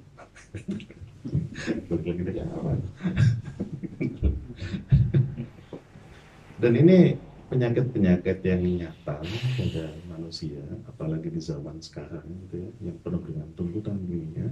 dan 6.63 6.73
ini 6.79 7.19
penyakit-penyakit 7.53 8.41
yang 8.49 8.65
nyata 8.65 9.21
pada 9.61 9.85
manusia, 10.09 10.65
apalagi 10.89 11.29
di 11.29 11.37
zaman 11.37 11.77
sekarang 11.85 12.25
gitu 12.49 12.65
ya, 12.65 12.71
yang 12.89 12.97
penuh 13.05 13.21
dengan 13.29 13.49
tuntutan 13.53 14.01
dunia 14.01 14.49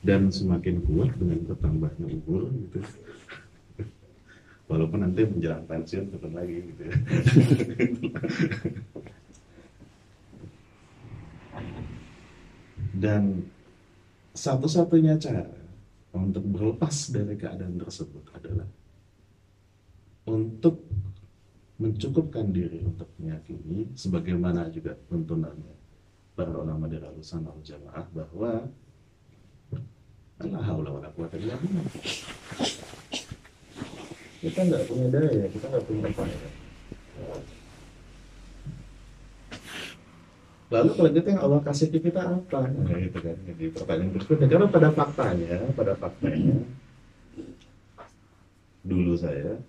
dan 0.00 0.32
semakin 0.32 0.80
kuat 0.88 1.12
dengan 1.20 1.44
bertambahnya 1.44 2.08
umur 2.08 2.48
gitu. 2.48 2.80
Walaupun 4.64 5.04
nanti 5.04 5.28
menjelang 5.28 5.68
pensiun 5.68 6.08
turun 6.08 6.32
lagi 6.32 6.56
gitu 6.72 6.82
ya. 6.88 6.94
Dan 13.02 13.42
satu-satunya 14.30 15.18
cara 15.18 15.42
untuk 16.14 16.46
berlepas 16.54 17.10
dari 17.10 17.34
keadaan 17.34 17.74
tersebut 17.82 18.30
adalah 18.30 18.68
untuk 20.30 20.86
mencukupkan 21.82 22.54
diri 22.54 22.78
untuk 22.86 23.10
meyakini 23.18 23.90
sebagaimana 23.98 24.70
juga 24.70 24.94
tuntunannya 25.10 25.74
para 26.38 26.54
ulama 26.54 26.86
dari 26.86 27.02
alusan 27.02 27.42
al 27.42 27.58
jamaah 27.58 28.06
bahwa 28.14 28.70
Allah 30.38 30.62
haula 30.62 30.90
wala 30.94 31.10
quwata. 31.10 31.34
Kita 34.42 34.60
nggak 34.62 34.82
punya 34.86 35.06
daya, 35.10 35.46
kita 35.50 35.66
nggak 35.70 35.84
punya 35.90 36.06
upaya. 36.06 36.38
Lalu 40.72 41.20
gitu 41.20 41.28
yang 41.28 41.42
Allah 41.44 41.60
kasih 41.60 41.92
ke 41.92 42.00
kita 42.00 42.32
apa? 42.32 42.64
Nah, 42.64 42.96
gitu 42.96 43.18
kan. 43.20 43.36
Jadi 43.44 43.64
pertanyaan 43.76 44.10
berikutnya, 44.16 44.46
karena 44.48 44.66
pada 44.72 44.88
faktanya, 44.88 45.56
pada 45.76 45.92
faktanya, 46.00 46.56
dulu 48.80 49.12
saya 49.12 49.60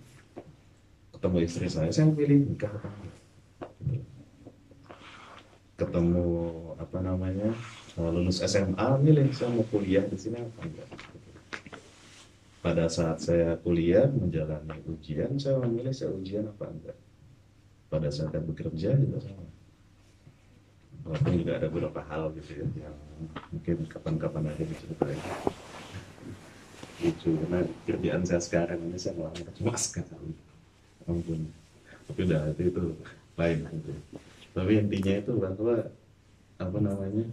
ketemu 1.12 1.36
istri 1.44 1.68
saya, 1.68 1.92
saya 1.92 2.08
pilih 2.08 2.48
nikah. 2.48 2.72
Ketemu 5.76 6.28
apa 6.80 6.98
namanya 7.04 7.52
eh, 8.00 8.10
lulus 8.10 8.40
SMA, 8.40 8.88
milih 9.04 9.28
saya 9.36 9.52
mau 9.52 9.66
kuliah 9.68 10.08
di 10.08 10.16
sini 10.16 10.40
apa 10.40 10.60
enggak. 10.64 10.88
Pada 12.64 12.88
saat 12.88 13.20
saya 13.20 13.60
kuliah 13.60 14.08
menjalani 14.08 14.80
ujian, 14.88 15.36
saya 15.36 15.60
memilih 15.60 15.92
saya 15.92 16.16
ujian 16.16 16.48
apa 16.48 16.64
enggak. 16.64 16.96
Pada 17.92 18.08
saat 18.08 18.32
saya 18.32 18.40
bekerja 18.40 18.96
juga 18.96 19.20
sama 19.20 19.44
walaupun 21.04 21.32
juga 21.36 21.52
ada 21.60 21.68
beberapa 21.68 22.00
hal 22.08 22.32
gitu 22.40 22.64
ya 22.64 22.66
yang 22.88 22.96
mungkin 23.52 23.76
kapan-kapan 23.88 24.48
aja 24.50 24.64
diceritain 24.64 25.20
lucu 27.04 27.28
karena 27.36 27.60
kerjaan 27.84 28.22
saya 28.24 28.40
sekarang 28.40 28.80
ini 28.80 28.96
saya 28.96 29.12
ngelamar 29.18 29.52
cuma 29.58 29.76
sekali 29.76 30.32
ampun. 31.04 31.40
Tapi 32.04 32.20
udah 32.28 32.40
itu, 32.52 32.62
itu 32.68 32.82
lain 33.36 33.58
gitu. 33.64 33.92
Tapi 34.54 34.72
intinya 34.80 35.14
itu 35.18 35.32
bahwa 35.36 35.76
apa 36.54 36.78
namanya 36.78 37.24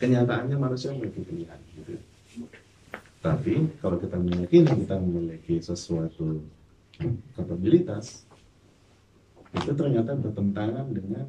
kenyataannya 0.00 0.56
manusia 0.56 0.94
memiliki 0.94 1.22
pilihan 1.26 1.60
gitu. 1.76 1.94
Tapi 3.18 3.54
kalau 3.82 3.98
kita 3.98 4.16
meyakini 4.18 4.70
kita 4.86 4.96
memiliki 4.98 5.54
sesuatu 5.58 6.42
kapabilitas 7.34 8.26
itu 9.54 9.72
ternyata 9.74 10.14
bertentangan 10.14 10.86
dengan 10.92 11.26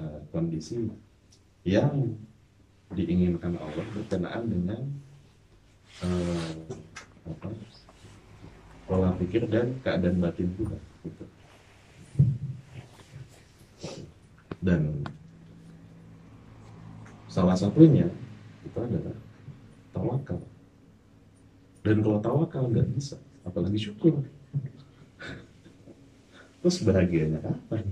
uh, 0.00 0.18
kondisi 0.32 0.88
yang 1.68 2.16
diinginkan 2.96 3.60
Allah 3.60 3.84
berkenaan 3.92 4.48
dengan 4.48 4.82
uh, 6.00 6.56
apa, 7.28 7.48
pola 8.88 9.12
pikir 9.20 9.44
dan 9.46 9.76
keadaan 9.84 10.18
batin 10.24 10.48
kita. 10.56 10.78
Gitu. 11.04 11.24
dan 14.60 14.92
salah 17.32 17.56
satunya 17.56 18.06
itu 18.60 18.76
adalah 18.76 19.16
tawakal. 19.96 20.40
Dan 21.80 22.04
kalau 22.04 22.20
tawakal 22.20 22.68
nggak 22.68 22.88
bisa 22.92 23.16
apalagi 23.48 23.80
syukur. 23.80 24.20
Terus 26.60 26.84
bahagianya 26.84 27.40
kapan 27.40 27.88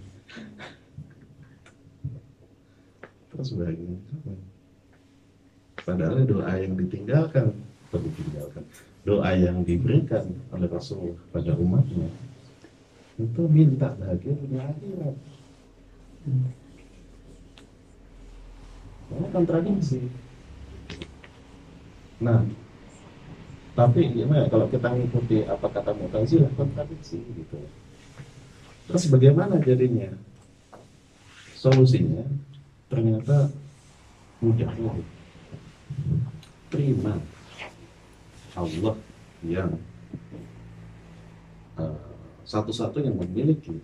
bahagianya 3.43 4.01
kapan 4.11 4.39
padahal 5.86 6.18
doa 6.26 6.53
yang 6.59 6.74
ditinggalkan 6.74 7.55
atau 7.89 7.99
ditinggalkan 8.03 8.64
doa 9.07 9.30
yang 9.39 9.62
diberikan 9.62 10.26
oleh 10.53 10.68
Rasul 10.68 11.14
pada 11.30 11.55
umatnya 11.55 12.11
itu 13.18 13.43
minta 13.51 13.95
bahagia 13.99 14.34
dunia 14.34 14.62
akhirat 14.68 15.16
Karena 19.09 19.28
kontradiksi. 19.32 20.05
Nah, 22.20 22.45
tapi 23.72 24.12
gimana 24.12 24.51
kalau 24.53 24.68
kita 24.68 24.93
mengikuti 24.93 25.47
apa 25.49 25.64
kata 25.70 25.97
Mu'tazilah 25.97 26.53
kontradiksi 26.59 27.22
gitu. 27.24 27.57
Terus 28.91 29.05
bagaimana 29.09 29.57
jadinya? 29.64 30.12
Solusinya 31.57 32.26
ternyata 32.89 33.53
mudah 34.41 34.72
Terima 36.68 37.16
Allah 38.53 38.97
yang 39.41 39.72
uh, 41.80 42.09
satu-satu 42.45 43.01
yang 43.01 43.16
memiliki 43.16 43.80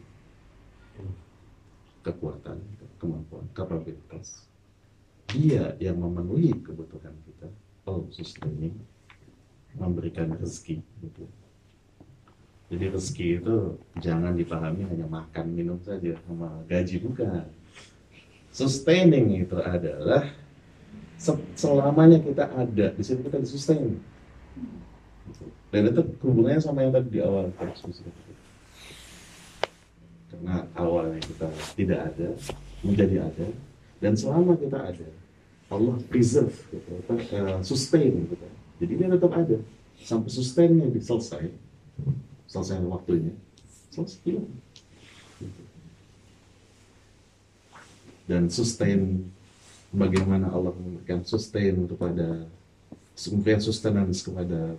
kekuatan, 2.04 2.60
kemampuan, 3.00 3.48
kapabilitas. 3.56 4.44
Dia 5.32 5.72
yang 5.80 5.98
memenuhi 5.98 6.52
kebutuhan 6.60 7.16
kita, 7.24 7.48
oh 7.88 8.04
sustaining, 8.12 8.76
memberikan 9.74 10.36
rezeki 10.36 10.84
gitu. 11.00 11.24
Jadi 12.68 12.84
rezeki 12.92 13.26
itu 13.40 13.56
jangan 14.04 14.36
dipahami 14.36 14.84
hanya 14.86 15.08
makan 15.08 15.46
minum 15.56 15.78
saja 15.80 16.14
sama 16.28 16.62
gaji 16.68 17.00
bukan. 17.00 17.48
Sustaining 18.54 19.42
itu 19.42 19.58
adalah 19.58 20.30
selamanya 21.58 22.22
kita 22.22 22.46
ada. 22.54 22.86
Di 22.94 23.02
situ 23.02 23.26
kita 23.26 23.42
disustain. 23.42 23.98
Dan 25.74 25.90
itu 25.90 26.02
hubungannya 26.22 26.62
sama 26.62 26.86
yang 26.86 26.94
tadi 26.94 27.18
di 27.18 27.20
awal. 27.20 27.50
Karena 30.30 30.62
awalnya 30.78 31.18
kita 31.18 31.50
tidak 31.74 32.00
ada 32.14 32.28
menjadi 32.86 33.26
ada 33.26 33.46
dan 34.02 34.12
selama 34.12 34.54
kita 34.60 34.76
ada 34.76 35.08
Allah 35.72 35.96
preserve 36.12 36.52
gitu, 36.68 36.92
uh, 37.08 37.58
sustain 37.64 38.28
gitu. 38.28 38.46
jadi 38.82 38.92
dia 38.94 39.08
tetap 39.16 39.32
ada. 39.32 39.58
Sampai 40.04 40.28
sustainnya 40.28 40.90
selesai 41.00 41.48
selesai 42.50 42.82
waktunya 42.86 43.32
selesai 43.88 44.42
dan 48.24 48.48
sustain 48.48 49.28
bagaimana 49.92 50.48
Allah 50.50 50.72
memberikan 50.74 51.22
sustain 51.22 51.76
kepada 51.86 52.48
memberikan 53.30 53.62
sustenance 53.62 54.26
kepada 54.26 54.74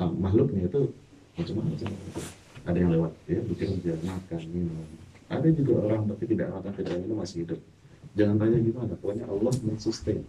makhluknya 0.00 0.66
itu 0.66 0.90
macam-macam. 1.36 1.90
Ada 2.66 2.76
yang 2.82 2.90
lewat 2.98 3.12
ya 3.30 3.40
bekerja 3.46 3.94
makan 4.02 4.42
minum. 4.50 4.86
Ada 5.30 5.48
juga 5.54 5.72
orang 5.86 6.02
tapi 6.10 6.24
tidak 6.26 6.48
makan 6.50 6.72
tidak 6.74 6.94
minum 6.98 7.16
masih 7.22 7.46
hidup. 7.46 7.60
Jangan 8.16 8.36
tanya 8.40 8.58
gimana 8.58 8.92
pokoknya 8.98 9.24
Allah 9.28 9.52
mensustain. 9.62 10.24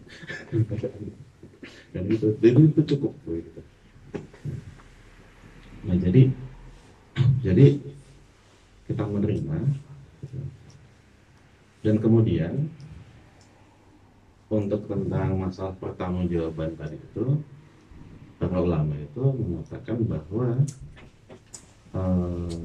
Dan 1.91 2.03
itu 2.07 2.27
jadi 2.37 2.61
itu 2.61 2.81
cukup 2.95 3.13
gitu. 3.27 3.61
nah 5.87 5.95
jadi 5.95 6.27
jadi 7.41 7.79
kita 8.91 9.03
menerima 9.07 9.55
dan 11.85 11.95
kemudian 12.01 12.71
untuk 14.47 14.87
tentang 14.87 15.35
masalah 15.37 15.75
pertanggungjawaban 15.75 16.79
tadi 16.79 16.95
itu 16.95 17.43
para 18.39 18.57
ulama 18.63 18.95
itu 18.95 19.23
mengatakan 19.35 19.97
bahwa 20.07 20.47
uh, 21.91 22.57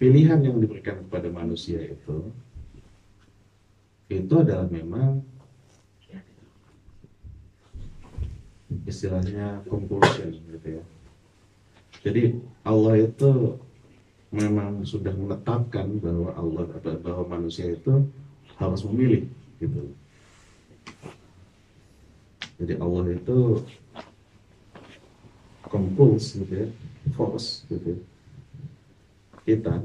pilihan 0.00 0.40
yang 0.40 0.56
diberikan 0.56 1.02
kepada 1.04 1.28
manusia 1.28 1.82
itu 1.84 2.32
itu 4.06 4.34
adalah 4.38 4.70
memang 4.70 5.20
istilahnya 8.86 9.66
compulsion 9.66 10.30
gitu 10.30 10.78
ya. 10.78 10.84
Jadi 12.06 12.38
Allah 12.62 13.02
itu 13.02 13.58
memang 14.36 14.84
sudah 14.84 15.16
menetapkan 15.16 15.96
bahwa 15.98 16.30
Allah 16.36 16.64
bahwa 17.00 17.24
manusia 17.40 17.72
itu 17.72 18.04
harus 18.60 18.84
memilih 18.84 19.24
gitu. 19.58 19.80
Jadi 22.60 22.74
Allah 22.80 23.04
itu 23.16 23.38
kompuls 25.66 26.36
gitu 26.36 26.52
ya, 26.52 26.68
force 27.16 27.64
gitu 27.72 27.96
ya 27.96 28.00
kita 29.46 29.78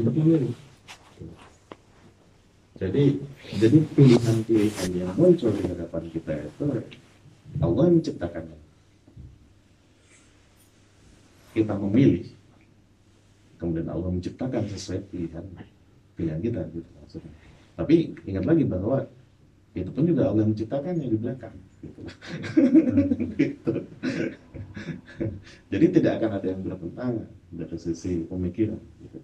untuk 0.00 0.14
memilih. 0.16 0.56
Jadi 2.80 3.22
jadi 3.60 3.78
pilihan-pilihan 3.94 4.90
yang 4.98 5.12
muncul 5.14 5.52
di 5.54 5.62
hadapan 5.68 6.04
kita 6.10 6.32
itu 6.42 6.64
Allah 7.62 7.82
yang 7.86 7.96
menciptakannya. 8.02 8.58
Kita 11.54 11.78
memilih, 11.78 12.26
kemudian 13.64 13.88
Allah 13.88 14.10
menciptakan 14.12 14.62
sesuai 14.68 15.00
pilihan 15.08 15.44
pilihan 16.14 16.40
kita 16.44 16.60
gitu 16.70 16.90
maksudnya. 17.00 17.32
Tapi 17.74 17.94
ingat 18.28 18.44
lagi 18.46 18.64
bahwa 18.68 19.08
itu 19.74 19.90
pun 19.90 20.04
juga 20.06 20.30
Allah 20.30 20.46
menciptakan 20.46 20.94
yang 21.02 21.10
di 21.10 21.18
belakang 21.18 21.56
gitu. 21.82 22.00
gitu. 23.40 23.72
Jadi 25.72 25.86
tidak 25.98 26.12
akan 26.22 26.30
ada 26.38 26.46
yang 26.46 26.60
bertentangan 26.62 27.26
dari 27.50 27.78
sisi 27.80 28.22
pemikiran. 28.30 28.78
gitu. 29.02 29.18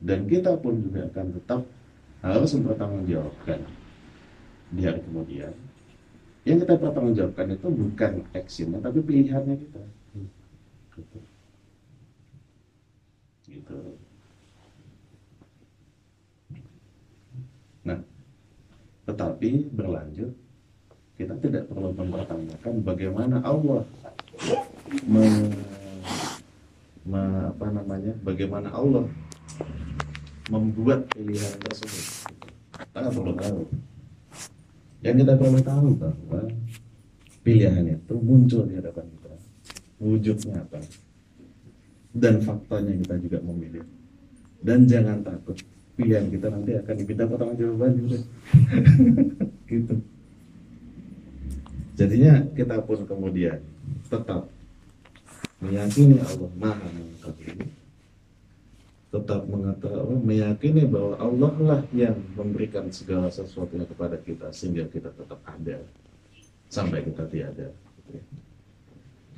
Dan 0.00 0.24
kita 0.24 0.56
pun 0.56 0.80
juga 0.80 1.08
akan 1.12 1.26
tetap 1.36 1.60
harus 2.24 2.50
mempertanggungjawabkan 2.56 3.60
di 4.72 4.80
hari 4.88 5.00
kemudian. 5.04 5.52
Yang 6.44 6.64
kita 6.64 6.74
pertanggungjawabkan 6.80 7.46
itu 7.56 7.68
bukan 7.68 8.12
actionnya, 8.32 8.78
tapi 8.80 8.98
pilihannya 9.04 9.56
kita. 9.60 9.82
Gitu. 10.96 11.18
Gitu. 13.54 13.78
Nah, 17.86 18.00
tetapi 19.06 19.70
berlanjut 19.70 20.32
kita 21.14 21.38
tidak 21.38 21.70
perlu 21.70 21.94
mempertanyakan 21.94 22.82
bagaimana 22.82 23.38
Allah 23.46 23.86
me, 25.06 25.22
me- 27.06 27.46
apa 27.54 27.66
namanya 27.70 28.12
bagaimana 28.26 28.74
Allah 28.74 29.06
membuat 30.50 31.06
pilihan 31.14 31.54
tersebut. 31.62 32.34
Kita 32.74 32.96
nggak 32.98 33.14
perlu 33.14 33.32
tahu. 33.38 33.60
Yang 35.06 35.16
kita 35.22 35.32
perlu 35.38 35.60
tahu 35.62 35.88
bahwa 35.94 36.40
pilihan 37.46 37.84
itu 37.86 38.14
muncul 38.18 38.66
di 38.66 38.74
hadapan 38.74 39.06
kita. 39.14 39.32
Wujudnya 40.02 40.66
apa 40.66 40.82
dan 42.14 42.38
faktanya 42.38 42.94
kita 43.02 43.14
juga 43.18 43.38
memilih. 43.42 43.84
Dan 44.62 44.86
jangan 44.86 45.20
takut 45.26 45.58
pilihan 45.98 46.30
kita 46.30 46.46
nanti 46.50 46.72
akan 46.78 46.94
diminta 46.94 47.24
pertanggung 47.26 47.58
jawaban 47.58 47.92
juga 47.98 48.18
gitu. 49.70 49.94
Jadinya 51.94 52.34
kita 52.54 52.82
pun 52.82 53.06
kemudian 53.06 53.58
tetap 54.10 54.50
meyakini 55.62 56.18
Allah 56.22 56.50
maha 56.58 56.86
mengetahui. 56.90 57.70
Tetap 59.14 59.46
mengatakan 59.46 60.18
meyakini 60.26 60.82
bahwa 60.90 61.14
Allah 61.22 61.54
lah 61.62 61.82
yang 61.94 62.18
memberikan 62.34 62.90
segala 62.90 63.30
sesuatunya 63.30 63.86
kepada 63.86 64.18
kita 64.18 64.50
sehingga 64.50 64.90
kita 64.90 65.14
tetap 65.14 65.38
ada 65.46 65.78
sampai 66.66 67.06
kita 67.06 67.22
tiada. 67.30 67.70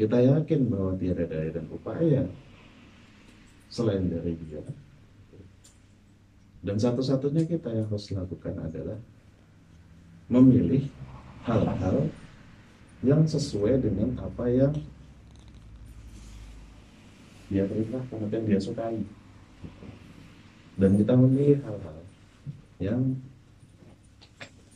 Kita 0.00 0.16
yakin 0.16 0.60
bahwa 0.72 0.96
tiada 0.96 1.24
daya 1.28 1.50
dan 1.52 1.68
upaya 1.68 2.24
selain 3.76 4.08
dari 4.08 4.32
dia. 4.48 4.64
Dan 6.64 6.80
satu-satunya 6.80 7.44
kita 7.44 7.68
yang 7.68 7.86
harus 7.92 8.08
lakukan 8.08 8.56
adalah 8.56 8.96
memilih 10.32 10.88
hal-hal 11.44 12.08
yang 13.04 13.22
sesuai 13.28 13.84
dengan 13.84 14.16
apa 14.18 14.48
yang 14.48 14.72
dia 17.46 17.68
perintahkan 17.68 18.18
atau 18.26 18.34
yang 18.34 18.46
dia 18.48 18.60
sukai. 18.64 18.98
Dan 20.74 20.90
kita 20.96 21.12
memilih 21.14 21.60
hal-hal 21.62 21.98
yang 22.80 23.00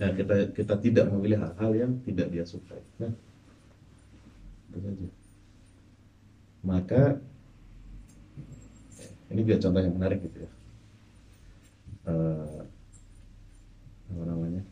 ya 0.01 0.09
kita 0.17 0.55
kita 0.55 0.75
tidak 0.81 1.07
memilih 1.13 1.43
hal-hal 1.43 1.73
yang 1.75 1.93
tidak 2.07 2.31
dia 2.31 2.45
sukai. 2.47 2.81
Nah, 3.03 3.13
itu 4.71 4.79
saja. 4.79 5.09
Maka 6.61 7.03
ini 9.31 9.41
juga 9.47 9.59
contoh 9.63 9.81
yang 9.81 9.95
menarik 9.95 10.19
gitu 10.27 10.39
ya. 10.43 10.51
Eh, 12.11 12.59
apa 14.11 14.23
namanya? 14.27 14.63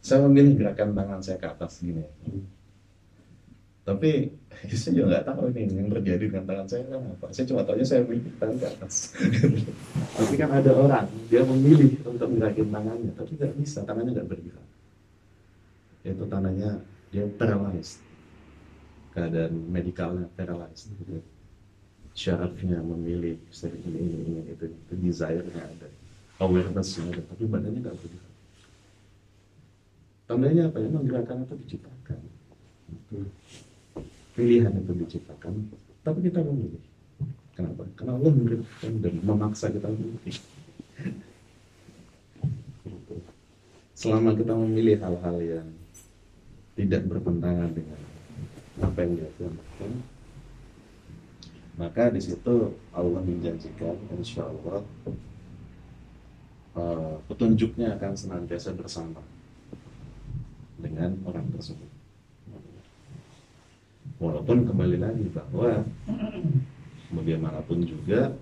Saya 0.00 0.24
memilih 0.24 0.56
gerakan 0.56 0.96
tangan 0.96 1.20
saya 1.20 1.36
ke 1.36 1.48
atas 1.52 1.84
gini. 1.84 2.04
Tapi 3.84 4.32
saya 4.80 4.92
juga 4.92 5.06
nggak 5.12 5.24
tahu 5.28 5.44
ini 5.52 5.76
yang 5.76 5.88
terjadi 5.92 6.24
dengan 6.28 6.44
tangan 6.48 6.66
saya 6.68 6.82
kan 6.88 7.02
apa. 7.04 7.26
Saya 7.32 7.44
cuma 7.48 7.60
tahu 7.64 7.76
saya 7.84 8.00
memilih 8.04 8.32
tangan 8.40 8.56
ke 8.56 8.66
atas. 8.68 8.94
Tapi 10.16 10.34
kan 10.36 10.50
ada 10.52 10.72
orang 10.72 11.06
dia 11.28 11.40
memilih 11.44 11.90
untuk 12.04 12.28
gerakin 12.36 12.68
tangannya 12.68 13.12
tapi 13.16 13.32
nggak 13.36 13.52
bisa 13.60 13.78
tangannya 13.84 14.12
nggak 14.16 14.28
bergerak. 14.28 14.66
Itu 16.04 16.24
tandanya 16.28 16.70
dia 17.12 17.24
paralyzed. 17.36 18.00
Keadaan 19.12 19.52
medikalnya 19.72 20.28
paralyzed 20.36 20.92
gitu. 20.96 21.20
Syaratnya 22.18 22.82
memilih 22.82 23.38
saya 23.54 23.78
ini 23.86 23.94
ini 24.02 24.16
ini 24.26 24.40
itu 24.50 24.66
itu 24.66 24.94
desire-nya 24.98 25.62
ada 25.62 25.88
awareness-nya 26.42 27.14
ada 27.14 27.22
tapi 27.30 27.46
badannya 27.46 27.78
nggak 27.78 27.94
bergerak 27.94 28.28
tandanya 30.28 30.68
apa? 30.68 30.76
Ya 30.84 30.88
gerakan 30.92 31.36
itu 31.48 31.54
diciptakan. 31.64 32.20
Pilihan 34.36 34.72
itu 34.76 34.92
diciptakan 34.92 35.52
tapi 36.04 36.18
kita 36.28 36.44
memilih. 36.44 36.84
Kenapa? 37.56 37.82
Karena 37.98 38.12
Allah 38.14 38.30
memberikan 38.30 38.92
dan 39.02 39.14
memaksa 39.24 39.72
kita 39.72 39.88
memilih. 39.88 40.36
Selama 43.98 44.30
kita 44.36 44.54
memilih 44.54 44.96
hal-hal 45.02 45.36
yang 45.42 45.68
tidak 46.78 47.02
bertentangan 47.10 47.74
dengan 47.74 48.00
apa 48.78 48.98
yang 49.02 49.12
dia 49.18 49.28
firmankan 49.34 49.90
maka 51.78 52.10
di 52.10 52.18
situ 52.18 52.74
Allah 52.90 53.22
menjanjikan 53.22 53.94
insya 54.18 54.42
Allah 54.42 54.82
eh, 56.74 57.16
petunjuknya 57.30 57.94
akan 57.94 58.12
senantiasa 58.18 58.74
bersama 58.74 59.22
dengan 60.78 61.14
orang 61.22 61.46
tersebut. 61.54 61.86
Walaupun 64.18 64.66
kembali 64.66 64.98
lagi 64.98 65.30
bahwa 65.30 65.86
bagaimanapun 67.14 67.86
juga 67.86 68.34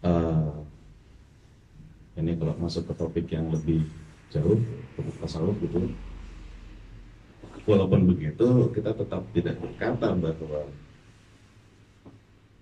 eh, 0.00 0.56
ini 2.16 2.32
kalau 2.40 2.56
masuk 2.56 2.88
ke 2.88 2.94
topik 2.96 3.26
yang 3.28 3.52
lebih 3.52 3.84
jauh 4.32 4.56
topik 4.96 5.16
tasawuf 5.20 5.60
gitu. 5.60 5.92
Walaupun 7.68 8.08
begitu 8.08 8.72
kita 8.72 8.96
tetap 8.96 9.20
tidak 9.36 9.60
berkata 9.60 10.16
bahwa 10.16 10.72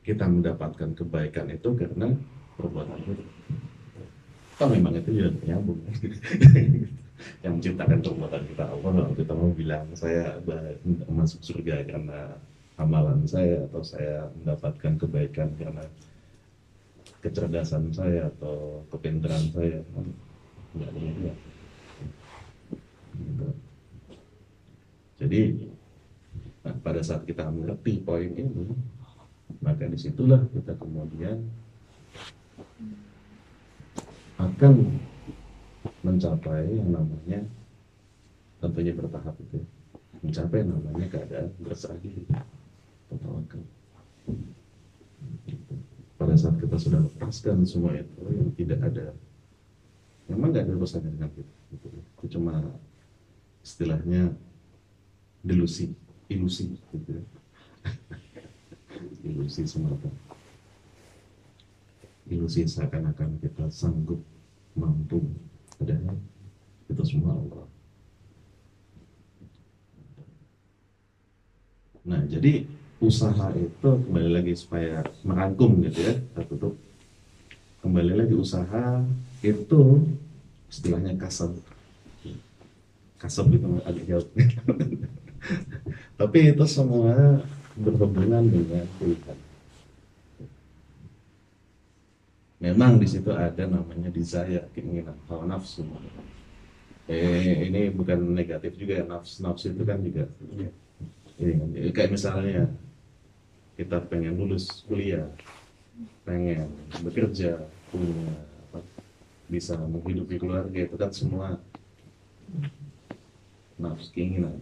kita 0.06 0.24
mendapatkan 0.30 0.94
kebaikan 0.94 1.50
itu 1.50 1.74
karena 1.74 2.14
perbuatan 2.54 2.96
itu. 3.02 3.12
Toh 4.56 4.68
memang 4.70 4.94
itu 4.94 5.10
juga 5.10 5.30
nyambung. 5.42 5.82
Yang 7.42 7.52
menciptakan 7.58 7.98
perbuatan 8.00 8.42
kita 8.54 8.64
Allah. 8.70 8.90
Kalau 9.02 9.14
kita 9.18 9.32
mau 9.34 9.50
bilang 9.50 9.86
saya 9.98 10.38
masuk 11.10 11.42
surga 11.42 11.82
karena 11.90 12.38
amalan 12.78 13.26
saya 13.26 13.66
atau 13.66 13.82
saya 13.82 14.30
mendapatkan 14.38 14.94
kebaikan 15.00 15.48
karena 15.58 15.84
kecerdasan 17.24 17.90
saya 17.90 18.30
atau 18.36 18.84
kepintaran 18.92 19.48
saya 19.50 19.80
enggak 20.76 20.92
demikian 20.92 21.36
Gitu. 23.16 23.48
jadi 25.16 25.40
nah, 26.60 26.76
pada 26.84 27.00
saat 27.00 27.24
kita 27.24 27.48
mengerti 27.48 28.04
poin 28.04 28.28
ini 28.28 28.76
maka 29.62 29.86
di 29.86 29.98
situlah 29.98 30.42
kita 30.50 30.74
kemudian 30.78 31.42
akan 34.36 35.00
mencapai 36.02 36.66
yang 36.70 36.90
namanya 36.92 37.40
tentunya 38.60 38.92
bertahap 38.92 39.34
itu 39.40 39.62
ya, 39.62 39.66
mencapai 40.22 40.58
yang 40.64 40.70
namanya 40.76 41.06
keadaan 41.08 41.48
berserah 41.62 41.98
diri 42.02 42.24
tawakal 43.10 43.62
pada 46.16 46.34
saat 46.34 46.56
kita 46.58 46.76
sudah 46.80 47.00
lepaskan 47.06 47.62
semua 47.62 47.94
itu 47.94 48.22
yang 48.28 48.50
tidak 48.56 48.80
ada 48.92 49.06
memang 50.26 50.50
nggak 50.50 50.64
ada 50.66 50.74
urusannya 50.74 51.10
dengan 51.14 51.30
kita 51.30 51.54
gitu. 51.70 51.86
itu 51.92 52.24
cuma 52.38 52.54
istilahnya 53.62 54.34
delusi 55.46 55.94
ilusi 56.26 56.74
gitu 56.90 57.22
ya. 57.22 57.22
ilusi 59.24 59.62
semata 59.66 60.08
ilusi 62.26 62.66
seakan-akan 62.66 63.38
kita 63.38 63.70
sanggup 63.70 64.18
mampu. 64.74 65.22
Padahal 65.78 66.18
itu 66.90 67.02
semua 67.06 67.38
Allah. 67.38 67.66
Nah 72.06 72.22
jadi 72.26 72.66
usaha 73.02 73.50
itu 73.58 73.88
kembali 74.06 74.30
lagi 74.30 74.52
supaya 74.56 75.04
merangkum 75.20 75.84
gitu 75.84 76.00
ya 76.00 76.14
kita 76.32 76.70
kembali 77.84 78.12
lagi 78.24 78.34
usaha 78.34 79.04
itu 79.44 79.82
istilahnya 80.70 81.12
kasab 81.18 81.54
kasab 83.20 83.46
itu 83.52 83.66
agak 83.84 84.04
jauh. 84.06 84.28
Tapi 86.18 86.38
itu 86.50 86.64
semua 86.66 87.44
berhubungan 87.76 88.44
dengan 88.48 88.84
pilihan 88.96 89.38
memang 92.60 92.96
di 92.96 93.06
situ 93.08 93.30
ada 93.32 93.68
namanya 93.68 94.08
desire 94.08 94.64
keinginan 94.72 95.16
hawa 95.28 95.44
nafsu. 95.44 95.84
Eh 97.06 97.68
ini 97.70 97.92
bukan 97.92 98.18
negatif 98.32 98.74
juga 98.74 98.98
ya 98.98 99.04
nafsu 99.06 99.44
nafsu 99.44 99.70
itu 99.70 99.82
kan 99.84 100.00
juga. 100.00 100.24
Ini 101.36 101.52
kan, 101.52 101.68
ya, 101.76 101.90
kayak 101.92 102.10
misalnya 102.16 102.64
kita 103.76 104.00
pengen 104.08 104.40
lulus 104.40 104.82
kuliah 104.88 105.28
pengen 106.24 106.72
bekerja 107.04 107.60
punya 107.92 108.32
apa, 108.68 108.80
bisa 109.52 109.76
menghidupi 109.76 110.40
keluarga 110.40 110.80
itu 110.80 110.96
kan 110.96 111.12
semua 111.12 111.60
nafsu 113.76 114.08
keinginan. 114.16 114.56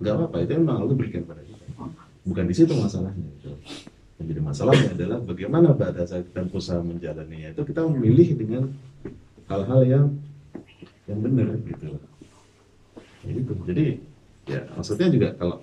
Nggak 0.00 0.14
apa-apa 0.16 0.36
itu 0.44 0.52
memang 0.56 0.76
Allah 0.82 0.96
berikan 0.96 1.24
pada 1.28 1.44
kita 1.44 1.55
bukan 2.26 2.44
di 2.50 2.54
situ 2.54 2.74
masalahnya 2.74 3.30
itu 3.38 3.54
yang 4.16 4.26
jadi 4.32 4.40
masalahnya 4.40 4.90
adalah 4.96 5.18
bagaimana 5.22 5.76
pada 5.76 6.02
saat 6.08 6.24
kita 6.26 6.48
berusaha 6.48 6.80
menjalaninya 6.80 7.52
itu 7.52 7.62
kita 7.62 7.84
memilih 7.84 8.28
dengan 8.34 8.62
hal-hal 9.46 9.80
yang 9.86 10.06
yang 11.06 11.22
benar 11.22 11.54
gitu. 11.62 11.86
Ya 13.22 13.30
gitu. 13.30 13.52
Jadi 13.68 13.86
ya 14.48 14.66
maksudnya 14.74 15.08
juga 15.12 15.28
kalau 15.38 15.62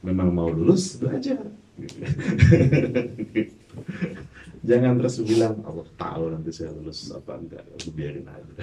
memang 0.00 0.32
mau 0.32 0.48
lulus 0.48 0.96
belajar 0.96 1.44
gitu. 1.76 2.00
jangan 4.62 4.94
terus 4.98 5.16
bilang 5.26 5.58
Allah 5.66 5.86
tahu 5.98 6.24
nanti 6.30 6.50
saya 6.54 6.70
lulus 6.70 7.10
apa 7.10 7.34
enggak 7.38 7.62
aku 7.76 7.90
biarin 7.94 8.26
aja. 8.26 8.54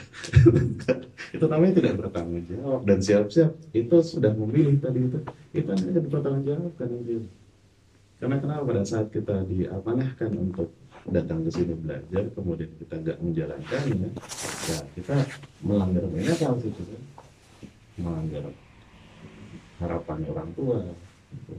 Itu 1.36 1.46
namanya 1.46 1.74
tidak 1.78 1.94
bertanggung 2.00 2.44
jawab. 2.48 2.82
Dan 2.88 3.00
siap-siap 3.04 3.52
itu 3.76 3.96
sudah 4.02 4.34
memilih 4.34 4.82
tadi 4.82 5.06
itu. 5.06 5.20
Itu 5.54 5.70
namanya 5.70 6.02
bertanggung 6.08 6.46
jawab 6.48 6.72
kan 6.80 6.90
karena 8.20 8.36
kenapa 8.44 8.68
pada 8.68 8.84
saat 8.84 9.08
kita 9.16 9.48
diamanahkan 9.48 10.32
untuk 10.36 10.76
datang 11.08 11.40
ke 11.48 11.50
sini 11.56 11.72
belajar 11.80 12.28
kemudian 12.36 12.68
kita 12.76 13.00
nggak 13.00 13.18
menjalankannya 13.24 14.12
ya 14.68 14.80
kita 14.92 15.16
melanggar 15.64 16.04
banyak 16.04 16.36
hal 16.36 16.56
situ 16.60 16.82
kan? 16.84 17.04
Melanggar 17.96 18.44
harapan 19.80 20.20
orang 20.28 20.50
tua 20.52 20.84
gitu. 21.32 21.56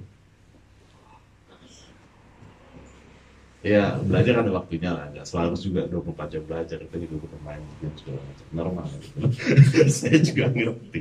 Ya 3.61 4.01
belajar 4.01 4.41
ada 4.41 4.51
waktunya 4.57 4.89
lah 4.89 5.12
nggak 5.12 5.28
selalu 5.28 5.55
juga 5.61 5.81
24 5.93 6.32
jam 6.32 6.43
belajar 6.49 6.78
itu 6.81 6.97
juga 7.05 7.16
bukan 7.28 7.41
main 7.45 7.62
game 7.85 7.97
segala 8.01 8.20
macam. 8.24 8.47
Normal 8.57 8.87
gitu. 8.97 9.16
saya 10.01 10.19
juga 10.24 10.45
ngerti. 10.49 11.01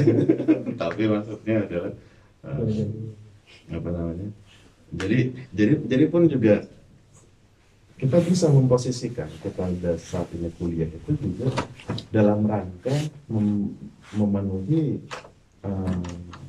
Tapi 0.82 1.02
maksudnya 1.10 1.56
adalah 1.66 1.92
eh, 2.46 2.86
apa 3.74 3.88
namanya? 3.90 4.28
Jadi 4.94 5.18
jadi 5.50 5.72
jadi 5.90 6.04
pun 6.06 6.22
juga 6.30 6.54
kita 7.98 8.18
bisa 8.26 8.46
memposisikan 8.50 9.30
kita 9.42 9.62
ada 9.62 9.94
saat 9.98 10.26
ini 10.34 10.50
kuliah 10.58 10.86
itu 10.90 11.12
juga 11.18 11.50
dalam 12.14 12.46
rangka 12.46 12.94
mem- 13.26 13.74
memenuhi 14.14 15.02
eh, 15.66 15.98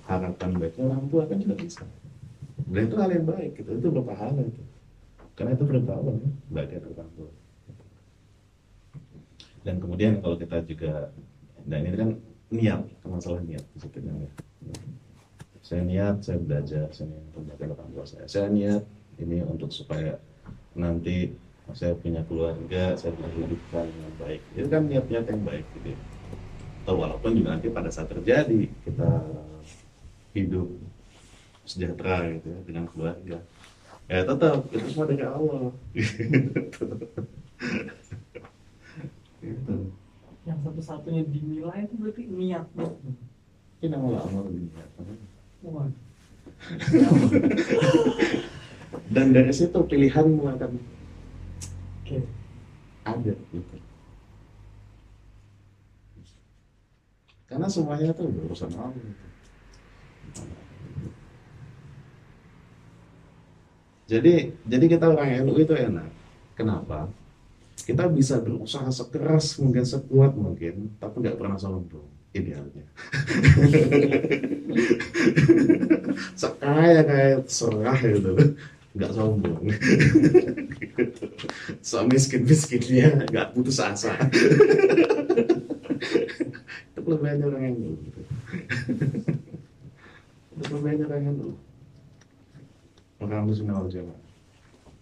harapan 0.06 0.50
baiknya 0.62 0.94
orang 0.94 1.06
tua 1.10 1.26
kan 1.26 1.42
juga 1.42 1.58
bisa. 1.58 1.82
Dan 2.70 2.86
itu 2.86 2.96
hal 3.02 3.10
yang 3.10 3.26
baik 3.26 3.58
gitu 3.58 3.82
itu 3.82 3.88
berpahala 3.90 4.46
itu 4.46 4.62
karena 5.34 5.58
itu 5.58 5.64
perintah 5.66 5.96
Allah 5.98 6.14
ya, 6.18 6.80
orang 6.82 7.12
tua 7.18 7.32
dan 9.64 9.76
kemudian 9.80 10.20
kalau 10.20 10.36
kita 10.36 10.58
juga 10.68 10.94
dan 11.64 11.80
ini 11.88 11.96
kan 11.96 12.10
niat 12.54 12.82
masalah 13.08 13.42
niat 13.42 13.64
sebetulnya 13.80 14.14
ya. 14.28 14.30
saya 15.64 15.82
niat 15.82 16.16
saya 16.22 16.38
belajar 16.38 16.86
saya 16.92 17.08
niat 17.10 17.26
menjaga 17.34 17.74
tua 17.74 18.06
saya 18.06 18.26
saya 18.28 18.48
niat 18.52 18.84
ini 19.18 19.42
untuk 19.46 19.72
supaya 19.72 20.20
nanti 20.76 21.32
saya 21.72 21.96
punya 21.96 22.20
keluarga 22.28 22.94
saya 23.00 23.16
bisa 23.16 23.30
hidupkan 23.40 23.88
dengan 23.88 24.14
baik 24.20 24.42
itu 24.54 24.68
kan 24.68 24.84
niat-niat 24.84 25.26
yang 25.32 25.42
baik 25.48 25.66
gitu 25.80 25.96
ya. 25.96 26.00
atau 26.84 26.96
walaupun 27.00 27.32
juga 27.40 27.50
nanti 27.56 27.72
pada 27.72 27.88
saat 27.88 28.12
terjadi 28.12 28.68
kita 28.84 29.10
hidup 30.36 30.68
sejahtera 31.64 32.28
gitu 32.36 32.52
ya 32.52 32.60
dengan 32.68 32.86
keluarga 32.92 33.38
ya 34.08 34.22
tetap. 34.28 34.68
Itu 34.72 34.86
semua 34.92 35.06
dari 35.10 35.26
Allah. 35.26 35.72
Gitu. 39.44 39.76
Yang 40.48 40.60
satu-satunya 40.64 41.24
dinilai 41.28 41.88
itu 41.88 41.96
berarti 42.00 42.24
niat 42.28 42.68
ini 43.84 43.96
Allah. 43.96 44.24
Amal 44.24 44.48
niat 44.52 44.90
Wah, 45.64 45.88
dan 49.14 49.34
dari 49.34 49.54
situ 49.54 49.76
pilihanmu 49.76 50.44
akan 50.48 50.72
oke. 52.04 52.18
ada 53.04 53.34
gitu. 53.36 53.76
Karena 57.48 57.68
semuanya 57.70 58.16
itu 58.16 58.24
urusan 58.26 58.72
Allah 58.74 58.96
gitu. 58.98 59.24
Jadi 64.08 64.52
jadi 64.68 64.86
kita 64.88 65.06
orang 65.12 65.48
NU 65.48 65.56
itu 65.60 65.74
enak. 65.74 66.10
Kenapa? 66.54 67.10
Kita 67.84 68.08
bisa 68.08 68.40
berusaha 68.40 68.88
sekeras 68.92 69.58
mungkin 69.60 69.84
sekuat 69.84 70.36
mungkin 70.38 70.96
tapi 71.00 71.24
nggak 71.24 71.40
pernah 71.40 71.58
sombong 71.58 72.08
idealnya. 72.34 72.86
Sekaya 76.42 77.02
kayak 77.06 77.46
serah 77.48 78.00
gitu. 78.02 78.58
Nggak 78.94 79.12
sombong. 79.14 79.64
Gitu. 80.94 81.26
so 81.82 82.06
miskin 82.06 82.46
miskinnya 82.46 83.26
nggak 83.26 83.58
putus 83.58 83.82
asa. 83.82 84.14
Itu 86.94 87.00
kelebihannya 87.02 87.46
orang 87.50 87.74
dulu 87.74 87.98
gitu. 88.06 88.22
itu 90.54 90.62
kelebihannya 90.70 91.06
orang 91.10 91.22
yang 91.26 91.38
orang 93.24 93.48
lu 93.48 93.54
sunnah 93.56 93.80
wal 93.80 93.90
jamaah 93.90 94.22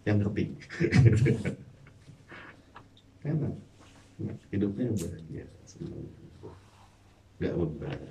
yang 0.05 0.17
ngerti 0.17 0.45
enak. 3.29 3.53
Hidupnya 4.53 4.93
bahagia 4.93 5.45
nggak 7.41 7.53
beban. 7.57 8.01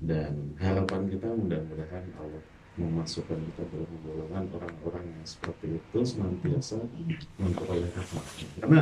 Dan 0.00 0.56
harapan 0.56 1.02
kita 1.12 1.28
mudah-mudahan 1.28 2.04
Allah 2.16 2.44
memasukkan 2.80 3.36
kita 3.36 3.62
dalam 3.68 3.92
golongan 4.00 4.44
orang-orang 4.56 5.04
yang 5.04 5.26
seperti 5.28 5.76
itu 5.76 5.98
senantiasa 6.00 6.80
memperoleh 7.36 7.92
rahmat. 7.92 8.24
Karena 8.64 8.80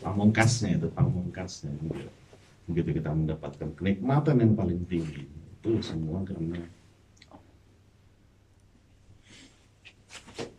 pamungkasnya 0.00 0.80
itu 0.80 0.88
pamungkasnya 0.88 1.72
gitu. 1.84 2.08
begitu 2.62 3.02
kita 3.02 3.10
mendapatkan 3.12 3.68
kenikmatan 3.76 4.38
yang 4.38 4.52
paling 4.56 4.80
tinggi 4.86 5.26
itu 5.62 5.78
semua 5.78 6.26
karena 6.26 6.58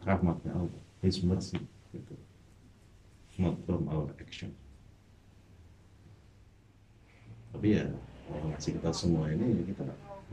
rahmatnya 0.07 0.51
Allah 0.55 0.83
His 1.03 1.19
mercy 1.19 1.59
gitu. 1.91 2.15
not 3.35 3.59
from 3.67 3.83
our 3.91 4.07
action 4.15 4.55
tapi 7.51 7.75
ya 7.75 7.91
yang 8.31 8.45
ngasih 8.55 8.79
kita 8.79 8.91
semua 8.95 9.27
ini 9.27 9.59
ya 9.59 9.63
kita 9.75 9.83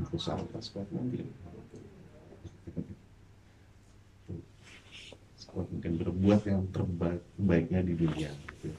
berusaha 0.07 0.39
sekuat 0.63 0.87
mungkin 0.95 1.27
sekuat 5.35 5.67
mungkin 5.67 5.93
berbuat 5.99 6.47
yang 6.47 6.63
terbaik 6.71 7.27
baiknya 7.43 7.83
di 7.83 7.99
dunia 7.99 8.31
gitu. 8.31 8.71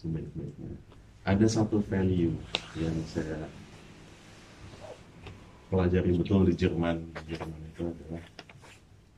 sebaik-baiknya 0.00 0.80
ada 1.28 1.44
satu 1.44 1.84
value 1.84 2.32
yang 2.80 2.96
saya 3.04 3.44
pelajari 5.74 6.14
betul 6.14 6.46
di 6.46 6.54
Jerman 6.54 7.02
Jerman 7.26 7.60
itu 7.74 7.82
adalah 7.82 8.22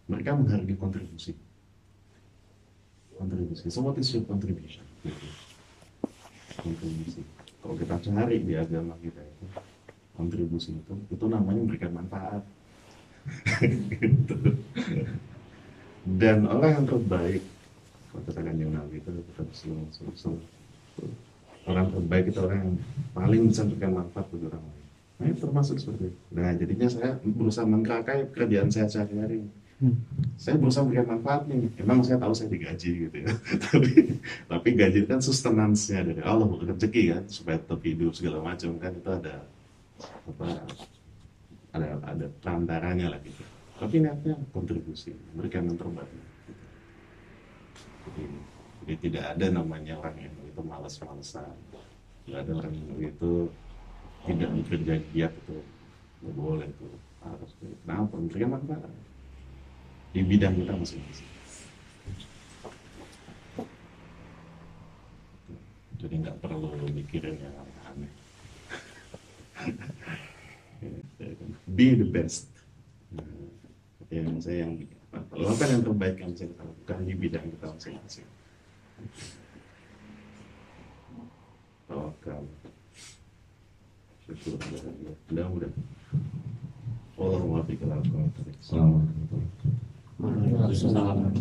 mereka 0.09 0.31
menghargai 0.33 0.77
kontribusi. 0.81 1.37
Kontribusi 3.21 3.69
so 3.69 3.85
what 3.85 4.01
is 4.01 4.09
your 4.17 4.25
contribution 4.25 4.81
kontribusi. 6.57 7.21
Kalau 7.61 7.77
kita 7.77 7.97
cari 8.09 8.41
di 8.41 8.57
agama 8.57 8.97
kita 9.05 9.21
itu 9.21 9.45
kontribusi 10.17 10.73
itu 10.73 10.95
itu 11.13 11.25
namanya 11.29 11.61
memberikan 11.61 11.93
manfaat. 11.93 12.43
Gitu. 13.61 14.37
dan 16.23 16.47
orang 16.47 16.79
yang 16.79 16.87
terbaik 16.87 17.43
kalau 18.15 18.23
katakan 18.31 18.55
yang 18.55 18.71
nabi 18.71 19.03
itu 19.03 19.11
tetap 19.11 19.51
selalu 19.51 20.39
orang 21.67 21.91
terbaik 21.91 22.31
itu 22.31 22.39
orang 22.39 22.59
yang 22.63 22.73
paling 23.11 23.43
bisa 23.51 23.67
memberikan 23.67 23.93
manfaat 23.99 24.27
bagi 24.31 24.47
orang 24.47 24.63
lain 24.63 24.76
nah 25.17 25.27
itu 25.33 25.39
termasuk 25.41 25.77
seperti 25.81 26.13
itu. 26.13 26.19
Nah 26.37 26.53
jadinya 26.53 26.89
saya 26.93 27.11
berusaha 27.25 27.65
mengkakai 27.65 28.29
pekerjaan 28.33 28.69
saya 28.69 28.87
sehari-hari. 28.89 29.49
Saya 30.41 30.57
berusaha 30.57 30.85
memberikan 30.85 31.21
manfaat 31.21 31.45
nih 31.49 31.69
emang 31.81 32.01
saya 32.01 32.17
tahu 32.17 32.33
saya 32.33 32.49
digaji 32.49 32.91
gitu 33.09 33.17
ya. 33.25 33.33
Tapi 33.69 33.93
tapi 34.49 34.69
gaji 34.73 35.05
kan 35.05 35.21
sustenance-nya 35.21 36.01
dari 36.05 36.23
Allah 36.25 36.49
bukan 36.49 36.73
rezeki 36.73 37.03
kan 37.13 37.23
supaya 37.29 37.57
tetap 37.61 37.81
hidup 37.85 38.13
segala 38.17 38.41
macam 38.41 38.77
kan 38.81 38.93
itu 38.97 39.11
ada 39.13 39.45
apa 40.05 40.47
ada 41.77 41.89
ada 42.09 42.27
perantaranya 42.41 43.13
lah 43.13 43.21
gitu. 43.21 43.45
Tapi 43.77 44.01
niatnya 44.01 44.41
kontribusi 44.57 45.13
memberikan 45.33 45.69
yang 45.69 45.77
terbaik. 45.77 46.09
Gitu. 46.09 46.65
jadi, 48.09 48.25
jadi 48.81 48.95
tidak 48.97 49.25
ada 49.37 49.47
namanya 49.61 49.95
orang 50.01 50.17
yang 50.17 50.35
itu 50.45 50.61
malas-malasan 50.65 51.53
nggak 52.27 52.41
ada 52.43 52.53
orang 52.59 52.75
yang 52.75 53.13
itu 53.13 53.33
tidak 54.27 54.51
bekerja 54.63 54.95
giat 55.15 55.33
itu 55.33 55.59
nggak 56.23 56.35
boleh 56.35 56.69
tuh 56.77 56.93
harus 57.23 57.51
kenapa? 57.63 58.15
Mereka 58.19 58.47
manfaat 58.51 58.91
di 60.11 60.21
bidang 60.27 60.55
kita 60.59 60.75
masing-masing. 60.75 61.31
Jadi 65.97 66.15
nggak 66.21 66.39
perlu 66.43 66.75
mikirin 66.93 67.39
yang 67.41 67.55
aneh 67.89 68.13
be 71.67 71.95
the 71.95 72.05
best. 72.05 72.49
Nah, 73.13 73.25
yang 74.13 74.41
saya 74.41 74.65
yang 74.65 74.73
lakukan 75.13 75.69
yang 75.73 75.83
terbaik 75.85 76.17
yang 76.21 76.33
kita 76.37 76.63
lakukan 76.63 76.99
di 77.05 77.15
bidang 77.17 77.47
kita 77.57 77.67
masing-masing? 77.73 78.29
Tawakal 81.87 82.45
Laura. 85.31 85.69
Oda 87.17 87.39
Roma 87.39 87.61
África, 87.61 87.87
la 87.87 87.95
Roma 87.95 88.27
África. 88.27 88.51
Salam. 88.61 89.09
Salam. 90.75 90.75
Salam. 90.75 91.33